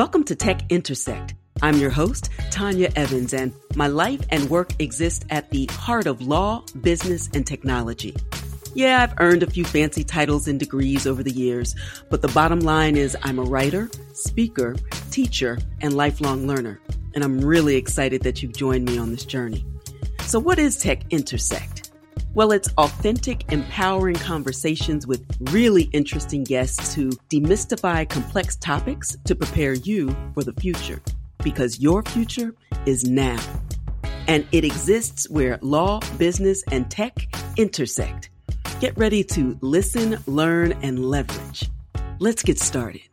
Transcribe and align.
Welcome 0.00 0.24
to 0.24 0.34
Tech 0.34 0.62
Intersect. 0.70 1.34
I'm 1.60 1.76
your 1.76 1.90
host, 1.90 2.30
Tanya 2.50 2.90
Evans, 2.96 3.34
and 3.34 3.52
my 3.74 3.86
life 3.86 4.24
and 4.30 4.48
work 4.48 4.72
exist 4.78 5.26
at 5.28 5.50
the 5.50 5.66
heart 5.66 6.06
of 6.06 6.22
law, 6.22 6.64
business, 6.80 7.28
and 7.34 7.46
technology. 7.46 8.16
Yeah, 8.72 9.02
I've 9.02 9.12
earned 9.20 9.42
a 9.42 9.50
few 9.50 9.62
fancy 9.62 10.02
titles 10.02 10.48
and 10.48 10.58
degrees 10.58 11.06
over 11.06 11.22
the 11.22 11.30
years, 11.30 11.76
but 12.08 12.22
the 12.22 12.28
bottom 12.28 12.60
line 12.60 12.96
is 12.96 13.14
I'm 13.24 13.38
a 13.38 13.42
writer, 13.42 13.90
speaker, 14.14 14.74
teacher, 15.10 15.58
and 15.82 15.92
lifelong 15.92 16.46
learner. 16.46 16.80
And 17.14 17.22
I'm 17.22 17.38
really 17.38 17.76
excited 17.76 18.22
that 18.22 18.42
you've 18.42 18.56
joined 18.56 18.86
me 18.86 18.96
on 18.96 19.10
this 19.10 19.26
journey. 19.26 19.66
So, 20.20 20.38
what 20.38 20.58
is 20.58 20.78
Tech 20.78 21.04
Intersect? 21.10 21.79
Well, 22.32 22.52
it's 22.52 22.68
authentic, 22.78 23.50
empowering 23.52 24.14
conversations 24.14 25.04
with 25.04 25.26
really 25.50 25.84
interesting 25.92 26.44
guests 26.44 26.94
who 26.94 27.10
demystify 27.28 28.08
complex 28.08 28.54
topics 28.54 29.16
to 29.24 29.34
prepare 29.34 29.74
you 29.74 30.14
for 30.34 30.44
the 30.44 30.52
future. 30.52 31.02
Because 31.42 31.80
your 31.80 32.04
future 32.04 32.54
is 32.86 33.02
now. 33.04 33.40
And 34.28 34.46
it 34.52 34.64
exists 34.64 35.28
where 35.28 35.58
law, 35.60 35.98
business, 36.18 36.62
and 36.70 36.88
tech 36.88 37.16
intersect. 37.56 38.30
Get 38.78 38.96
ready 38.96 39.24
to 39.24 39.58
listen, 39.60 40.16
learn, 40.28 40.72
and 40.82 41.04
leverage. 41.04 41.68
Let's 42.20 42.44
get 42.44 42.60
started. 42.60 43.09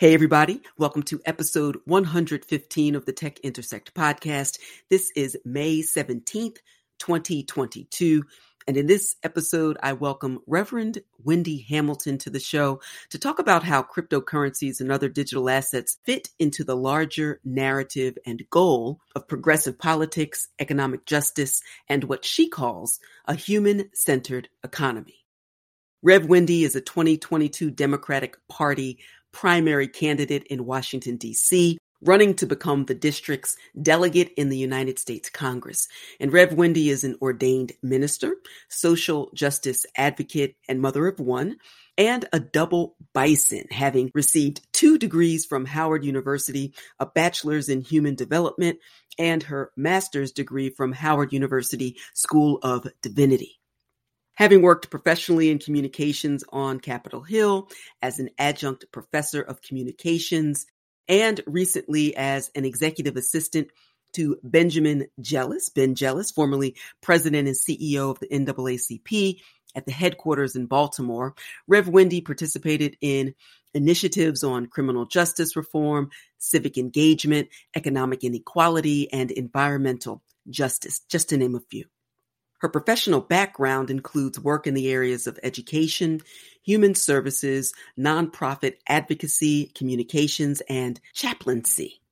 Hey, 0.00 0.14
everybody. 0.14 0.62
Welcome 0.78 1.02
to 1.02 1.20
episode 1.26 1.76
115 1.84 2.94
of 2.94 3.04
the 3.04 3.12
Tech 3.12 3.38
Intersect 3.40 3.92
podcast. 3.92 4.58
This 4.88 5.12
is 5.14 5.36
May 5.44 5.80
17th, 5.80 6.56
2022. 6.98 8.22
And 8.66 8.78
in 8.78 8.86
this 8.86 9.16
episode, 9.22 9.76
I 9.82 9.92
welcome 9.92 10.38
Reverend 10.46 11.02
Wendy 11.22 11.66
Hamilton 11.68 12.16
to 12.16 12.30
the 12.30 12.40
show 12.40 12.80
to 13.10 13.18
talk 13.18 13.38
about 13.38 13.62
how 13.62 13.82
cryptocurrencies 13.82 14.80
and 14.80 14.90
other 14.90 15.10
digital 15.10 15.50
assets 15.50 15.98
fit 16.06 16.30
into 16.38 16.64
the 16.64 16.76
larger 16.76 17.38
narrative 17.44 18.16
and 18.24 18.48
goal 18.48 19.00
of 19.14 19.28
progressive 19.28 19.78
politics, 19.78 20.48
economic 20.58 21.04
justice, 21.04 21.60
and 21.90 22.04
what 22.04 22.24
she 22.24 22.48
calls 22.48 23.00
a 23.26 23.34
human 23.34 23.90
centered 23.92 24.48
economy. 24.64 25.26
Rev 26.02 26.24
Wendy 26.24 26.64
is 26.64 26.74
a 26.74 26.80
2022 26.80 27.70
Democratic 27.70 28.38
Party 28.48 29.00
primary 29.32 29.88
candidate 29.88 30.44
in 30.44 30.66
Washington, 30.66 31.16
D.C., 31.16 31.78
running 32.02 32.34
to 32.34 32.46
become 32.46 32.84
the 32.84 32.94
district's 32.94 33.56
delegate 33.80 34.32
in 34.36 34.48
the 34.48 34.56
United 34.56 34.98
States 34.98 35.28
Congress. 35.28 35.86
And 36.18 36.32
Rev 36.32 36.54
Wendy 36.54 36.88
is 36.88 37.04
an 37.04 37.16
ordained 37.20 37.72
minister, 37.82 38.36
social 38.68 39.30
justice 39.34 39.84
advocate, 39.96 40.56
and 40.68 40.80
mother 40.80 41.06
of 41.06 41.20
one, 41.20 41.56
and 41.98 42.24
a 42.32 42.40
double 42.40 42.96
bison, 43.12 43.66
having 43.70 44.10
received 44.14 44.66
two 44.72 44.96
degrees 44.96 45.44
from 45.44 45.66
Howard 45.66 46.04
University, 46.04 46.72
a 46.98 47.04
bachelor's 47.04 47.68
in 47.68 47.82
human 47.82 48.14
development, 48.14 48.78
and 49.18 49.42
her 49.42 49.70
master's 49.76 50.32
degree 50.32 50.70
from 50.70 50.92
Howard 50.92 51.32
University 51.32 51.98
School 52.14 52.58
of 52.62 52.86
Divinity. 53.02 53.59
Having 54.40 54.62
worked 54.62 54.88
professionally 54.88 55.50
in 55.50 55.58
communications 55.58 56.44
on 56.50 56.80
Capitol 56.80 57.20
Hill 57.20 57.68
as 58.00 58.18
an 58.18 58.30
adjunct 58.38 58.86
professor 58.90 59.42
of 59.42 59.60
communications 59.60 60.64
and 61.08 61.42
recently 61.46 62.16
as 62.16 62.50
an 62.54 62.64
executive 62.64 63.18
assistant 63.18 63.68
to 64.14 64.38
Benjamin 64.42 65.08
Jealous, 65.20 65.68
Ben 65.68 65.94
Jealous, 65.94 66.30
formerly 66.30 66.74
president 67.02 67.48
and 67.48 67.54
CEO 67.54 68.10
of 68.10 68.18
the 68.18 68.28
NAACP 68.28 69.42
at 69.74 69.84
the 69.84 69.92
headquarters 69.92 70.56
in 70.56 70.64
Baltimore, 70.64 71.34
Rev 71.68 71.88
Wendy 71.88 72.22
participated 72.22 72.96
in 73.02 73.34
initiatives 73.74 74.42
on 74.42 74.68
criminal 74.68 75.04
justice 75.04 75.54
reform, 75.54 76.08
civic 76.38 76.78
engagement, 76.78 77.50
economic 77.76 78.24
inequality, 78.24 79.12
and 79.12 79.30
environmental 79.30 80.22
justice, 80.48 81.00
just 81.10 81.28
to 81.28 81.36
name 81.36 81.54
a 81.54 81.60
few. 81.60 81.84
Her 82.60 82.68
professional 82.68 83.22
background 83.22 83.90
includes 83.90 84.38
work 84.38 84.66
in 84.66 84.74
the 84.74 84.90
areas 84.90 85.26
of 85.26 85.40
education, 85.42 86.20
human 86.62 86.94
services, 86.94 87.72
nonprofit 87.98 88.74
advocacy, 88.86 89.72
communications, 89.74 90.60
and 90.68 91.00
chaplaincy. 91.14 92.02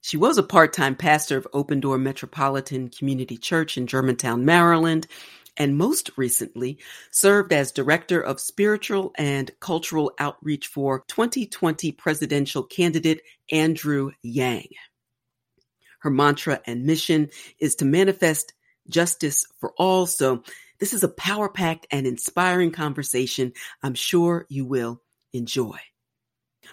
She 0.00 0.16
was 0.16 0.38
a 0.38 0.42
part 0.42 0.72
time 0.72 0.94
pastor 0.94 1.36
of 1.36 1.48
Open 1.52 1.80
Door 1.80 1.98
Metropolitan 1.98 2.88
Community 2.90 3.36
Church 3.36 3.76
in 3.76 3.88
Germantown, 3.88 4.44
Maryland, 4.44 5.08
and 5.56 5.76
most 5.76 6.10
recently 6.16 6.78
served 7.10 7.52
as 7.52 7.72
Director 7.72 8.20
of 8.20 8.40
Spiritual 8.40 9.12
and 9.16 9.50
Cultural 9.60 10.12
Outreach 10.18 10.68
for 10.68 11.04
2020 11.08 11.92
presidential 11.92 12.62
candidate 12.62 13.22
Andrew 13.50 14.12
Yang. 14.22 14.68
Her 16.00 16.10
mantra 16.10 16.60
and 16.66 16.84
mission 16.84 17.30
is 17.58 17.74
to 17.76 17.84
manifest 17.84 18.54
justice 18.88 19.46
for 19.58 19.72
all. 19.76 20.06
So 20.06 20.42
this 20.78 20.92
is 20.92 21.04
a 21.04 21.08
power 21.08 21.48
packed 21.48 21.86
and 21.90 22.06
inspiring 22.06 22.72
conversation 22.72 23.52
I'm 23.82 23.94
sure 23.94 24.46
you 24.48 24.64
will 24.64 25.02
enjoy. 25.32 25.78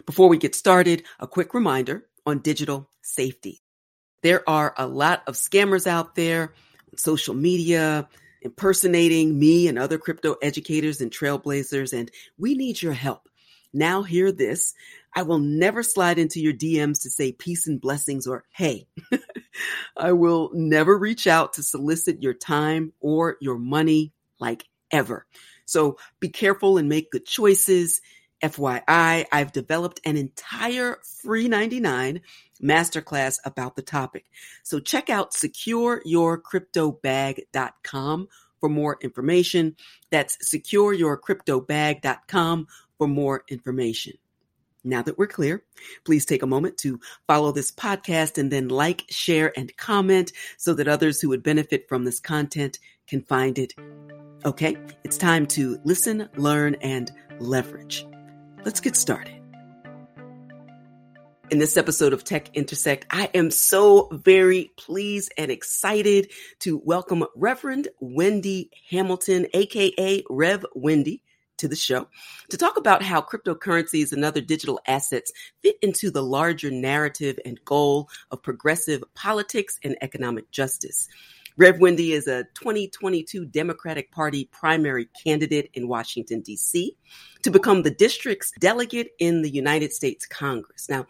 Before 0.06 0.30
we 0.30 0.38
get 0.38 0.56
started, 0.56 1.04
a 1.20 1.28
quick 1.28 1.54
reminder 1.54 2.06
on 2.26 2.40
digital 2.40 2.90
safety. 3.02 3.62
There 4.22 4.48
are 4.50 4.74
a 4.78 4.88
lot 4.88 5.24
of 5.28 5.36
scammers 5.36 5.88
out 5.88 6.16
there, 6.16 6.54
on 6.92 6.98
social 6.98 7.34
media, 7.34 8.08
impersonating 8.42 9.38
me 9.38 9.68
and 9.68 9.78
other 9.78 9.98
crypto 9.98 10.36
educators 10.42 11.02
and 11.02 11.12
trailblazers, 11.12 11.98
and 11.98 12.12
we 12.38 12.56
need 12.56 12.82
your 12.82 12.94
help. 12.94 13.30
Now, 13.74 14.04
hear 14.04 14.32
this. 14.32 14.74
I 15.16 15.24
will 15.24 15.40
never 15.40 15.84
slide 15.84 16.20
into 16.20 16.40
your 16.40 16.54
DMs 16.54 17.02
to 17.04 17.10
say 17.10 17.32
peace 17.32 17.68
and 17.68 17.82
blessings 17.82 18.28
or 18.28 18.44
hey. 18.52 18.88
I 19.98 20.12
will 20.12 20.52
never 20.54 20.98
reach 20.98 21.28
out 21.28 21.54
to 21.54 21.64
solicit 21.64 22.22
your 22.22 22.34
time 22.34 22.94
or 23.00 23.38
your 23.42 23.58
money 23.58 24.14
like 24.40 24.66
ever. 24.92 25.26
So 25.66 25.98
be 26.20 26.30
careful 26.30 26.78
and 26.78 26.90
make 26.90 27.12
good 27.12 27.26
choices. 27.26 28.02
FYI, 28.44 29.26
I've 29.32 29.52
developed 29.52 30.02
an 30.06 30.16
entire 30.16 31.00
free 31.22 31.48
99 31.48 32.22
masterclass 32.64 33.38
about 33.46 33.76
the 33.76 33.82
topic. 33.82 34.26
So 34.64 34.80
check 34.80 35.10
out 35.10 35.34
secureyourcryptobag.com 35.34 38.28
for 38.60 38.70
more 38.70 38.98
information. 39.02 39.76
That's 40.10 40.38
secureyourcryptobag.com 40.54 42.68
for 42.98 43.08
more 43.08 43.44
information. 43.50 44.14
Now 44.84 45.02
that 45.02 45.18
we're 45.18 45.28
clear, 45.28 45.64
please 46.06 46.26
take 46.26 46.42
a 46.42 46.48
moment 46.48 46.78
to 46.80 47.02
follow 47.28 47.52
this 47.52 47.70
podcast 47.70 48.38
and 48.38 48.50
then 48.50 48.70
like, 48.70 49.04
share, 49.10 49.52
and 49.58 49.76
comment 49.76 50.32
so 50.58 50.74
that 50.74 50.88
others 50.88 51.20
who 51.20 51.30
would 51.30 51.44
benefit 51.44 51.90
from 51.90 52.06
this 52.06 52.22
content 52.22 52.80
can 53.06 53.22
find 53.22 53.60
it. 53.60 53.74
Okay, 54.46 54.78
it's 55.04 55.18
time 55.18 55.48
to 55.48 55.78
listen, 55.84 56.30
learn, 56.38 56.76
and 56.76 57.12
leverage. 57.40 58.08
Let's 58.64 58.80
get 58.80 58.96
started. 58.96 59.36
In 61.52 61.58
this 61.58 61.76
episode 61.76 62.14
of 62.14 62.24
Tech 62.24 62.56
Intersect, 62.56 63.06
I 63.10 63.30
am 63.34 63.52
so 63.52 64.08
very 64.12 64.72
pleased 64.78 65.34
and 65.38 65.52
excited 65.52 66.32
to 66.60 66.78
welcome 66.78 67.26
Reverend 67.36 67.90
Wendy 68.00 68.70
Hamilton, 68.92 69.48
aka 69.54 70.24
Rev 70.30 70.66
Wendy 70.74 71.22
to 71.60 71.68
the 71.68 71.76
show 71.76 72.08
to 72.50 72.58
talk 72.58 72.78
about 72.78 73.04
how 73.04 73.22
cryptocurrencies 73.22 74.12
and 74.12 74.26
other 74.26 74.42
digital 74.42 74.80
assets 74.88 75.32
fit 75.62 75.78
into 75.82 76.10
the 76.10 76.24
larger 76.24 76.72
narrative 76.72 77.40
and 77.46 77.64
goal 77.66 78.10
of 78.32 78.42
progressive 78.42 79.04
politics 79.14 79.80
and 79.84 79.96
economic 80.02 80.50
justice. 80.52 81.08
Rev 81.58 81.80
Wendy 81.80 82.14
is 82.14 82.28
a 82.28 82.46
2022 82.54 83.46
Democratic 83.46 84.12
Party 84.12 84.46
primary 84.46 85.10
candidate 85.24 85.70
in 85.74 85.90
Washington, 85.90 86.40
D.C. 86.40 86.96
to 87.44 87.52
become 87.52 87.84
the 87.84 87.92
district's 87.92 88.52
delegate 88.60 89.10
in 89.20 89.42
the 89.42 89.50
United 89.50 89.92
States 89.92 90.26
Congress. 90.26 90.88
Now, 90.88 91.06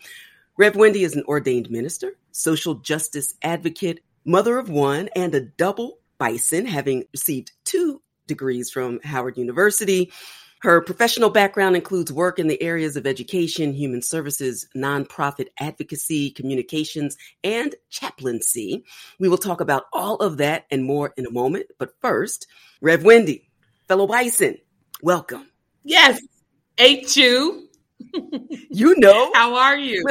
Rev 0.57 0.75
Wendy 0.75 1.03
is 1.03 1.15
an 1.15 1.23
ordained 1.27 1.69
minister, 1.69 2.17
social 2.31 2.73
justice 2.75 3.35
advocate, 3.43 3.99
mother 4.25 4.57
of 4.57 4.69
one, 4.69 5.09
and 5.15 5.35
a 5.35 5.41
double 5.41 5.99
bison, 6.17 6.65
having 6.65 7.03
received 7.13 7.51
two 7.63 8.01
degrees 8.29 8.71
from 8.71 9.01
Howard 9.03 9.37
University. 9.37 10.13
Her 10.61 10.81
professional 10.81 11.29
background 11.29 11.77
includes 11.77 12.11
work 12.11 12.37
in 12.37 12.47
the 12.47 12.61
areas 12.61 12.97
of 12.97 13.07
education, 13.07 13.73
human 13.73 14.01
services, 14.01 14.67
nonprofit 14.75 15.47
advocacy, 15.59 16.31
communications, 16.31 17.17
and 17.43 17.75
chaplaincy. 17.89 18.83
We 19.19 19.29
will 19.29 19.37
talk 19.37 19.61
about 19.61 19.85
all 19.93 20.17
of 20.17 20.37
that 20.37 20.65
and 20.69 20.83
more 20.83 21.13
in 21.15 21.25
a 21.25 21.31
moment. 21.31 21.67
But 21.77 21.93
first, 22.01 22.47
Rev 22.81 23.03
Wendy, 23.03 23.49
fellow 23.87 24.05
Bison, 24.05 24.57
welcome. 25.01 25.49
Yes, 25.83 26.19
HU. 26.77 27.21
you 27.21 27.68
know. 28.99 29.31
How 29.33 29.55
are 29.55 29.77
you? 29.77 30.03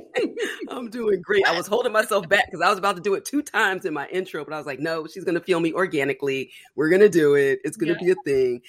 I'm 0.68 0.90
doing 0.90 1.20
great. 1.22 1.46
I 1.46 1.56
was 1.56 1.66
holding 1.66 1.92
myself 1.92 2.28
back 2.28 2.46
because 2.46 2.60
I 2.60 2.68
was 2.68 2.78
about 2.78 2.96
to 2.96 3.02
do 3.02 3.14
it 3.14 3.24
two 3.24 3.42
times 3.42 3.84
in 3.84 3.94
my 3.94 4.06
intro, 4.08 4.44
but 4.44 4.52
I 4.54 4.58
was 4.58 4.66
like, 4.66 4.80
no, 4.80 5.06
she's 5.06 5.24
going 5.24 5.34
to 5.34 5.40
feel 5.40 5.60
me 5.60 5.72
organically. 5.72 6.50
We're 6.74 6.88
going 6.88 7.00
to 7.00 7.08
do 7.08 7.34
it. 7.34 7.60
It's 7.64 7.76
going 7.76 7.94
to 7.94 8.04
yeah. 8.04 8.14
be 8.14 8.20
a 8.20 8.22
thing. 8.24 8.62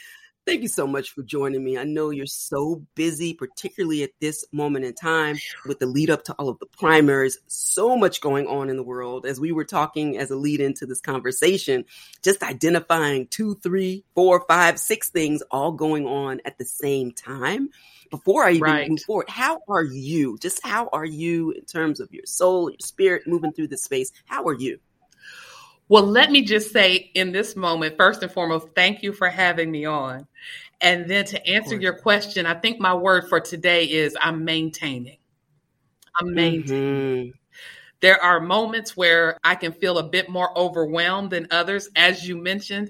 Thank 0.45 0.62
you 0.62 0.68
so 0.68 0.86
much 0.86 1.12
for 1.12 1.24
joining 1.24 1.63
me. 1.63 1.78
I 1.78 1.86
know 1.86 2.10
you're 2.10 2.25
so 2.25 2.86
busy, 2.95 3.34
particularly 3.34 4.04
at 4.04 4.12
this 4.19 4.44
moment 4.51 4.84
in 4.84 4.94
time 4.94 5.38
with 5.66 5.80
the 5.80 5.86
lead 5.86 6.10
up 6.10 6.25
to 6.25 6.34
all 6.34 6.50
of 6.50 6.60
the 6.60 6.66
primaries. 6.66 7.38
So 7.48 7.95
much 7.95 8.19
going 8.19 8.48
on 8.48 8.69
in 8.69 8.75
the 8.75 8.84
world. 8.84 9.25
As 9.25 9.40
we 9.40 9.54
were 9.54 9.63
talking 9.63 10.18
as 10.18 10.31
a 10.31 10.36
lead 10.36 10.60
into 10.60 10.86
this 10.86 11.00
conversation, 11.00 11.86
just 12.24 12.44
identifying 12.44 13.28
two, 13.28 13.56
three, 13.63 14.04
four, 14.16 14.44
five, 14.45 14.80
six 14.80 15.10
things 15.10 15.42
all 15.50 15.72
going 15.72 16.06
on 16.06 16.42
at 16.44 16.57
the 16.57 16.66
same 16.66 17.13
time. 17.13 17.69
Before 18.12 18.44
I 18.44 18.51
even 18.51 18.62
right. 18.62 18.90
move 18.90 19.01
forward, 19.01 19.30
how 19.30 19.62
are 19.69 19.86
you? 19.86 20.38
Just 20.40 20.62
how 20.62 20.90
are 20.92 21.06
you 21.06 21.51
in 21.51 21.63
terms 21.63 22.01
of 22.01 22.12
your 22.12 22.25
soul, 22.25 22.69
your 22.69 22.80
spirit 22.81 23.24
moving 23.25 23.54
through 23.54 23.69
this 23.69 23.84
space? 23.84 24.12
How 24.25 24.44
are 24.44 24.54
you? 24.54 24.78
Well, 25.94 26.07
let 26.07 26.31
me 26.31 26.42
just 26.42 26.72
say 26.72 27.12
in 27.13 27.34
this 27.34 27.56
moment, 27.56 27.98
first 27.98 28.24
and 28.24 28.31
foremost, 28.31 28.69
thank 28.74 29.04
you 29.04 29.13
for 29.13 29.30
having 29.30 29.69
me 29.69 29.86
on. 29.86 30.25
And 30.81 31.07
then 31.07 31.24
to 31.25 31.48
answer 31.48 31.80
your 31.80 31.94
question, 31.94 32.48
I 32.48 32.56
think 32.56 32.80
my 32.80 32.95
word 32.95 33.30
for 33.30 33.40
today 33.40 33.86
is 33.86 34.18
I'm 34.19 34.44
maintaining. 34.44 35.19
I'm 36.19 36.34
maintaining. 36.34 37.28
Mm-hmm. 37.28 37.38
There 38.00 38.19
are 38.24 38.40
moments 38.40 38.98
where 38.98 39.38
I 39.44 39.54
can 39.54 39.72
feel 39.72 40.00
a 40.00 40.10
bit 40.10 40.30
more 40.30 40.57
overwhelmed 40.57 41.30
than 41.30 41.45
others. 41.51 41.88
As 41.95 42.28
you 42.28 42.38
mentioned, 42.38 42.90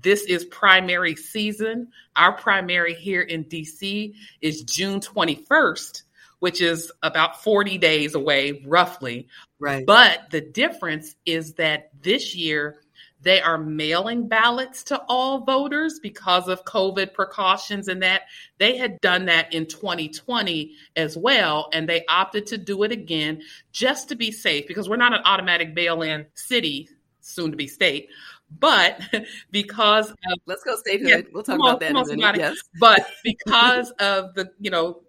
this 0.00 0.22
is 0.22 0.46
primary 0.46 1.16
season. 1.16 1.88
Our 2.16 2.32
primary 2.32 2.94
here 2.94 3.20
in 3.20 3.44
DC 3.44 4.14
is 4.40 4.62
June 4.62 5.00
21st 5.00 6.04
which 6.40 6.60
is 6.60 6.92
about 7.02 7.42
40 7.42 7.78
days 7.78 8.14
away, 8.14 8.62
roughly. 8.64 9.26
Right. 9.60 9.84
But 9.84 10.30
the 10.30 10.40
difference 10.40 11.14
is 11.26 11.54
that 11.54 11.90
this 12.02 12.34
year 12.34 12.80
they 13.20 13.40
are 13.40 13.58
mailing 13.58 14.28
ballots 14.28 14.84
to 14.84 15.02
all 15.08 15.44
voters 15.44 15.98
because 16.00 16.48
of 16.48 16.64
COVID 16.64 17.14
precautions 17.14 17.88
and 17.88 18.02
that 18.02 18.22
they 18.58 18.76
had 18.76 19.00
done 19.00 19.26
that 19.26 19.52
in 19.52 19.66
2020 19.66 20.72
as 20.94 21.16
well. 21.16 21.68
And 21.72 21.88
they 21.88 22.04
opted 22.08 22.46
to 22.48 22.58
do 22.58 22.84
it 22.84 22.92
again 22.92 23.42
just 23.72 24.08
to 24.10 24.16
be 24.16 24.30
safe 24.30 24.66
because 24.68 24.88
we're 24.88 24.96
not 24.96 25.14
an 25.14 25.22
automatic 25.24 25.74
bail 25.74 26.02
in 26.02 26.26
city, 26.34 26.88
soon 27.20 27.50
to 27.50 27.56
be 27.56 27.66
state. 27.66 28.08
But 28.56 29.00
because 29.50 30.10
of, 30.10 30.16
let's 30.46 30.62
go 30.62 30.76
statehood, 30.76 31.08
yeah, 31.08 31.20
we'll 31.32 31.42
talk 31.42 31.58
about 31.58 31.80
that. 31.80 31.90
in 31.90 31.96
a 31.96 32.06
minute. 32.06 32.36
Yes. 32.36 32.56
But 32.78 33.06
because 33.24 33.90
of 33.98 34.34
the 34.34 34.50
you 34.60 34.70
know 34.70 35.02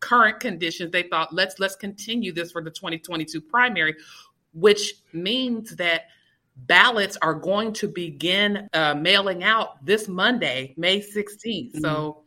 current 0.00 0.40
conditions, 0.40 0.92
they 0.92 1.04
thought 1.04 1.32
let's 1.32 1.58
let's 1.58 1.76
continue 1.76 2.32
this 2.32 2.52
for 2.52 2.62
the 2.62 2.70
2022 2.70 3.40
primary, 3.40 3.94
which 4.52 4.94
means 5.12 5.76
that 5.76 6.02
ballots 6.56 7.16
are 7.20 7.34
going 7.34 7.72
to 7.74 7.88
begin 7.88 8.68
uh, 8.72 8.94
mailing 8.94 9.44
out 9.44 9.84
this 9.84 10.08
Monday, 10.08 10.74
May 10.76 11.00
16th. 11.00 11.72
Mm-hmm. 11.72 11.80
So 11.80 12.22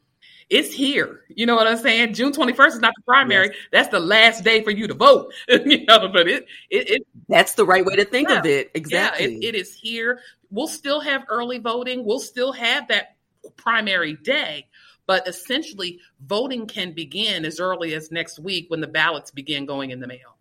it's 0.49 0.73
here. 0.73 1.21
You 1.29 1.45
know 1.45 1.55
what 1.55 1.67
I'm 1.67 1.77
saying? 1.77 2.13
June 2.13 2.31
21st 2.31 2.67
is 2.67 2.79
not 2.79 2.93
the 2.95 3.03
primary. 3.03 3.47
Yes. 3.47 3.55
That's 3.71 3.87
the 3.89 3.99
last 3.99 4.43
day 4.43 4.63
for 4.63 4.71
you 4.71 4.87
to 4.87 4.93
vote. 4.93 5.33
you 5.47 5.85
know, 5.85 6.09
but 6.09 6.27
it, 6.27 6.45
it, 6.69 6.89
it, 6.89 7.07
that's 7.27 7.53
the 7.53 7.65
right 7.65 7.85
way 7.85 7.95
to 7.95 8.05
think 8.05 8.29
yeah, 8.29 8.39
of 8.39 8.45
it. 8.45 8.71
Exactly. 8.73 9.25
Yeah, 9.25 9.49
it, 9.49 9.55
it 9.55 9.55
is 9.55 9.73
here. 9.73 10.21
We'll 10.49 10.67
still 10.67 10.99
have 11.01 11.23
early 11.29 11.59
voting. 11.59 12.03
We'll 12.03 12.19
still 12.19 12.51
have 12.51 12.87
that 12.87 13.15
primary 13.57 14.15
day, 14.15 14.67
but 15.09 15.27
essentially, 15.27 15.99
voting 16.23 16.67
can 16.67 16.91
begin 16.91 17.43
as 17.43 17.59
early 17.59 17.95
as 17.95 18.11
next 18.11 18.37
week 18.37 18.65
when 18.67 18.79
the 18.79 18.85
ballots 18.85 19.31
begin 19.31 19.65
going 19.65 19.89
in 19.89 19.99
the 19.99 20.05
mail. 20.05 20.37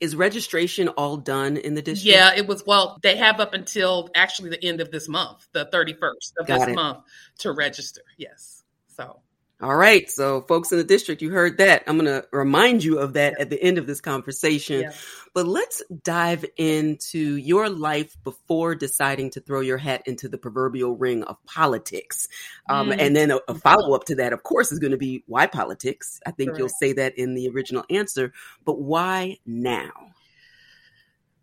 Is 0.00 0.16
registration 0.16 0.88
all 0.88 1.18
done 1.18 1.58
in 1.58 1.74
the 1.74 1.82
district? 1.82 2.16
Yeah, 2.16 2.32
it 2.34 2.46
was. 2.46 2.64
Well, 2.64 2.98
they 3.02 3.14
have 3.18 3.38
up 3.38 3.52
until 3.52 4.08
actually 4.14 4.48
the 4.48 4.64
end 4.64 4.80
of 4.80 4.90
this 4.90 5.06
month, 5.06 5.46
the 5.52 5.66
31st 5.66 6.32
of 6.40 6.46
Got 6.46 6.60
this 6.60 6.68
it. 6.68 6.74
month, 6.76 7.00
to 7.40 7.52
register. 7.52 8.00
Yes. 8.16 8.64
So 8.86 9.20
all 9.62 9.74
right. 9.74 10.10
So, 10.10 10.42
folks 10.42 10.70
in 10.70 10.76
the 10.76 10.84
district, 10.84 11.22
you 11.22 11.30
heard 11.30 11.58
that. 11.58 11.84
I'm 11.86 11.96
going 11.98 12.06
to 12.06 12.28
remind 12.30 12.84
you 12.84 12.98
of 12.98 13.14
that 13.14 13.40
at 13.40 13.48
the 13.48 13.62
end 13.62 13.78
of 13.78 13.86
this 13.86 14.02
conversation. 14.02 14.82
Yeah. 14.82 14.92
But 15.32 15.46
let's 15.46 15.82
dive 16.02 16.44
into 16.58 17.36
your 17.36 17.70
life 17.70 18.14
before 18.22 18.74
deciding 18.74 19.30
to 19.30 19.40
throw 19.40 19.60
your 19.60 19.78
hat 19.78 20.02
into 20.04 20.28
the 20.28 20.36
proverbial 20.36 20.94
ring 20.96 21.22
of 21.22 21.42
politics. 21.46 22.28
Um, 22.68 22.90
mm. 22.90 22.96
And 22.98 23.16
then 23.16 23.30
a, 23.30 23.40
a 23.48 23.54
follow 23.54 23.94
up 23.94 24.04
to 24.04 24.16
that, 24.16 24.34
of 24.34 24.42
course, 24.42 24.72
is 24.72 24.78
going 24.78 24.90
to 24.90 24.98
be 24.98 25.24
why 25.26 25.46
politics? 25.46 26.20
I 26.26 26.32
think 26.32 26.50
right. 26.50 26.58
you'll 26.58 26.68
say 26.68 26.92
that 26.92 27.16
in 27.16 27.34
the 27.34 27.48
original 27.48 27.84
answer. 27.88 28.34
But 28.66 28.78
why 28.78 29.38
now? 29.46 29.90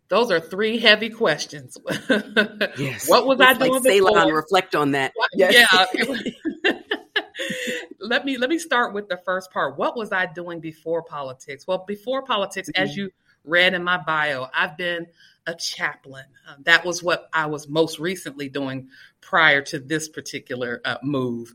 Those 0.08 0.30
are 0.30 0.38
three 0.38 0.78
heavy 0.78 1.10
questions. 1.10 1.76
yes. 2.78 3.08
What 3.08 3.26
was 3.26 3.40
it's 3.40 3.48
I 3.48 3.54
doing 3.54 3.72
like 3.82 3.82
before? 3.82 4.34
reflect 4.34 4.76
on 4.76 4.92
that. 4.92 5.12
Yes. 5.34 5.66
Yeah. 5.92 6.72
let 8.00 8.24
me 8.24 8.38
let 8.38 8.50
me 8.50 8.58
start 8.58 8.94
with 8.94 9.08
the 9.08 9.18
first 9.24 9.50
part. 9.50 9.76
What 9.78 9.96
was 9.96 10.12
I 10.12 10.26
doing 10.26 10.60
before 10.60 11.02
politics? 11.02 11.66
Well, 11.66 11.84
before 11.86 12.22
politics, 12.22 12.68
mm-hmm. 12.68 12.82
as 12.82 12.96
you 12.96 13.10
read 13.44 13.74
in 13.74 13.84
my 13.84 13.98
bio, 13.98 14.46
I've 14.54 14.76
been 14.76 15.06
a 15.46 15.54
chaplain. 15.54 16.24
Um, 16.48 16.62
that 16.64 16.84
was 16.84 17.02
what 17.02 17.28
I 17.32 17.46
was 17.46 17.68
most 17.68 17.98
recently 17.98 18.48
doing 18.48 18.88
prior 19.20 19.62
to 19.62 19.78
this 19.78 20.08
particular 20.08 20.80
uh, 20.84 20.96
move 21.02 21.54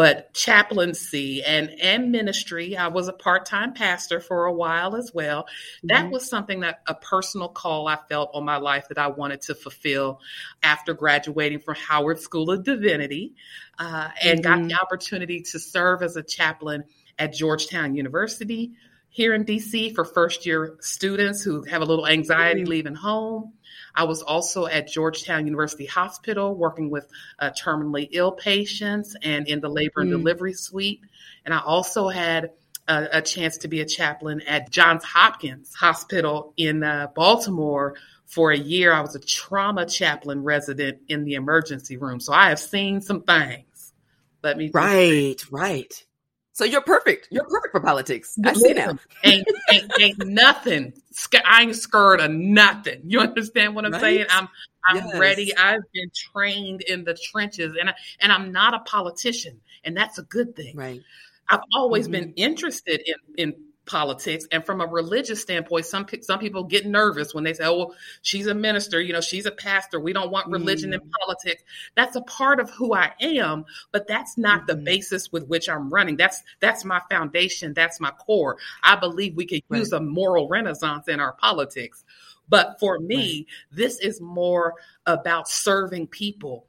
but 0.00 0.32
chaplaincy 0.32 1.42
and 1.44 1.68
and 1.78 2.10
ministry 2.10 2.74
i 2.74 2.88
was 2.88 3.06
a 3.06 3.12
part-time 3.12 3.74
pastor 3.74 4.18
for 4.18 4.46
a 4.46 4.52
while 4.52 4.96
as 4.96 5.12
well 5.12 5.46
that 5.82 6.04
mm-hmm. 6.04 6.12
was 6.12 6.26
something 6.26 6.60
that 6.60 6.80
a 6.86 6.94
personal 6.94 7.50
call 7.50 7.86
i 7.86 7.98
felt 8.08 8.30
on 8.32 8.42
my 8.42 8.56
life 8.56 8.88
that 8.88 8.96
i 8.96 9.08
wanted 9.08 9.42
to 9.42 9.54
fulfill 9.54 10.18
after 10.62 10.94
graduating 10.94 11.58
from 11.58 11.74
howard 11.74 12.18
school 12.18 12.50
of 12.50 12.64
divinity 12.64 13.34
uh, 13.78 14.08
and 14.22 14.42
mm-hmm. 14.42 14.62
got 14.62 14.68
the 14.70 14.82
opportunity 14.82 15.42
to 15.42 15.58
serve 15.58 16.02
as 16.02 16.16
a 16.16 16.22
chaplain 16.22 16.82
at 17.18 17.34
georgetown 17.34 17.94
university 17.94 18.72
here 19.10 19.34
in 19.34 19.44
dc 19.44 19.94
for 19.94 20.06
first 20.06 20.46
year 20.46 20.78
students 20.80 21.42
who 21.42 21.62
have 21.64 21.82
a 21.82 21.84
little 21.84 22.06
anxiety 22.06 22.62
mm-hmm. 22.62 22.70
leaving 22.70 22.94
home 22.94 23.52
I 23.94 24.04
was 24.04 24.22
also 24.22 24.66
at 24.66 24.88
Georgetown 24.88 25.46
University 25.46 25.86
Hospital 25.86 26.54
working 26.54 26.90
with 26.90 27.08
uh, 27.38 27.50
terminally 27.50 28.08
ill 28.12 28.32
patients 28.32 29.16
and 29.22 29.48
in 29.48 29.60
the 29.60 29.68
labor 29.68 30.00
and 30.00 30.10
mm. 30.10 30.18
delivery 30.18 30.52
suite. 30.52 31.00
And 31.44 31.54
I 31.54 31.60
also 31.60 32.08
had 32.08 32.50
a, 32.88 33.18
a, 33.18 33.22
chance 33.22 33.58
to 33.58 33.68
be 33.68 33.80
a 33.80 33.86
chaplain 33.86 34.42
at 34.42 34.70
Johns 34.70 35.04
Hopkins 35.04 35.74
Hospital 35.74 36.52
in 36.56 36.82
uh, 36.82 37.08
Baltimore 37.14 37.94
for 38.26 38.52
a 38.52 38.58
year. 38.58 38.92
I 38.92 39.00
was 39.00 39.14
a 39.14 39.20
trauma 39.20 39.86
chaplain 39.86 40.42
resident 40.42 40.98
in 41.08 41.24
the 41.24 41.34
emergency 41.34 41.96
room. 41.96 42.20
So 42.20 42.32
I 42.32 42.48
have 42.48 42.60
seen 42.60 43.00
some 43.00 43.22
things. 43.22 43.92
Let 44.42 44.56
me 44.56 44.70
right, 44.72 45.42
right. 45.50 46.04
So 46.60 46.66
you're 46.66 46.82
perfect. 46.82 47.28
You're 47.30 47.44
perfect 47.44 47.72
for 47.72 47.80
politics. 47.80 48.38
I 48.44 48.52
see 48.52 48.74
now. 48.74 48.98
ain't, 49.24 49.48
ain't, 49.72 49.90
ain't 49.98 50.26
nothing. 50.26 50.92
I 51.46 51.62
ain't 51.62 51.74
scared 51.74 52.20
of 52.20 52.32
nothing. 52.32 53.00
You 53.06 53.20
understand 53.20 53.74
what 53.74 53.86
I'm 53.86 53.92
right? 53.92 54.00
saying? 54.02 54.26
I'm 54.28 54.46
I'm 54.86 54.96
yes. 54.96 55.18
ready. 55.18 55.56
I've 55.56 55.90
been 55.94 56.10
trained 56.14 56.82
in 56.82 57.04
the 57.04 57.14
trenches, 57.14 57.76
and 57.80 57.88
I, 57.88 57.94
and 58.20 58.30
I'm 58.30 58.52
not 58.52 58.74
a 58.74 58.80
politician, 58.80 59.58
and 59.84 59.96
that's 59.96 60.18
a 60.18 60.22
good 60.24 60.54
thing. 60.54 60.76
Right. 60.76 61.00
I've 61.48 61.62
always 61.74 62.04
mm-hmm. 62.04 62.12
been 62.12 62.32
interested 62.34 63.00
in 63.06 63.14
in 63.38 63.54
politics. 63.90 64.46
And 64.52 64.64
from 64.64 64.80
a 64.80 64.86
religious 64.86 65.42
standpoint, 65.42 65.84
some 65.84 66.06
some 66.22 66.38
people 66.38 66.62
get 66.62 66.86
nervous 66.86 67.34
when 67.34 67.42
they 67.42 67.52
say, 67.52 67.64
"Oh, 67.64 67.76
well, 67.76 67.94
she's 68.22 68.46
a 68.46 68.54
minister. 68.54 69.00
You 69.00 69.12
know, 69.12 69.20
she's 69.20 69.46
a 69.46 69.50
pastor. 69.50 69.98
We 69.98 70.12
don't 70.12 70.30
want 70.30 70.46
religion 70.46 70.90
mm. 70.90 70.94
in 70.94 71.10
politics." 71.20 71.64
That's 71.96 72.14
a 72.14 72.22
part 72.22 72.60
of 72.60 72.70
who 72.70 72.94
I 72.94 73.12
am, 73.20 73.64
but 73.90 74.06
that's 74.06 74.38
not 74.38 74.60
mm-hmm. 74.60 74.66
the 74.66 74.76
basis 74.76 75.32
with 75.32 75.48
which 75.48 75.68
I'm 75.68 75.90
running. 75.90 76.16
That's 76.16 76.42
that's 76.60 76.84
my 76.84 77.00
foundation. 77.10 77.74
That's 77.74 77.98
my 77.98 78.12
core. 78.12 78.58
I 78.84 78.94
believe 78.94 79.36
we 79.36 79.46
could 79.46 79.62
right. 79.68 79.78
use 79.78 79.92
a 79.92 80.00
moral 80.00 80.48
renaissance 80.48 81.08
in 81.08 81.18
our 81.18 81.32
politics. 81.32 82.04
But 82.48 82.78
for 82.80 82.98
me, 82.98 83.16
right. 83.16 83.76
this 83.76 83.98
is 84.00 84.20
more 84.20 84.74
about 85.06 85.48
serving 85.48 86.08
people 86.08 86.66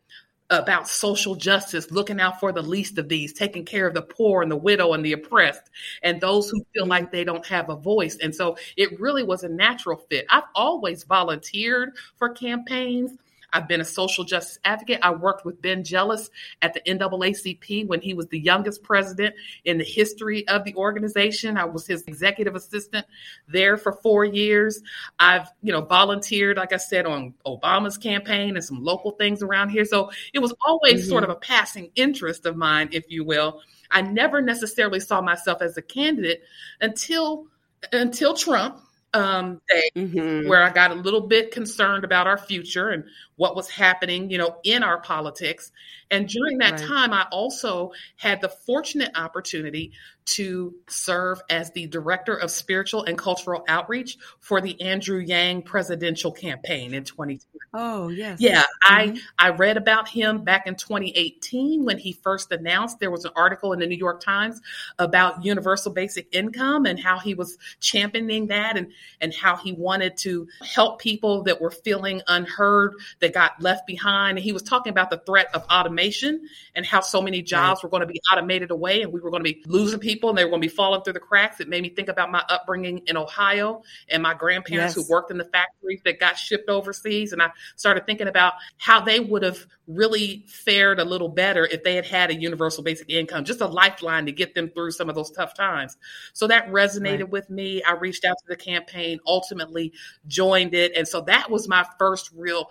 about 0.51 0.88
social 0.88 1.36
justice, 1.36 1.89
looking 1.91 2.20
out 2.20 2.39
for 2.39 2.51
the 2.51 2.62
least 2.62 2.98
of 2.98 3.10
these, 3.10 3.34
taking 3.34 3.65
care 3.65 3.88
of 3.88 3.93
the 3.93 4.01
poor 4.01 4.41
and 4.43 4.51
the 4.51 4.55
widow 4.55 4.93
and 4.93 5.03
the 5.03 5.13
oppressed, 5.13 5.70
and 6.03 6.22
those 6.22 6.50
who 6.50 6.63
feel 6.74 6.86
like 6.86 7.12
they 7.12 7.24
don't 7.24 7.46
have 7.48 7.70
a 7.70 7.75
voice. 7.75 8.17
And 8.22 8.36
so 8.36 8.58
it 8.77 9.00
really 9.00 9.24
was 9.24 9.43
a 9.43 9.50
natural 9.50 9.98
fit. 10.10 10.25
I've 10.29 10.43
always 10.53 11.03
volunteered 11.03 11.93
for 12.17 12.29
campaigns. 12.29 13.17
I've 13.53 13.67
been 13.67 13.81
a 13.81 13.86
social 13.86 14.24
justice 14.24 14.60
advocate. 14.63 15.00
I 15.01 15.12
worked 15.12 15.46
with 15.46 15.62
Ben 15.62 15.84
Jealous 15.84 16.29
at 16.62 16.74
the 16.74 16.81
NAACP 16.81 17.88
when 17.88 18.01
he 18.01 18.13
was 18.13 18.27
the 18.27 18.39
youngest 18.39 18.84
president 18.84 19.36
in 19.65 19.77
the 19.77 19.84
history 19.84 20.48
of 20.48 20.63
the 20.63 20.75
organization. 20.75 21.58
I 21.58 21.65
was 21.65 21.86
his 21.86 22.03
executive 22.03 22.55
assistant 22.55 23.05
there 23.48 23.77
for 23.77 23.93
four 23.93 24.25
years. 24.25 24.81
I've, 25.20 25.50
you 25.62 25.72
know, 25.72 25.81
volunteered, 25.81 26.58
like 26.58 26.74
I 26.74 26.77
said, 26.77 27.05
on 27.05 27.34
Obama's 27.46 27.98
campaign 27.98 28.55
and 28.55 28.63
some 28.63 28.84
local 28.84 29.12
things 29.12 29.41
around 29.43 29.70
here. 29.70 29.86
So 29.86 30.12
it 30.34 30.39
was 30.39 30.53
always 30.65 31.01
mm-hmm. 31.01 31.10
sort 31.10 31.24
of 31.24 31.29
a 31.29 31.36
passing 31.36 31.91
interest 31.96 32.46
of 32.46 32.55
mine, 32.55 32.89
if 32.91 33.05
you 33.10 33.24
will. 33.24 33.62
I 33.89 34.01
never 34.01 34.41
necessarily 34.41 35.00
saw 35.00 35.22
myself 35.22 35.62
as 35.62 35.77
a 35.77 35.81
candidate 35.81 36.43
until 36.79 37.48
until 37.91 38.36
Trump 38.36 38.77
um, 39.13 39.62
day 39.70 39.89
mm-hmm. 39.96 40.48
where 40.48 40.63
I 40.63 40.70
got 40.70 40.91
a 40.91 40.96
little 40.96 41.22
bit 41.22 41.51
concerned 41.51 42.03
about 42.03 42.27
our 42.27 42.38
future 42.38 42.89
and 42.89 43.03
what 43.36 43.56
was 43.56 43.70
happening, 43.70 44.30
you 44.30 44.38
know, 44.38 44.58
in 44.63 44.84
our 44.84 45.01
politics. 45.01 45.72
And 46.10 46.27
during 46.27 46.60
that 46.60 46.80
right. 46.80 46.82
time, 46.82 47.13
I 47.13 47.27
also 47.32 47.91
had 48.18 48.41
the 48.41 48.50
fortunate 48.50 49.12
opportunity 49.15 49.91
to 50.36 50.74
serve 50.88 51.42
as 51.50 51.72
the 51.72 51.88
director 51.88 52.36
of 52.36 52.52
spiritual 52.52 53.04
and 53.04 53.18
cultural 53.18 53.64
outreach 53.68 54.18
for 54.40 54.62
the 54.62 54.80
Andrew 54.82 55.20
Yang 55.20 55.64
presidential 55.64 56.32
campaign 56.32 56.94
in 56.94 57.04
2020. 57.04 57.42
Oh, 57.74 58.10
yes. 58.10 58.40
Yeah, 58.42 58.62
mm-hmm. 58.62 59.18
I 59.40 59.48
I 59.48 59.50
read 59.52 59.78
about 59.78 60.10
him 60.10 60.44
back 60.44 60.68
in 60.68 60.76
2018 60.76 61.86
when 61.86 61.98
he 61.98 62.12
first 62.12 62.52
announced 62.52 63.00
there 63.00 63.12
was 63.12 63.24
an 63.24 63.32
article 63.36 63.72
in 63.72 63.80
the 63.80 63.88
New 63.88 63.96
York 63.96 64.22
Times 64.22 64.60
about 65.00 65.44
universal 65.44 65.94
basic 65.94 66.28
income 66.34 66.86
and 66.86 67.00
how 67.00 67.18
he 67.18 67.34
was 67.34 67.58
championing 67.80 68.48
that 68.48 68.78
and 68.78 68.92
and 69.22 69.34
how 69.34 69.56
he 69.56 69.72
wanted 69.72 70.18
to 70.18 70.48
help 70.62 71.00
people 71.00 71.44
that 71.44 71.62
were 71.62 71.72
feeling 71.72 72.22
unheard 72.28 72.96
that 73.20 73.34
got 73.34 73.62
left 73.62 73.88
behind. 73.88 74.38
And 74.38 74.44
he 74.44 74.52
was 74.52 74.64
talking 74.64 74.92
about 74.92 75.10
the 75.10 75.22
threat 75.26 75.48
of 75.54 75.64
automation 75.72 76.42
and 76.76 76.86
how 76.86 77.00
so 77.00 77.22
many 77.22 77.42
jobs 77.42 77.80
right. 77.80 77.84
were 77.84 77.90
going 77.90 78.08
to 78.08 78.14
be 78.14 78.20
automated 78.32 78.72
away 78.72 79.02
and 79.02 79.14
we 79.14 79.22
were 79.22 79.32
going 79.32 79.44
to 79.44 79.54
be 79.54 79.64
losing 79.66 80.00
people 80.00 80.21
and 80.30 80.38
they 80.38 80.44
were 80.44 80.50
going 80.50 80.62
to 80.62 80.68
be 80.68 80.74
falling 80.74 81.01
through 81.01 81.13
the 81.13 81.20
cracks. 81.20 81.60
It 81.60 81.68
made 81.68 81.82
me 81.82 81.90
think 81.90 82.08
about 82.08 82.32
my 82.32 82.44
upbringing 82.50 83.00
in 83.08 83.18
Ohio 83.18 83.84
and 84.08 84.22
my 84.24 84.34
grandparents 84.34 84.96
yes. 84.96 85.08
who 85.08 85.12
worked 85.12 85.32
in 85.32 85.38
the 85.38 85.46
factories 85.46 86.01
that 86.06 86.20
got 86.20 86.38
shipped 86.38 86.70
overseas. 86.70 87.34
And 87.34 87.42
I 87.42 87.51
started 87.75 88.06
thinking 88.06 88.28
about 88.28 88.54
how 88.78 89.01
they 89.01 89.20
would 89.20 89.44
have 89.44 89.66
really 89.88 90.46
fared 90.48 91.00
a 91.00 91.06
little 91.06 91.30
better 91.30 91.66
if 91.66 91.84
they 91.84 91.96
had 91.96 92.06
had 92.06 92.30
a 92.30 92.36
universal 92.36 92.84
basic 92.84 93.10
income, 93.10 93.44
just 93.44 93.62
a 93.62 93.68
lifeline 93.68 94.25
to 94.25 94.32
get 94.32 94.56
them 94.56 94.70
through 94.70 94.92
some 94.92 95.10
of 95.10 95.16
those 95.16 95.32
tough 95.32 95.54
times. 95.54 95.98
So 96.34 96.48
that 96.48 96.70
resonated 96.70 97.20
right. 97.20 97.30
with 97.30 97.50
me. 97.50 97.84
I 97.84 97.94
reached 97.94 98.25
out 98.25 98.38
to 98.40 98.46
the 98.48 98.56
campaign, 98.56 99.20
ultimately 99.25 99.94
joined 100.28 100.74
it. 100.74 100.96
And 100.96 101.08
so 101.08 101.22
that 101.22 101.50
was 101.50 101.68
my 101.68 101.86
first 102.00 102.30
real 102.36 102.70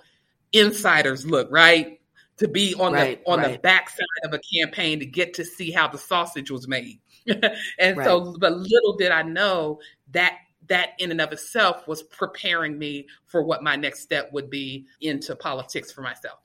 insider's 0.52 1.26
look, 1.26 1.49
right? 1.50 2.00
To 2.38 2.49
be 2.49 2.75
on 2.75 2.95
right, 2.95 3.23
the 3.23 3.30
on 3.30 3.40
right. 3.40 3.52
the 3.52 3.59
backside 3.59 4.07
of 4.25 4.33
a 4.33 4.40
campaign 4.54 5.00
to 5.00 5.07
get 5.07 5.35
to 5.35 5.45
see 5.45 5.71
how 5.71 5.88
the 5.88 5.99
sausage 5.99 6.50
was 6.50 6.66
made. 6.66 7.00
and 7.79 7.97
right. 7.97 8.05
so, 8.05 8.37
but 8.39 8.53
little 8.53 8.97
did 8.97 9.12
I 9.12 9.23
know 9.23 9.81
that 10.12 10.39
that 10.69 10.91
in 10.99 11.11
and 11.11 11.21
of 11.21 11.33
itself 11.33 11.87
was 11.89 12.03
preparing 12.03 12.79
me 12.79 13.09
for 13.27 13.43
what 13.43 13.62
my 13.62 13.77
next 13.77 14.00
step 14.00 14.33
would 14.33 14.49
be 14.49 14.87
into 15.00 15.35
politics 15.35 15.91
for 15.91 16.00
myself. 16.00 16.39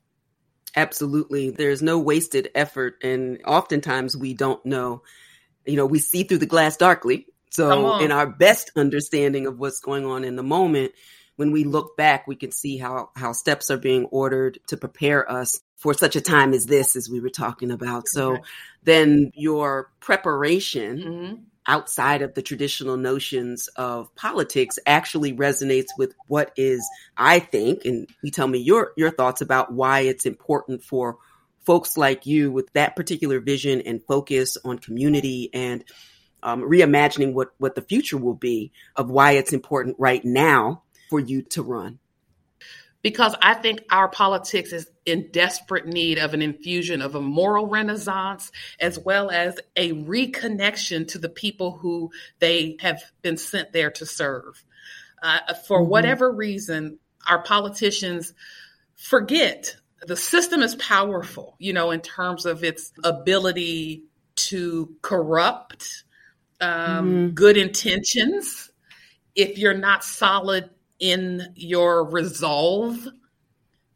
Absolutely. 0.76 1.52
There's 1.52 1.82
no 1.82 2.00
wasted 2.00 2.50
effort. 2.56 2.96
And 3.02 3.40
oftentimes 3.46 4.18
we 4.18 4.34
don't 4.34 4.66
know, 4.66 5.04
you 5.66 5.76
know, 5.76 5.86
we 5.86 6.00
see 6.00 6.24
through 6.24 6.40
the 6.40 6.46
glass 6.46 6.76
darkly. 6.76 7.28
So, 7.52 8.00
in 8.00 8.12
our 8.12 8.28
best 8.28 8.72
understanding 8.76 9.48
of 9.48 9.60
what's 9.60 9.80
going 9.80 10.06
on 10.06 10.26
in 10.26 10.36
the 10.36 10.44
moment, 10.44 10.92
when 11.38 11.52
we 11.52 11.64
look 11.64 11.96
back, 11.96 12.28
we 12.28 12.36
can 12.36 12.52
see 12.52 12.78
how, 12.78 13.12
how 13.16 13.32
steps 13.32 13.72
are 13.72 13.78
being 13.78 14.06
ordered 14.06 14.60
to 14.68 14.76
prepare 14.76 15.30
us 15.32 15.62
for 15.76 15.94
such 15.94 16.16
a 16.16 16.22
time 16.22 16.54
as 16.54 16.66
this, 16.66 16.96
as 16.96 17.10
we 17.10 17.20
were 17.20 17.30
talking 17.30 17.72
about. 17.72 18.08
So 18.08 18.38
then 18.84 19.32
your 19.36 19.92
preparation 20.00 20.98
mm-hmm. 20.98 21.36
outside 21.68 22.22
of 22.22 22.34
the 22.34 22.42
traditional 22.42 22.98
notions 22.98 23.68
of 23.76 24.14
politics 24.16 24.80
actually 24.86 25.34
resonates 25.34 25.90
with 25.98 26.16
what 26.28 26.52
is, 26.56 26.88
I 27.18 27.40
think, 27.40 27.86
and 27.86 28.08
you 28.24 28.32
tell 28.32 28.48
me 28.48 28.60
your, 28.60 28.94
your 28.96 29.12
thoughts 29.12 29.42
about 29.42 29.74
why 29.74 30.02
it's 30.02 30.26
important 30.26 30.84
for 30.84 31.18
folks 31.66 31.98
like 31.98 32.26
you 32.26 32.52
with 32.52 32.72
that 32.74 32.96
particular 32.96 33.40
vision 33.40 33.82
and 33.82 34.04
focus 34.04 34.58
on 34.64 34.80
community 34.80 35.50
and 35.54 35.84
um, 36.44 36.62
reimagining 36.62 37.34
what, 37.34 37.50
what 37.58 37.76
the 37.76 37.82
future 37.82 38.18
will 38.18 38.36
be 38.36 38.72
of 38.96 39.10
why 39.10 39.32
it's 39.32 39.52
important 39.52 39.96
right 40.00 40.24
now 40.24 40.84
for 41.10 41.20
you 41.20 41.42
to 41.42 41.64
run? 41.64 42.00
Because 43.02 43.36
I 43.42 43.56
think 43.56 43.84
our 43.92 44.08
politics 44.08 44.72
is 44.72 44.88
in 45.06 45.30
desperate 45.32 45.86
need 45.86 46.18
of 46.18 46.34
an 46.34 46.42
infusion 46.42 47.02
of 47.02 47.16
a 47.16 47.22
moral 47.22 47.68
renaissance 47.68 48.52
as 48.80 48.98
well 48.98 49.30
as 49.30 49.60
a 49.76 49.92
reconnection 49.94 51.08
to 51.08 51.20
the 51.20 51.30
people 51.30 51.72
who 51.72 52.12
they 52.40 52.76
have 52.80 53.02
been 53.22 53.38
sent 53.38 53.72
there 53.72 53.92
to 53.92 54.06
serve. 54.06 54.64
Uh, 55.22 55.54
for 55.68 55.82
mm-hmm. 55.82 55.90
whatever 55.90 56.32
reason, 56.32 57.00
our 57.28 57.42
politicians 57.44 58.34
forget 58.96 59.76
the 60.06 60.16
system 60.16 60.62
is 60.62 60.76
powerful, 60.76 61.56
you 61.60 61.74
know, 61.74 61.92
in 61.92 62.02
terms 62.02 62.46
of 62.46 62.64
its 62.64 62.92
ability 63.04 64.04
to 64.36 64.96
corrupt 65.02 66.04
um, 66.62 66.72
mm-hmm. 66.72 67.28
good 67.34 67.58
intentions 67.58 68.72
if 69.36 69.58
you're 69.58 69.74
not 69.74 70.04
solid 70.04 70.70
in 71.00 71.54
your 71.56 72.06
resolve 72.06 73.08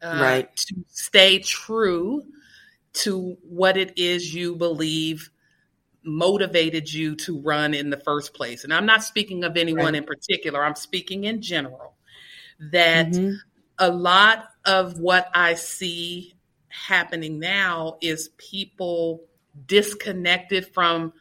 uh, 0.01 0.20
right. 0.22 0.56
to 0.56 0.75
stay 0.88 1.39
true 1.39 2.24
to 2.94 3.38
what 3.44 3.77
it 3.77 3.98
is 3.98 4.34
you 4.34 4.56
believe 4.56 5.29
motivated 6.03 6.91
you 6.91 7.15
to 7.15 7.39
run 7.41 7.74
in 7.74 7.89
the 7.89 7.98
first 7.98 8.34
place. 8.34 8.63
And 8.63 8.74
I'm 8.74 8.86
not 8.86 9.03
speaking 9.03 9.44
of 9.44 9.58
anyone 9.58 9.86
right. 9.86 9.96
in 9.96 10.03
particular, 10.03 10.63
I'm 10.63 10.75
speaking 10.75 11.25
in 11.25 11.41
general. 11.41 11.96
That 12.72 13.08
mm-hmm. 13.08 13.36
a 13.77 13.89
lot 13.89 14.50
of 14.65 15.00
what 15.00 15.29
I 15.34 15.53
see 15.53 16.34
happening 16.68 17.39
now 17.39 17.98
is 18.01 18.29
people 18.38 19.24
disconnected 19.65 20.68
from 20.74 21.13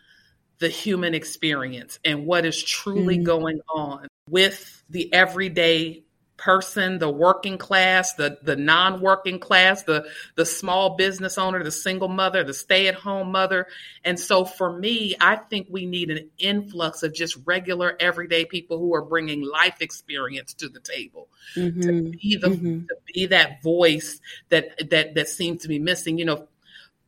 the 0.58 0.68
human 0.68 1.14
experience 1.14 1.98
and 2.04 2.26
what 2.26 2.44
is 2.44 2.60
truly 2.60 3.16
mm-hmm. 3.16 3.24
going 3.24 3.60
on 3.68 4.08
with 4.28 4.82
the 4.90 5.12
everyday 5.12 6.02
person, 6.38 6.98
the 6.98 7.10
working 7.10 7.58
class, 7.58 8.14
the 8.14 8.38
the 8.42 8.56
non-working 8.56 9.40
class, 9.40 9.82
the 9.82 10.08
the 10.36 10.46
small 10.46 10.96
business 10.96 11.36
owner, 11.36 11.62
the 11.62 11.70
single 11.70 12.08
mother, 12.08 12.42
the 12.44 12.54
stay-at-home 12.54 13.30
mother. 13.30 13.66
And 14.04 14.18
so 14.18 14.44
for 14.44 14.72
me, 14.72 15.16
I 15.20 15.36
think 15.36 15.66
we 15.68 15.84
need 15.84 16.10
an 16.10 16.30
influx 16.38 17.02
of 17.02 17.12
just 17.12 17.36
regular 17.44 17.96
everyday 18.00 18.46
people 18.46 18.78
who 18.78 18.94
are 18.94 19.02
bringing 19.02 19.42
life 19.42 19.82
experience 19.82 20.54
to 20.54 20.68
the 20.68 20.80
table. 20.80 21.28
Mm-hmm. 21.56 21.80
To 21.80 22.02
be 22.10 22.36
the 22.36 22.48
mm-hmm. 22.48 22.86
to 22.86 22.96
be 23.12 23.26
that 23.26 23.62
voice 23.62 24.20
that 24.48 24.90
that 24.90 25.14
that 25.14 25.28
seems 25.28 25.62
to 25.62 25.68
be 25.68 25.78
missing. 25.78 26.18
You 26.18 26.24
know, 26.24 26.48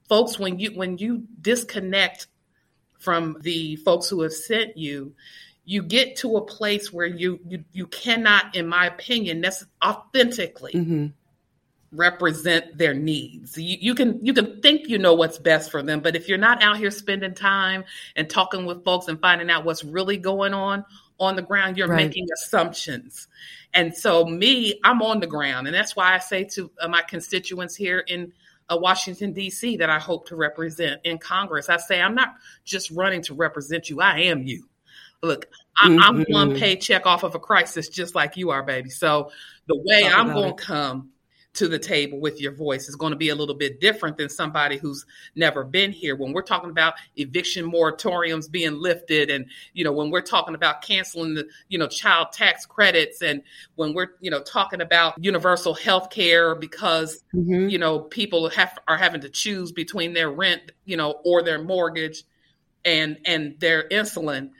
folks 0.08 0.38
when 0.38 0.58
you 0.58 0.72
when 0.72 0.99
you 0.99 1.26
disconnect 1.40 2.26
from 2.99 3.38
the 3.40 3.76
folks 3.76 4.08
who 4.10 4.20
have 4.22 4.32
sent 4.32 4.76
you, 4.76 5.14
you 5.70 5.84
get 5.84 6.16
to 6.16 6.36
a 6.36 6.44
place 6.44 6.92
where 6.92 7.06
you 7.06 7.38
you, 7.46 7.64
you 7.70 7.86
cannot, 7.86 8.56
in 8.56 8.66
my 8.66 8.86
opinion, 8.86 9.44
authentically 9.84 10.72
mm-hmm. 10.72 11.06
represent 11.92 12.76
their 12.76 12.92
needs. 12.92 13.56
You, 13.56 13.76
you 13.80 13.94
can 13.94 14.18
you 14.26 14.34
can 14.34 14.60
think 14.62 14.88
you 14.88 14.98
know 14.98 15.14
what's 15.14 15.38
best 15.38 15.70
for 15.70 15.80
them, 15.80 16.00
but 16.00 16.16
if 16.16 16.28
you're 16.28 16.38
not 16.38 16.60
out 16.60 16.76
here 16.78 16.90
spending 16.90 17.34
time 17.34 17.84
and 18.16 18.28
talking 18.28 18.66
with 18.66 18.82
folks 18.82 19.06
and 19.06 19.20
finding 19.20 19.48
out 19.48 19.64
what's 19.64 19.84
really 19.84 20.16
going 20.16 20.54
on 20.54 20.84
on 21.20 21.36
the 21.36 21.42
ground, 21.42 21.76
you're 21.76 21.86
right. 21.86 22.04
making 22.04 22.26
assumptions. 22.34 23.28
And 23.72 23.96
so, 23.96 24.24
me, 24.24 24.80
I'm 24.82 25.00
on 25.02 25.20
the 25.20 25.28
ground, 25.28 25.68
and 25.68 25.74
that's 25.74 25.94
why 25.94 26.12
I 26.12 26.18
say 26.18 26.42
to 26.54 26.68
uh, 26.80 26.88
my 26.88 27.02
constituents 27.02 27.76
here 27.76 28.00
in 28.00 28.32
uh, 28.68 28.76
Washington, 28.76 29.32
D.C., 29.34 29.76
that 29.76 29.88
I 29.88 30.00
hope 30.00 30.26
to 30.30 30.34
represent 30.34 31.00
in 31.04 31.18
Congress. 31.18 31.68
I 31.68 31.76
say, 31.76 32.00
I'm 32.02 32.16
not 32.16 32.34
just 32.64 32.90
running 32.90 33.22
to 33.22 33.34
represent 33.34 33.88
you, 33.88 34.00
I 34.00 34.22
am 34.22 34.42
you. 34.42 34.69
Look, 35.22 35.46
I, 35.78 35.86
am 35.86 35.98
mm-hmm. 35.98 36.32
one 36.32 36.56
paycheck 36.56 37.06
off 37.06 37.22
of 37.22 37.34
a 37.34 37.38
crisis 37.38 37.88
just 37.88 38.14
like 38.14 38.36
you 38.36 38.50
are, 38.50 38.62
baby. 38.62 38.90
So 38.90 39.30
the 39.66 39.76
way 39.76 40.02
Talk 40.02 40.18
I'm 40.18 40.32
going 40.32 40.56
to 40.56 40.62
come 40.62 41.10
to 41.52 41.66
the 41.66 41.78
table 41.78 42.20
with 42.20 42.40
your 42.40 42.52
voice 42.52 42.88
is 42.88 42.94
going 42.94 43.10
to 43.10 43.16
be 43.16 43.28
a 43.30 43.34
little 43.34 43.56
bit 43.56 43.80
different 43.80 44.16
than 44.16 44.28
somebody 44.28 44.76
who's 44.76 45.04
never 45.34 45.64
been 45.64 45.90
here. 45.90 46.14
When 46.14 46.32
we're 46.32 46.42
talking 46.42 46.70
about 46.70 46.94
eviction 47.16 47.70
moratoriums 47.70 48.48
being 48.48 48.80
lifted 48.80 49.30
and, 49.30 49.46
you 49.72 49.82
know, 49.82 49.92
when 49.92 50.10
we're 50.10 50.20
talking 50.20 50.54
about 50.54 50.82
canceling 50.82 51.34
the, 51.34 51.48
you 51.68 51.76
know, 51.76 51.88
child 51.88 52.28
tax 52.32 52.66
credits 52.66 53.20
and 53.20 53.42
when 53.74 53.94
we're, 53.94 54.10
you 54.20 54.30
know, 54.30 54.42
talking 54.42 54.80
about 54.80 55.22
universal 55.22 55.74
health 55.74 56.10
care 56.10 56.54
because, 56.54 57.24
mm-hmm. 57.34 57.68
you 57.68 57.78
know, 57.78 57.98
people 57.98 58.48
have 58.50 58.78
are 58.86 58.96
having 58.96 59.22
to 59.22 59.28
choose 59.28 59.72
between 59.72 60.12
their 60.12 60.30
rent, 60.30 60.70
you 60.84 60.96
know, 60.96 61.20
or 61.24 61.42
their 61.42 61.62
mortgage 61.62 62.22
and 62.84 63.18
and 63.26 63.58
their 63.58 63.88
insulin 63.88 64.50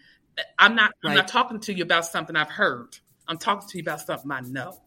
I'm 0.59 0.75
not 0.75 0.93
right. 1.05 1.11
I'm 1.11 1.17
not 1.17 1.29
talking 1.29 1.61
to 1.61 1.73
you 1.73 1.83
about 1.83 2.07
something 2.07 2.37
I've 2.37 2.51
heard. 2.51 2.97
I'm 3.29 3.39
talking 3.39 3.69
to 3.69 3.79
you 3.79 3.83
about 3.83 4.01
something 4.01 4.31
I 4.31 4.41
know. 4.41 4.81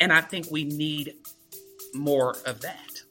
And 0.00 0.12
I 0.12 0.20
think 0.20 0.50
we 0.50 0.64
need 0.64 1.14
more 1.94 2.36
of 2.46 2.60
that. 2.62 3.02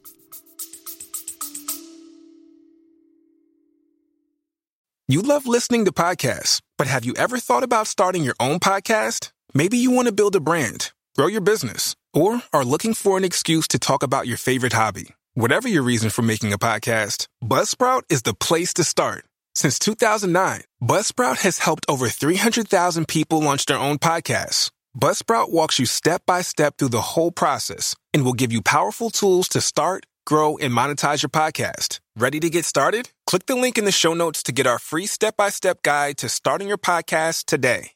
You 5.08 5.22
love 5.22 5.46
listening 5.46 5.86
to 5.86 5.92
podcasts, 5.92 6.62
but 6.78 6.88
have 6.88 7.06
you 7.06 7.14
ever 7.16 7.38
thought 7.38 7.64
about 7.64 7.86
starting 7.88 8.24
your 8.24 8.34
own 8.40 8.60
podcast? 8.60 9.32
Maybe 9.54 9.78
you 9.78 9.92
want 9.92 10.08
to 10.08 10.12
build 10.12 10.36
a 10.36 10.40
brand, 10.40 10.94
grow 11.16 11.28
your 11.28 11.42
business, 11.42 11.96
or 12.12 12.42
are 12.52 12.66
looking 12.66 12.96
for 12.96 13.16
an 13.16 13.24
excuse 13.24 13.68
to 13.68 13.78
talk 13.78 14.02
about 14.02 14.28
your 14.28 14.38
favorite 14.38 14.74
hobby. 14.74 15.14
Whatever 15.36 15.68
your 15.68 15.84
reason 15.84 16.10
for 16.10 16.24
making 16.24 16.54
a 16.54 16.58
podcast, 16.58 17.28
Buzzsprout 17.44 18.02
is 18.10 18.24
the 18.24 18.34
place 18.34 18.74
to 18.74 18.84
start. 18.84 19.26
Since 19.56 19.80
2009, 19.80 20.64
Buzzsprout 20.84 21.38
has 21.38 21.60
helped 21.60 21.86
over 21.88 22.10
300,000 22.10 23.08
people 23.08 23.42
launch 23.42 23.66
their 23.66 23.80
own 23.80 24.00
podcasts. 24.00 24.70
Buzzsprout 25.00 25.50
walks 25.50 25.80
you 25.80 25.86
step 25.86 26.22
by 26.26 26.42
step 26.42 26.78
through 26.78 26.90
the 26.90 27.16
whole 27.16 27.32
process 27.32 27.96
and 28.14 28.26
will 28.26 28.34
give 28.34 28.52
you 28.52 28.62
powerful 28.62 29.10
tools 29.10 29.48
to 29.50 29.62
start, 29.62 30.06
grow, 30.26 30.58
and 30.58 30.74
monetize 30.74 31.24
your 31.24 31.30
podcast. 31.30 32.00
Ready 32.18 32.40
to 32.42 32.50
get 32.50 32.66
started? 32.66 33.12
Click 33.28 33.46
the 33.46 33.56
link 33.56 33.78
in 33.78 33.86
the 33.86 33.92
show 33.92 34.14
notes 34.14 34.44
to 34.44 34.52
get 34.52 34.68
our 34.68 34.80
free 34.80 35.06
step 35.06 35.38
by 35.38 35.50
step 35.50 35.82
guide 35.84 36.18
to 36.18 36.30
starting 36.30 36.68
your 36.68 36.78
podcast 36.78 37.46
today. 37.46 37.95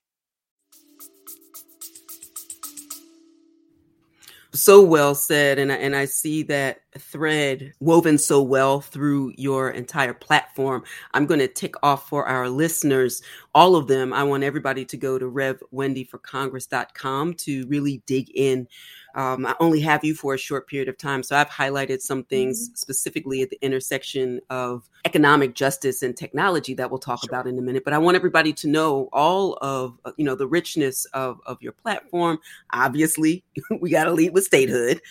So 4.53 4.81
well 4.81 5.13
said 5.13 5.59
and 5.59 5.71
I, 5.71 5.75
and 5.75 5.95
I 5.95 6.05
see 6.05 6.43
that 6.43 6.81
thread 6.97 7.73
woven 7.79 8.17
so 8.17 8.41
well 8.41 8.81
through 8.81 9.33
your 9.37 9.69
entire 9.69 10.13
platform. 10.13 10.83
I'm 11.13 11.25
going 11.25 11.39
to 11.39 11.47
tick 11.47 11.75
off 11.83 12.09
for 12.09 12.25
our 12.25 12.49
listeners 12.49 13.21
all 13.55 13.75
of 13.75 13.87
them. 13.87 14.13
I 14.13 14.23
want 14.23 14.43
everybody 14.43 14.85
to 14.85 14.97
go 14.97 15.19
to 15.19 15.25
revwendyforcongress.com 15.25 17.33
to 17.35 17.67
really 17.67 18.03
dig 18.05 18.29
in 18.33 18.67
um, 19.19 19.45
I 19.45 19.53
only 19.59 19.81
have 19.81 20.05
you 20.05 20.15
for 20.15 20.33
a 20.33 20.37
short 20.37 20.65
period 20.69 20.87
of 20.87 20.97
time. 20.97 21.23
So 21.23 21.35
I've 21.35 21.49
highlighted 21.49 22.01
some 22.01 22.23
things 22.23 22.69
mm-hmm. 22.69 22.75
specifically 22.75 23.41
at 23.41 23.49
the 23.49 23.59
intersection 23.61 24.39
of 24.49 24.89
economic 25.03 25.55
justice 25.55 26.01
and 26.01 26.15
technology 26.15 26.73
that 26.75 26.89
we'll 26.89 26.99
talk 26.99 27.19
sure. 27.19 27.29
about 27.29 27.45
in 27.45 27.59
a 27.59 27.61
minute. 27.61 27.83
But 27.83 27.91
I 27.91 27.97
want 27.97 28.15
everybody 28.15 28.53
to 28.53 28.69
know 28.69 29.09
all 29.11 29.57
of, 29.61 29.97
uh, 30.05 30.13
you 30.15 30.23
know, 30.23 30.35
the 30.35 30.47
richness 30.47 31.03
of, 31.07 31.41
of 31.45 31.61
your 31.61 31.73
platform. 31.73 32.39
Obviously, 32.71 33.43
we 33.81 33.89
got 33.89 34.05
to 34.05 34.13
lead 34.13 34.33
with 34.33 34.45
statehood. 34.45 35.01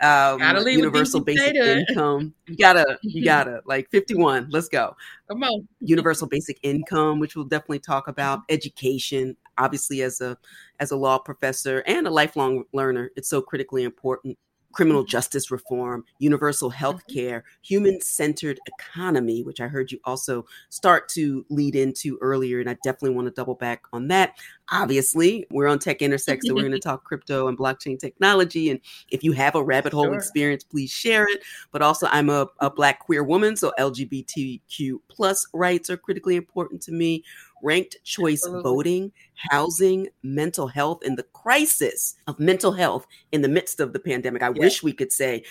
Um, 0.00 0.38
gotta 0.38 0.60
lead 0.60 0.78
universal 0.78 1.20
basic 1.20 1.50
statehood. 1.50 1.84
income. 1.88 2.34
You 2.48 2.56
gotta, 2.56 2.98
you 3.02 3.24
gotta 3.24 3.62
like 3.64 3.88
51. 3.90 4.48
Let's 4.50 4.68
go. 4.68 4.96
Come 5.28 5.44
on. 5.44 5.68
Universal 5.80 6.26
basic 6.26 6.58
income, 6.64 7.20
which 7.20 7.36
we'll 7.36 7.44
definitely 7.44 7.78
talk 7.78 8.08
about. 8.08 8.40
Education, 8.48 9.36
obviously 9.58 10.02
as 10.02 10.20
a 10.20 10.36
as 10.80 10.90
a 10.90 10.96
law 10.96 11.18
professor 11.18 11.82
and 11.86 12.06
a 12.06 12.10
lifelong 12.10 12.64
learner 12.72 13.10
it's 13.16 13.28
so 13.28 13.40
critically 13.40 13.84
important 13.84 14.36
criminal 14.72 15.04
justice 15.04 15.50
reform, 15.50 16.04
universal 16.18 16.70
health 16.70 17.02
mm-hmm. 17.06 17.14
care, 17.14 17.44
human 17.62 18.00
centered 18.00 18.58
economy, 18.66 19.42
which 19.42 19.60
I 19.60 19.68
heard 19.68 19.92
you 19.92 20.00
also 20.04 20.46
start 20.70 21.08
to 21.10 21.46
lead 21.50 21.76
into 21.76 22.18
earlier. 22.20 22.60
And 22.60 22.68
I 22.68 22.76
definitely 22.82 23.14
want 23.14 23.28
to 23.28 23.32
double 23.32 23.54
back 23.54 23.82
on 23.92 24.08
that. 24.08 24.36
Obviously, 24.70 25.46
we're 25.50 25.68
on 25.68 25.78
Tech 25.78 26.02
Intersect, 26.02 26.44
so 26.44 26.54
we're 26.54 26.62
going 26.62 26.72
to 26.72 26.78
talk 26.78 27.04
crypto 27.04 27.48
and 27.48 27.58
blockchain 27.58 27.98
technology. 27.98 28.70
And 28.70 28.80
if 29.10 29.22
you 29.22 29.32
have 29.32 29.54
a 29.54 29.62
rabbit 29.62 29.92
hole 29.92 30.04
sure. 30.04 30.14
experience, 30.14 30.64
please 30.64 30.90
share 30.90 31.26
it. 31.28 31.42
But 31.70 31.82
also, 31.82 32.08
I'm 32.10 32.30
a, 32.30 32.48
a 32.60 32.70
Black 32.70 33.00
queer 33.00 33.22
woman, 33.22 33.56
so 33.56 33.72
LGBTQ 33.78 34.96
plus 35.08 35.46
rights 35.52 35.90
are 35.90 35.96
critically 35.96 36.36
important 36.36 36.80
to 36.82 36.92
me 36.92 37.22
ranked 37.62 37.96
choice 38.04 38.42
Absolutely. 38.44 38.62
voting, 38.62 39.12
housing, 39.50 40.08
mental 40.22 40.66
health, 40.66 41.00
and 41.04 41.16
the 41.16 41.22
crisis 41.22 42.14
of 42.26 42.38
mental 42.38 42.72
health 42.72 43.06
in 43.30 43.42
the 43.42 43.48
midst 43.48 43.80
of 43.80 43.92
the 43.92 44.00
pandemic. 44.00 44.42
I 44.42 44.48
yes. 44.48 44.58
wish 44.58 44.82
we 44.82 44.92
could 44.92 45.12
say, 45.12 45.44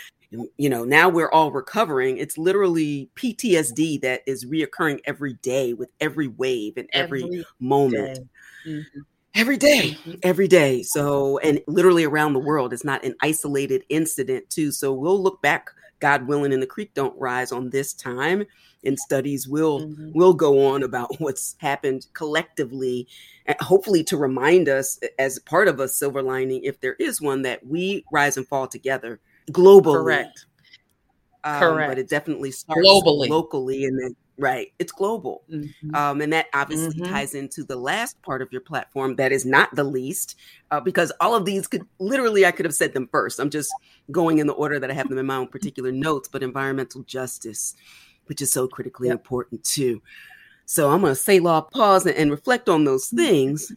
you 0.57 0.69
know, 0.69 0.85
now 0.85 1.09
we're 1.09 1.31
all 1.31 1.51
recovering. 1.51 2.17
It's 2.17 2.37
literally 2.37 3.09
PTSD 3.15 4.01
that 4.01 4.21
is 4.25 4.45
reoccurring 4.45 5.01
every 5.05 5.33
day 5.33 5.73
with 5.73 5.89
every 5.99 6.27
wave 6.27 6.77
and 6.77 6.89
every, 6.93 7.23
every 7.23 7.45
moment. 7.59 8.19
Mm-hmm. 8.65 8.99
Every 9.33 9.57
day, 9.57 9.97
mm-hmm. 9.99 10.11
every 10.23 10.47
day. 10.47 10.83
So, 10.83 11.37
and 11.39 11.61
literally 11.67 12.03
around 12.03 12.33
the 12.33 12.39
world, 12.39 12.73
it's 12.73 12.83
not 12.83 13.03
an 13.05 13.15
isolated 13.21 13.83
incident, 13.89 14.49
too. 14.49 14.71
So, 14.71 14.93
we'll 14.93 15.21
look 15.21 15.41
back, 15.41 15.71
God 16.01 16.27
willing, 16.27 16.51
and 16.51 16.61
the 16.61 16.67
creek 16.67 16.93
don't 16.93 17.17
rise 17.17 17.53
on 17.53 17.69
this 17.69 17.93
time 17.93 18.45
and 18.83 18.99
studies 18.99 19.47
will 19.47 19.81
mm-hmm. 19.81 20.11
will 20.13 20.33
go 20.33 20.67
on 20.67 20.83
about 20.83 21.09
what's 21.19 21.55
happened 21.59 22.07
collectively 22.13 23.07
hopefully 23.59 24.03
to 24.03 24.17
remind 24.17 24.69
us 24.69 24.99
as 25.19 25.39
part 25.39 25.67
of 25.67 25.79
a 25.79 25.87
silver 25.87 26.21
lining 26.21 26.63
if 26.63 26.79
there 26.79 26.95
is 26.99 27.21
one 27.21 27.41
that 27.41 27.65
we 27.65 28.03
rise 28.11 28.37
and 28.37 28.47
fall 28.47 28.67
together 28.67 29.19
globally. 29.51 29.93
Correct. 29.93 30.45
Um, 31.43 31.59
correct. 31.59 31.89
but 31.89 31.97
it 31.97 32.07
definitely 32.07 32.51
starts 32.51 32.87
globally. 32.87 33.27
locally 33.27 33.85
and 33.85 33.99
then 33.99 34.15
right 34.37 34.73
it's 34.79 34.91
global 34.91 35.43
mm-hmm. 35.51 35.95
um, 35.95 36.21
and 36.21 36.31
that 36.33 36.47
obviously 36.53 36.99
mm-hmm. 36.99 37.11
ties 37.13 37.35
into 37.35 37.63
the 37.63 37.75
last 37.75 38.19
part 38.21 38.41
of 38.41 38.51
your 38.51 38.61
platform 38.61 39.15
that 39.15 39.31
is 39.31 39.45
not 39.45 39.73
the 39.75 39.83
least 39.83 40.35
uh, 40.71 40.79
because 40.79 41.11
all 41.19 41.35
of 41.35 41.45
these 41.45 41.67
could 41.67 41.85
literally 41.99 42.45
i 42.45 42.51
could 42.51 42.65
have 42.65 42.73
said 42.73 42.93
them 42.93 43.07
first 43.11 43.39
i'm 43.39 43.49
just 43.49 43.71
going 44.09 44.39
in 44.39 44.47
the 44.47 44.53
order 44.53 44.79
that 44.79 44.89
i 44.89 44.93
have 44.93 45.09
them 45.09 45.17
in 45.17 45.25
my 45.25 45.35
own 45.35 45.47
particular 45.49 45.91
notes 45.91 46.27
but 46.27 46.41
environmental 46.41 47.03
justice 47.03 47.75
which 48.31 48.41
is 48.41 48.49
so 48.49 48.65
critically 48.65 49.09
yep. 49.09 49.15
important 49.15 49.61
too. 49.63 50.01
So 50.65 50.89
I'm 50.89 51.01
going 51.01 51.11
to 51.11 51.15
say 51.15 51.39
law, 51.39 51.59
pause 51.59 52.05
and, 52.05 52.15
and, 52.15 52.31
reflect 52.31 52.69
on 52.69 52.85
those 52.85 53.07
mm-hmm. 53.07 53.17
things, 53.17 53.73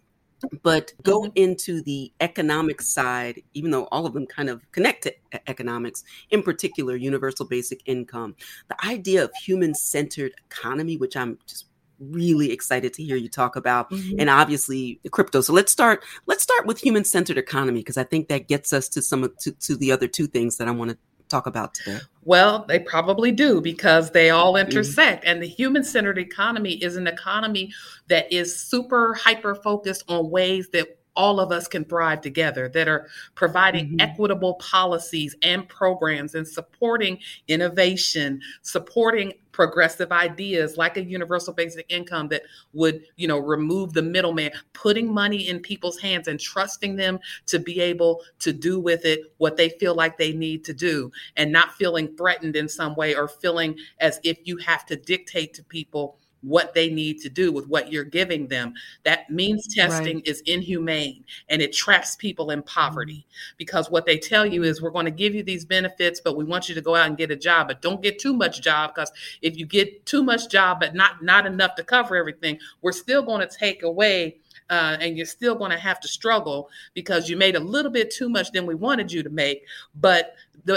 but 0.62 0.92
go 1.02 1.22
mm-hmm. 1.22 1.32
into 1.36 1.82
the 1.82 2.12
economic 2.20 2.82
side, 2.82 3.42
even 3.54 3.70
though 3.70 3.84
all 3.86 4.06
of 4.06 4.12
them 4.12 4.26
kind 4.26 4.48
of 4.48 4.60
connect 4.72 5.04
to 5.04 5.14
economics, 5.48 6.04
in 6.30 6.42
particular, 6.42 6.96
universal 6.96 7.46
basic 7.46 7.82
income. 7.86 8.34
The 8.68 8.86
idea 8.86 9.24
of 9.24 9.32
human 9.34 9.74
centered 9.74 10.32
economy, 10.50 10.96
which 10.96 11.16
I'm 11.16 11.38
just 11.46 11.66
really 12.00 12.50
excited 12.50 12.92
to 12.92 13.02
hear 13.02 13.16
you 13.16 13.28
talk 13.28 13.56
about 13.56 13.90
mm-hmm. 13.90 14.16
and 14.18 14.28
obviously 14.28 15.00
crypto 15.12 15.40
so 15.40 15.52
let's 15.52 15.70
start 15.70 16.02
let's 16.26 16.42
start 16.42 16.66
with 16.66 16.78
human 16.78 17.04
centered 17.04 17.38
economy 17.38 17.80
because 17.80 17.96
i 17.96 18.02
think 18.02 18.28
that 18.28 18.48
gets 18.48 18.72
us 18.72 18.88
to 18.88 19.00
some 19.00 19.22
of 19.22 19.36
to, 19.38 19.52
to 19.52 19.76
the 19.76 19.92
other 19.92 20.08
two 20.08 20.26
things 20.26 20.56
that 20.56 20.66
i 20.66 20.72
want 20.72 20.90
to 20.90 20.98
talk 21.28 21.46
about 21.46 21.74
today? 21.74 21.98
Well, 22.22 22.64
they 22.66 22.78
probably 22.78 23.32
do 23.32 23.60
because 23.60 24.10
they 24.10 24.30
all 24.30 24.54
mm-hmm. 24.54 24.68
intersect. 24.68 25.22
Mm-hmm. 25.22 25.30
And 25.30 25.42
the 25.42 25.48
human 25.48 25.84
centered 25.84 26.18
economy 26.18 26.74
is 26.74 26.96
an 26.96 27.06
economy 27.06 27.72
that 28.08 28.32
is 28.32 28.58
super 28.58 29.14
hyper 29.14 29.54
focused 29.54 30.04
on 30.08 30.30
ways 30.30 30.68
that 30.70 30.98
all 31.16 31.40
of 31.40 31.52
us 31.52 31.68
can 31.68 31.84
thrive 31.84 32.20
together, 32.20 32.68
that 32.68 32.88
are 32.88 33.08
providing 33.34 33.86
mm-hmm. 33.86 34.00
equitable 34.00 34.54
policies 34.54 35.36
and 35.42 35.68
programs 35.68 36.34
and 36.34 36.46
supporting 36.46 37.18
innovation, 37.48 38.40
supporting 38.62 39.32
progressive 39.54 40.10
ideas 40.10 40.76
like 40.76 40.96
a 40.96 41.04
universal 41.04 41.54
basic 41.54 41.86
income 41.88 42.26
that 42.26 42.42
would, 42.72 43.04
you 43.14 43.28
know, 43.28 43.38
remove 43.38 43.92
the 43.92 44.02
middleman, 44.02 44.50
putting 44.72 45.12
money 45.12 45.48
in 45.48 45.60
people's 45.60 45.98
hands 45.98 46.26
and 46.26 46.40
trusting 46.40 46.96
them 46.96 47.20
to 47.46 47.60
be 47.60 47.80
able 47.80 48.20
to 48.40 48.52
do 48.52 48.80
with 48.80 49.04
it 49.04 49.32
what 49.38 49.56
they 49.56 49.68
feel 49.68 49.94
like 49.94 50.18
they 50.18 50.32
need 50.32 50.64
to 50.64 50.74
do 50.74 51.10
and 51.36 51.52
not 51.52 51.72
feeling 51.74 52.16
threatened 52.16 52.56
in 52.56 52.68
some 52.68 52.96
way 52.96 53.14
or 53.14 53.28
feeling 53.28 53.78
as 54.00 54.18
if 54.24 54.38
you 54.42 54.56
have 54.56 54.84
to 54.84 54.96
dictate 54.96 55.54
to 55.54 55.62
people 55.62 56.18
what 56.44 56.74
they 56.74 56.90
need 56.90 57.20
to 57.20 57.28
do 57.28 57.50
with 57.50 57.66
what 57.68 57.90
you're 57.90 58.04
giving 58.04 58.46
them. 58.46 58.74
That 59.04 59.30
means 59.30 59.72
testing 59.74 60.16
right. 60.16 60.28
is 60.28 60.42
inhumane 60.46 61.24
and 61.48 61.62
it 61.62 61.72
traps 61.72 62.16
people 62.16 62.50
in 62.50 62.62
poverty 62.62 63.26
mm-hmm. 63.26 63.54
because 63.56 63.90
what 63.90 64.06
they 64.06 64.18
tell 64.18 64.44
you 64.46 64.62
is 64.62 64.82
we're 64.82 64.90
going 64.90 65.06
to 65.06 65.10
give 65.10 65.34
you 65.34 65.42
these 65.42 65.64
benefits, 65.64 66.20
but 66.20 66.36
we 66.36 66.44
want 66.44 66.68
you 66.68 66.74
to 66.74 66.80
go 66.80 66.94
out 66.94 67.06
and 67.06 67.16
get 67.16 67.30
a 67.30 67.36
job, 67.36 67.68
but 67.68 67.82
don't 67.82 68.02
get 68.02 68.18
too 68.18 68.34
much 68.34 68.60
job 68.60 68.94
because 68.94 69.12
if 69.42 69.56
you 69.56 69.66
get 69.66 70.04
too 70.06 70.22
much 70.22 70.48
job 70.48 70.80
but 70.80 70.94
not 70.94 71.22
not 71.22 71.46
enough 71.46 71.74
to 71.76 71.84
cover 71.84 72.16
everything, 72.16 72.58
we're 72.82 72.92
still 72.92 73.22
going 73.22 73.46
to 73.46 73.56
take 73.58 73.82
away 73.82 74.36
uh, 74.70 74.96
and 75.00 75.16
you're 75.16 75.26
still 75.26 75.54
going 75.54 75.70
to 75.70 75.78
have 75.78 76.00
to 76.00 76.08
struggle 76.08 76.70
because 76.94 77.28
you 77.28 77.36
made 77.36 77.56
a 77.56 77.60
little 77.60 77.90
bit 77.90 78.10
too 78.10 78.28
much 78.28 78.50
than 78.52 78.66
we 78.66 78.74
wanted 78.74 79.12
you 79.12 79.22
to 79.22 79.30
make, 79.30 79.64
but 79.94 80.36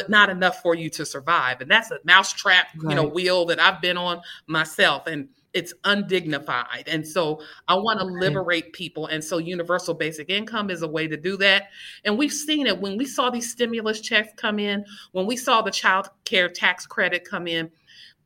not 0.09 0.29
enough 0.29 0.61
for 0.61 0.75
you 0.75 0.89
to 0.89 1.05
survive. 1.05 1.61
And 1.61 1.71
that's 1.71 1.91
a 1.91 1.99
mousetrap, 2.03 2.67
right. 2.77 2.89
you 2.89 2.95
know, 2.95 3.07
wheel 3.07 3.45
that 3.45 3.59
I've 3.59 3.81
been 3.81 3.97
on 3.97 4.21
myself. 4.47 5.07
And 5.07 5.29
it's 5.57 5.73
undignified. 5.83 6.83
And 6.87 7.05
so 7.05 7.41
I 7.67 7.73
want 7.73 7.99
to 7.99 8.05
liberate 8.05 8.73
people. 8.73 9.07
And 9.07 9.23
so 9.23 9.39
universal 9.39 9.95
basic 9.95 10.29
income 10.29 10.69
is 10.69 10.83
a 10.83 10.87
way 10.87 11.07
to 11.07 11.17
do 11.17 11.35
that. 11.37 11.69
And 12.05 12.15
we've 12.15 12.31
seen 12.31 12.67
it 12.67 12.79
when 12.79 12.95
we 12.95 13.05
saw 13.05 13.31
these 13.31 13.51
stimulus 13.51 13.99
checks 13.99 14.31
come 14.37 14.59
in, 14.59 14.85
when 15.13 15.25
we 15.25 15.35
saw 15.35 15.63
the 15.63 15.71
child 15.71 16.09
care 16.25 16.47
tax 16.47 16.85
credit 16.85 17.25
come 17.25 17.47
in, 17.47 17.71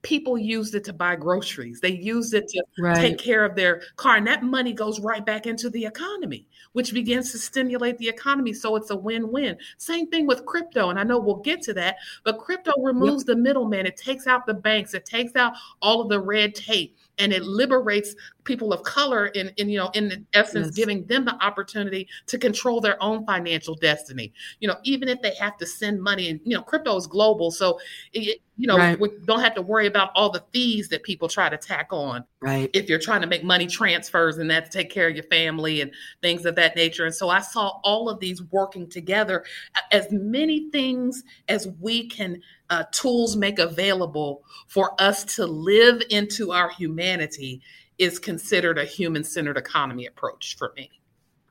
people 0.02 0.38
used 0.38 0.76
it 0.76 0.84
to 0.86 0.94
buy 0.94 1.16
groceries. 1.16 1.80
They 1.80 1.92
used 1.92 2.34
it 2.34 2.48
to 2.50 2.64
right. 2.80 2.96
take 2.96 3.18
care 3.18 3.46
of 3.46 3.56
their 3.56 3.82
car. 3.96 4.16
And 4.18 4.28
that 4.28 4.44
money 4.44 4.74
goes 4.74 5.00
right 5.00 5.26
back 5.26 5.46
into 5.46 5.70
the 5.70 5.86
economy, 5.86 6.48
which 6.74 6.94
begins 6.94 7.32
to 7.32 7.38
stimulate 7.38 7.98
the 7.98 8.10
economy. 8.10 8.54
So 8.54 8.76
it's 8.76 8.90
a 8.90 8.96
win 8.96 9.32
win. 9.32 9.58
Same 9.78 10.08
thing 10.08 10.28
with 10.28 10.46
crypto. 10.46 10.90
And 10.90 11.00
I 11.00 11.04
know 11.04 11.20
we'll 11.20 11.38
get 11.38 11.62
to 11.64 11.74
that, 11.76 11.98
but 12.24 12.40
crypto 12.40 12.74
removes 12.82 13.24
yep. 13.24 13.28
the 13.28 13.36
middleman. 13.36 13.86
It 13.86 13.98
takes 13.98 14.28
out 14.28 14.46
the 14.46 14.54
banks, 14.54 14.94
it 14.94 15.06
takes 15.06 15.36
out 15.36 15.54
all 15.82 16.02
of 16.02 16.10
the 16.10 16.20
red 16.20 16.56
tape 16.56 16.98
and 17.22 17.32
it 17.32 17.44
liberates 17.44 18.16
people 18.44 18.74
of 18.74 18.84
color 18.84 19.28
in, 19.28 19.50
in 19.58 19.70
you 19.70 19.78
know 19.78 19.90
in 19.94 20.26
essence 20.34 20.68
yes. 20.68 20.76
giving 20.76 21.06
them 21.06 21.24
the 21.24 21.36
opportunity 21.44 22.08
to 22.26 22.38
control 22.38 22.82
their 22.82 23.02
own 23.02 23.26
financial 23.26 23.76
destiny 23.76 24.34
you 24.60 24.68
know 24.68 24.76
even 24.84 25.08
if 25.08 25.22
they 25.22 25.34
have 25.36 25.56
to 25.58 25.66
send 25.66 26.02
money 26.02 26.30
and 26.30 26.40
you 26.44 26.56
know 26.56 26.62
crypto 26.62 26.96
is 26.96 27.06
global 27.08 27.52
so 27.52 27.80
it, 28.14 28.42
you 28.58 28.68
know 28.68 28.78
right. 28.78 29.00
we 29.00 29.10
don't 29.26 29.42
have 29.42 29.56
to 29.56 29.62
worry 29.62 29.86
about 29.86 30.10
all 30.16 30.30
the 30.30 30.44
fees 30.52 30.90
that 30.90 31.04
people 31.04 31.28
try 31.28 31.48
to 31.50 31.58
tack 31.58 31.88
on 31.92 32.24
right 32.42 32.70
if 32.74 32.90
you're 32.90 33.00
trying 33.00 33.22
to 33.22 33.28
make 33.28 33.44
money 33.44 33.68
transfers 33.68 34.40
and 34.40 34.50
that 34.50 34.66
to 34.66 34.72
take 34.72 34.90
care 34.90 35.08
of 35.08 35.16
your 35.16 35.24
family 35.26 35.82
and 35.82 35.92
things 36.22 36.46
of 36.46 36.56
that 36.56 36.76
nature 36.76 37.06
and 37.06 37.14
so 37.14 37.30
i 37.30 37.40
saw 37.40 37.80
all 37.84 38.10
of 38.10 38.20
these 38.20 38.42
working 38.52 38.90
together 38.90 39.46
as 39.92 40.12
many 40.12 40.70
things 40.72 41.24
as 41.48 41.68
we 41.80 42.08
can 42.08 42.42
uh, 42.72 42.86
tools 42.92 43.36
make 43.36 43.60
available 43.60 44.44
for 44.68 45.00
us 45.00 45.24
to 45.36 45.46
live 45.46 46.02
into 46.10 46.52
our 46.52 46.70
humanity 46.70 47.62
is 48.00 48.18
considered 48.18 48.80
a 48.80 48.86
human 48.86 49.24
centered 49.24 49.58
economy 49.58 50.08
approach 50.08 50.56
for 50.58 50.74
me. 50.76 50.90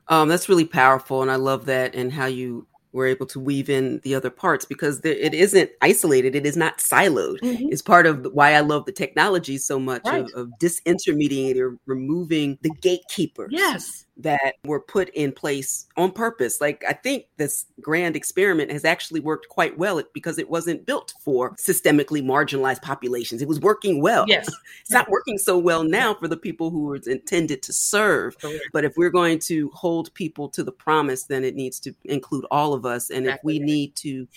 Um, 0.07 0.27
that's 0.27 0.49
really 0.49 0.65
powerful, 0.65 1.21
and 1.21 1.31
I 1.31 1.35
love 1.35 1.65
that 1.67 1.95
and 1.95 2.11
how 2.11 2.25
you 2.25 2.67
were 2.91 3.05
able 3.05 3.25
to 3.25 3.39
weave 3.39 3.69
in 3.69 4.01
the 4.03 4.13
other 4.13 4.29
parts 4.29 4.65
because 4.65 4.99
there, 4.99 5.13
it 5.13 5.33
isn't 5.33 5.69
isolated. 5.81 6.35
It 6.35 6.45
is 6.45 6.57
not 6.57 6.79
siloed. 6.79 7.39
Mm-hmm. 7.39 7.67
It's 7.71 7.81
part 7.81 8.05
of 8.05 8.27
why 8.33 8.53
I 8.55 8.59
love 8.59 8.85
the 8.85 8.91
technology 8.91 9.57
so 9.57 9.79
much 9.79 10.01
right. 10.05 10.25
of, 10.25 10.31
of 10.33 10.49
disintermediating, 10.59 11.77
removing 11.85 12.57
the 12.63 12.71
gatekeepers. 12.81 13.51
Yes 13.53 14.05
that 14.17 14.55
were 14.65 14.79
put 14.79 15.09
in 15.09 15.31
place 15.31 15.87
on 15.97 16.11
purpose. 16.11 16.61
Like 16.61 16.83
I 16.87 16.93
think 16.93 17.25
this 17.37 17.65
grand 17.79 18.15
experiment 18.15 18.71
has 18.71 18.85
actually 18.85 19.19
worked 19.19 19.49
quite 19.49 19.77
well 19.77 20.01
because 20.13 20.37
it 20.37 20.49
wasn't 20.49 20.85
built 20.85 21.13
for 21.23 21.55
systemically 21.55 22.23
marginalized 22.23 22.81
populations. 22.81 23.41
It 23.41 23.47
was 23.47 23.59
working 23.59 24.01
well. 24.01 24.25
Yes. 24.27 24.47
it's 24.81 24.91
not 24.91 25.09
working 25.09 25.37
so 25.37 25.57
well 25.57 25.83
now 25.83 26.13
for 26.13 26.27
the 26.27 26.37
people 26.37 26.69
who 26.69 26.93
it's 26.93 27.07
intended 27.07 27.63
to 27.63 27.73
serve. 27.73 28.37
Correct. 28.39 28.63
But 28.73 28.85
if 28.85 28.93
we're 28.97 29.09
going 29.09 29.39
to 29.39 29.69
hold 29.69 30.13
people 30.13 30.49
to 30.49 30.63
the 30.63 30.71
promise, 30.71 31.23
then 31.23 31.43
it 31.43 31.55
needs 31.55 31.79
to 31.81 31.93
include 32.05 32.45
all 32.51 32.73
of 32.73 32.85
us. 32.85 33.09
And 33.09 33.25
exactly. 33.25 33.55
if 33.55 33.59
we 33.61 33.65
need 33.65 33.95
to 33.97 34.27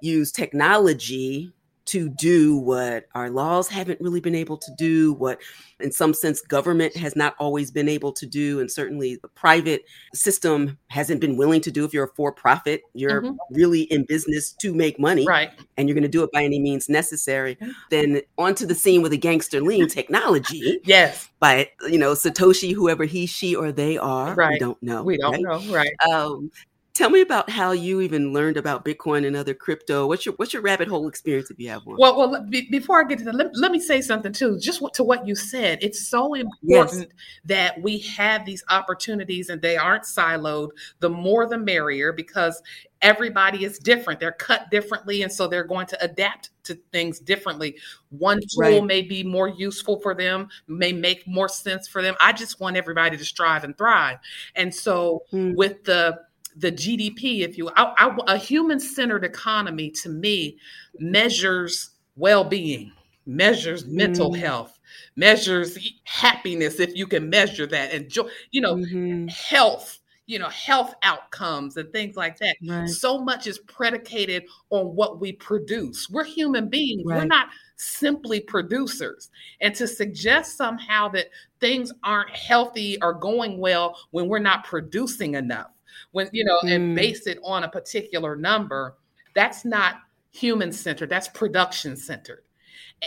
use 0.00 0.30
technology 0.30 1.52
to 1.88 2.08
do 2.08 2.56
what 2.56 3.06
our 3.14 3.30
laws 3.30 3.68
haven't 3.68 4.00
really 4.00 4.20
been 4.20 4.34
able 4.34 4.56
to 4.58 4.70
do, 4.76 5.12
what 5.14 5.40
in 5.80 5.92
some 5.92 6.12
sense 6.12 6.40
government 6.40 6.96
has 6.96 7.14
not 7.14 7.34
always 7.38 7.70
been 7.70 7.88
able 7.88 8.12
to 8.12 8.26
do, 8.26 8.60
and 8.60 8.70
certainly 8.70 9.16
the 9.16 9.28
private 9.28 9.84
system 10.14 10.78
hasn't 10.88 11.20
been 11.20 11.36
willing 11.36 11.60
to 11.62 11.70
do. 11.70 11.84
If 11.84 11.92
you're 11.92 12.04
a 12.04 12.14
for 12.14 12.32
profit, 12.32 12.82
you're 12.94 13.22
mm-hmm. 13.22 13.36
really 13.50 13.82
in 13.82 14.04
business 14.04 14.52
to 14.60 14.74
make 14.74 14.98
money, 14.98 15.26
right? 15.26 15.50
And 15.76 15.88
you're 15.88 15.94
going 15.94 16.02
to 16.02 16.08
do 16.08 16.22
it 16.22 16.32
by 16.32 16.44
any 16.44 16.58
means 16.58 16.88
necessary. 16.88 17.58
Then 17.90 18.20
onto 18.36 18.66
the 18.66 18.74
scene 18.74 19.02
with 19.02 19.12
a 19.12 19.16
gangster 19.16 19.60
lean 19.60 19.88
technology. 19.88 20.80
yes. 20.84 21.28
By 21.40 21.70
you 21.88 21.98
know 21.98 22.12
Satoshi, 22.12 22.74
whoever 22.74 23.04
he, 23.04 23.26
she, 23.26 23.54
or 23.54 23.72
they 23.72 23.96
are, 23.96 24.34
right. 24.34 24.52
we 24.52 24.58
don't 24.58 24.82
know. 24.82 25.02
We 25.04 25.16
don't 25.16 25.42
right? 25.44 25.64
know, 25.64 25.72
right? 25.72 25.92
Um, 26.10 26.50
Tell 26.98 27.10
me 27.10 27.20
about 27.20 27.48
how 27.48 27.70
you 27.70 28.00
even 28.00 28.32
learned 28.32 28.56
about 28.56 28.84
Bitcoin 28.84 29.24
and 29.24 29.36
other 29.36 29.54
crypto. 29.54 30.08
What's 30.08 30.26
your 30.26 30.34
what's 30.34 30.52
your 30.52 30.62
rabbit 30.62 30.88
hole 30.88 31.06
experience 31.06 31.48
if 31.48 31.56
you 31.60 31.68
have 31.68 31.86
one? 31.86 31.96
Well, 31.96 32.18
well, 32.18 32.44
be, 32.50 32.68
before 32.72 33.00
I 33.00 33.06
get 33.06 33.20
to 33.20 33.24
that, 33.26 33.36
let, 33.36 33.56
let, 33.56 33.70
me 33.70 33.78
say 33.78 34.00
something 34.00 34.32
too. 34.32 34.58
Just 34.58 34.82
to 34.94 35.04
what 35.04 35.24
you 35.24 35.36
said, 35.36 35.78
it's 35.80 36.08
so 36.08 36.34
important 36.34 37.12
yes. 37.12 37.20
that 37.44 37.80
we 37.80 38.00
have 38.00 38.44
these 38.44 38.64
opportunities 38.68 39.48
and 39.48 39.62
they 39.62 39.76
aren't 39.76 40.02
siloed. 40.02 40.70
The 40.98 41.08
more, 41.08 41.46
the 41.46 41.56
merrier, 41.56 42.12
because 42.12 42.60
everybody 43.00 43.64
is 43.64 43.78
different. 43.78 44.18
They're 44.18 44.32
cut 44.32 44.68
differently, 44.72 45.22
and 45.22 45.32
so 45.32 45.46
they're 45.46 45.62
going 45.62 45.86
to 45.86 46.04
adapt 46.04 46.50
to 46.64 46.74
things 46.90 47.20
differently. 47.20 47.76
One 48.10 48.40
tool 48.40 48.80
right. 48.80 48.84
may 48.84 49.02
be 49.02 49.22
more 49.22 49.46
useful 49.46 50.00
for 50.00 50.16
them, 50.16 50.48
may 50.66 50.92
make 50.92 51.28
more 51.28 51.48
sense 51.48 51.86
for 51.86 52.02
them. 52.02 52.16
I 52.20 52.32
just 52.32 52.58
want 52.58 52.76
everybody 52.76 53.16
to 53.16 53.24
strive 53.24 53.62
and 53.62 53.78
thrive. 53.78 54.18
And 54.56 54.74
so, 54.74 55.22
mm. 55.32 55.54
with 55.54 55.84
the 55.84 56.26
the 56.56 56.72
GDP, 56.72 57.40
if 57.40 57.56
you, 57.58 57.70
I, 57.76 57.94
I, 57.96 58.34
a 58.34 58.38
human 58.38 58.80
centered 58.80 59.24
economy 59.24 59.90
to 59.90 60.08
me 60.08 60.58
measures 60.98 61.90
well 62.16 62.44
being, 62.44 62.92
measures 63.26 63.86
mental 63.86 64.32
mm. 64.32 64.38
health, 64.38 64.78
measures 65.16 65.78
happiness, 66.04 66.80
if 66.80 66.96
you 66.96 67.06
can 67.06 67.30
measure 67.30 67.66
that, 67.66 67.92
and 67.92 68.08
joy, 68.08 68.28
you 68.50 68.60
know, 68.60 68.76
mm-hmm. 68.76 69.28
health, 69.28 69.98
you 70.26 70.38
know, 70.38 70.48
health 70.48 70.94
outcomes 71.02 71.76
and 71.76 71.90
things 71.92 72.16
like 72.16 72.38
that. 72.38 72.56
Right. 72.66 72.88
So 72.88 73.18
much 73.18 73.46
is 73.46 73.58
predicated 73.60 74.44
on 74.70 74.86
what 74.94 75.20
we 75.20 75.32
produce. 75.32 76.10
We're 76.10 76.24
human 76.24 76.68
beings, 76.68 77.02
right. 77.06 77.18
we're 77.18 77.26
not 77.26 77.48
simply 77.76 78.40
producers. 78.40 79.30
And 79.60 79.74
to 79.76 79.86
suggest 79.86 80.56
somehow 80.56 81.08
that 81.10 81.26
things 81.60 81.92
aren't 82.02 82.30
healthy 82.30 82.98
or 83.00 83.14
going 83.14 83.58
well 83.58 83.96
when 84.10 84.28
we're 84.28 84.38
not 84.38 84.64
producing 84.64 85.34
enough 85.34 85.70
when 86.12 86.28
you 86.32 86.44
know 86.44 86.58
mm. 86.64 86.74
and 86.74 86.96
base 86.96 87.26
it 87.26 87.38
on 87.44 87.64
a 87.64 87.68
particular 87.68 88.36
number 88.36 88.96
that's 89.34 89.64
not 89.64 89.96
human 90.30 90.72
centered 90.72 91.08
that's 91.08 91.28
production 91.28 91.96
centered 91.96 92.44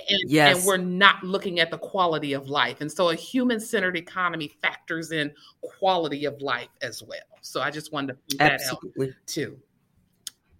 and, 0.10 0.22
yes. 0.30 0.58
and 0.58 0.66
we're 0.66 0.78
not 0.78 1.22
looking 1.22 1.60
at 1.60 1.70
the 1.70 1.78
quality 1.78 2.34
of 2.34 2.48
life 2.48 2.82
and 2.82 2.92
so 2.92 3.10
a 3.10 3.16
human 3.16 3.60
centered 3.60 3.98
economy 3.98 4.50
factors 4.62 5.12
in 5.12 5.32
quality 5.62 6.26
of 6.26 6.42
life 6.42 6.70
as 6.82 7.04
well 7.04 7.20
so 7.42 7.62
i 7.62 7.70
just 7.70 7.92
wanted 7.92 8.16
to 8.30 8.38
that 8.38 8.54
Absolutely. 8.54 9.10
out 9.10 9.14
too 9.26 9.58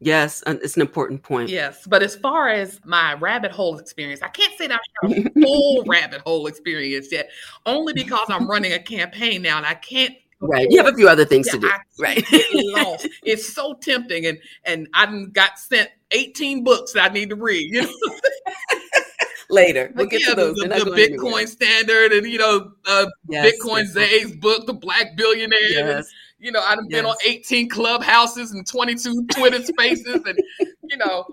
Yes, 0.04 0.42
it's 0.48 0.76
an 0.76 0.82
important 0.82 1.22
point. 1.22 1.48
Yes, 1.48 1.86
but 1.86 2.02
as 2.02 2.16
far 2.16 2.50
as 2.50 2.82
my 2.84 3.14
rabbit 3.14 3.52
hole 3.52 3.78
experience, 3.78 4.24
I 4.24 4.30
can't 4.30 4.58
say 4.58 4.66
that 4.66 4.80
I 5.04 5.08
have 5.08 5.28
a 5.28 5.30
full 5.42 5.84
rabbit 5.86 6.22
hole 6.22 6.48
experience 6.48 7.12
yet, 7.12 7.30
only 7.68 7.94
because 7.94 8.26
I'm 8.28 8.50
running 8.50 8.74
a 8.74 8.80
campaign 8.80 9.44
now 9.44 9.58
and 9.58 9.66
I 9.66 9.76
can't 9.76 10.16
Right. 10.42 10.68
You 10.70 10.84
have 10.84 10.92
a 10.92 10.98
few 10.98 11.08
other 11.08 11.24
things 11.24 11.48
yeah, 11.48 11.54
to 11.54 11.60
do. 11.60 11.70
I 11.70 11.80
right. 12.00 12.26
It's 13.24 13.54
so 13.54 13.76
tempting. 13.76 14.26
And 14.26 14.40
and 14.66 14.88
I 14.94 15.26
got 15.32 15.60
sent 15.60 15.90
18 16.12 16.64
books 16.64 16.94
that 16.94 17.12
I 17.12 17.14
need 17.14 17.30
to 17.30 17.36
read. 17.36 17.74
You 17.74 17.84
know? 17.84 17.94
Later. 19.50 19.92
We'll 19.96 20.08
get 20.08 20.22
yeah, 20.22 20.30
to 20.30 20.36
those. 20.36 20.56
The, 20.56 20.68
the 20.70 20.92
Bitcoin 20.92 21.20
anywhere. 21.20 21.48
standard 21.48 22.14
and 22.14 22.26
you 22.26 22.40
know, 22.40 22.72
uh, 22.88 23.06
yes, 23.28 23.54
Bitcoin 23.54 23.84
yes, 23.84 23.92
Zay's 23.92 24.36
book, 24.38 24.66
The 24.66 24.74
Black 24.74 25.16
Billionaire. 25.16 25.60
Yes. 25.70 25.96
And, 25.96 26.06
you 26.40 26.52
know, 26.52 26.62
I've 26.62 26.90
been 26.90 27.06
on 27.06 27.16
18 27.26 27.70
clubhouses 27.70 28.52
and 28.52 28.66
22 28.66 29.28
Twitter 29.28 29.64
spaces 29.64 30.22
and 30.26 30.40
you 30.84 30.98
know, 30.98 31.26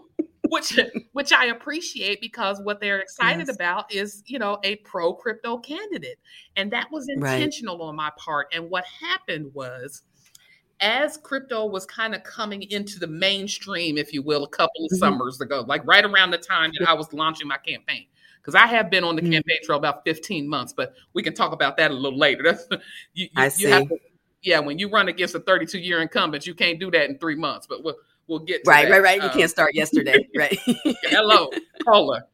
which 0.50 0.78
which 1.12 1.32
I 1.32 1.46
appreciate 1.46 2.20
because 2.20 2.60
what 2.62 2.80
they're 2.80 3.00
excited 3.00 3.46
yes. 3.48 3.54
about 3.54 3.92
is 3.92 4.22
you 4.26 4.38
know 4.38 4.58
a 4.64 4.76
pro 4.76 5.12
crypto 5.12 5.58
candidate, 5.58 6.18
and 6.56 6.72
that 6.72 6.90
was 6.90 7.08
intentional 7.08 7.78
right. 7.78 7.84
on 7.84 7.96
my 7.96 8.10
part. 8.16 8.48
And 8.54 8.70
what 8.70 8.84
happened 8.84 9.52
was, 9.54 10.02
as 10.80 11.16
crypto 11.18 11.66
was 11.66 11.86
kind 11.86 12.14
of 12.14 12.22
coming 12.22 12.62
into 12.70 12.98
the 12.98 13.06
mainstream, 13.06 13.98
if 13.98 14.12
you 14.12 14.22
will, 14.22 14.44
a 14.44 14.48
couple 14.48 14.84
of 14.84 14.90
mm-hmm. 14.90 14.98
summers 14.98 15.40
ago, 15.40 15.64
like 15.66 15.86
right 15.86 16.04
around 16.04 16.30
the 16.30 16.38
time 16.38 16.72
that 16.78 16.88
I 16.88 16.94
was 16.94 17.12
launching 17.12 17.48
my 17.48 17.58
campaign. 17.58 18.06
Because 18.40 18.54
I 18.54 18.66
have 18.66 18.88
been 18.88 19.04
on 19.04 19.14
the 19.14 19.20
mm-hmm. 19.20 19.32
campaign 19.32 19.58
trail 19.62 19.76
about 19.76 20.04
15 20.04 20.48
months, 20.48 20.72
but 20.72 20.94
we 21.12 21.22
can 21.22 21.34
talk 21.34 21.52
about 21.52 21.76
that 21.76 21.90
a 21.90 21.94
little 21.94 22.18
later. 22.18 22.44
That's, 22.44 22.66
you, 23.12 23.24
you, 23.24 23.28
I 23.36 23.48
see. 23.48 23.66
To, 23.66 23.98
yeah, 24.42 24.60
when 24.60 24.78
you 24.78 24.88
run 24.88 25.08
against 25.08 25.34
a 25.34 25.40
32 25.40 25.78
year 25.78 26.00
incumbent, 26.00 26.46
you 26.46 26.54
can't 26.54 26.78
do 26.78 26.90
that 26.92 27.10
in 27.10 27.18
three 27.18 27.34
months. 27.34 27.66
But 27.66 27.82
we'll 27.84 27.96
we'll 28.28 28.38
get 28.40 28.62
right, 28.66 28.84
that. 28.84 28.90
right, 28.92 29.02
right. 29.02 29.16
You 29.22 29.28
um, 29.28 29.36
can't 29.36 29.50
start 29.50 29.74
yesterday, 29.74 30.28
right? 30.36 30.58
hello, 31.04 31.50
caller. 31.84 32.24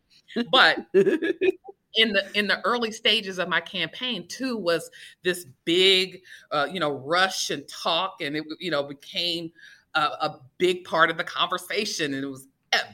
But 0.50 0.86
in 0.94 2.12
the 2.12 2.24
in 2.34 2.46
the 2.46 2.60
early 2.64 2.92
stages 2.92 3.38
of 3.38 3.48
my 3.48 3.60
campaign 3.60 4.26
too 4.28 4.56
was 4.56 4.90
this 5.22 5.46
big, 5.64 6.22
uh, 6.50 6.66
you 6.70 6.80
know, 6.80 6.92
rush 6.92 7.50
and 7.50 7.66
talk, 7.68 8.20
and 8.20 8.36
it 8.36 8.44
you 8.58 8.70
know 8.70 8.82
became 8.82 9.52
a, 9.94 10.00
a 10.00 10.40
big 10.58 10.84
part 10.84 11.10
of 11.10 11.16
the 11.16 11.24
conversation, 11.24 12.14
and 12.14 12.24
it 12.24 12.28
was 12.28 12.48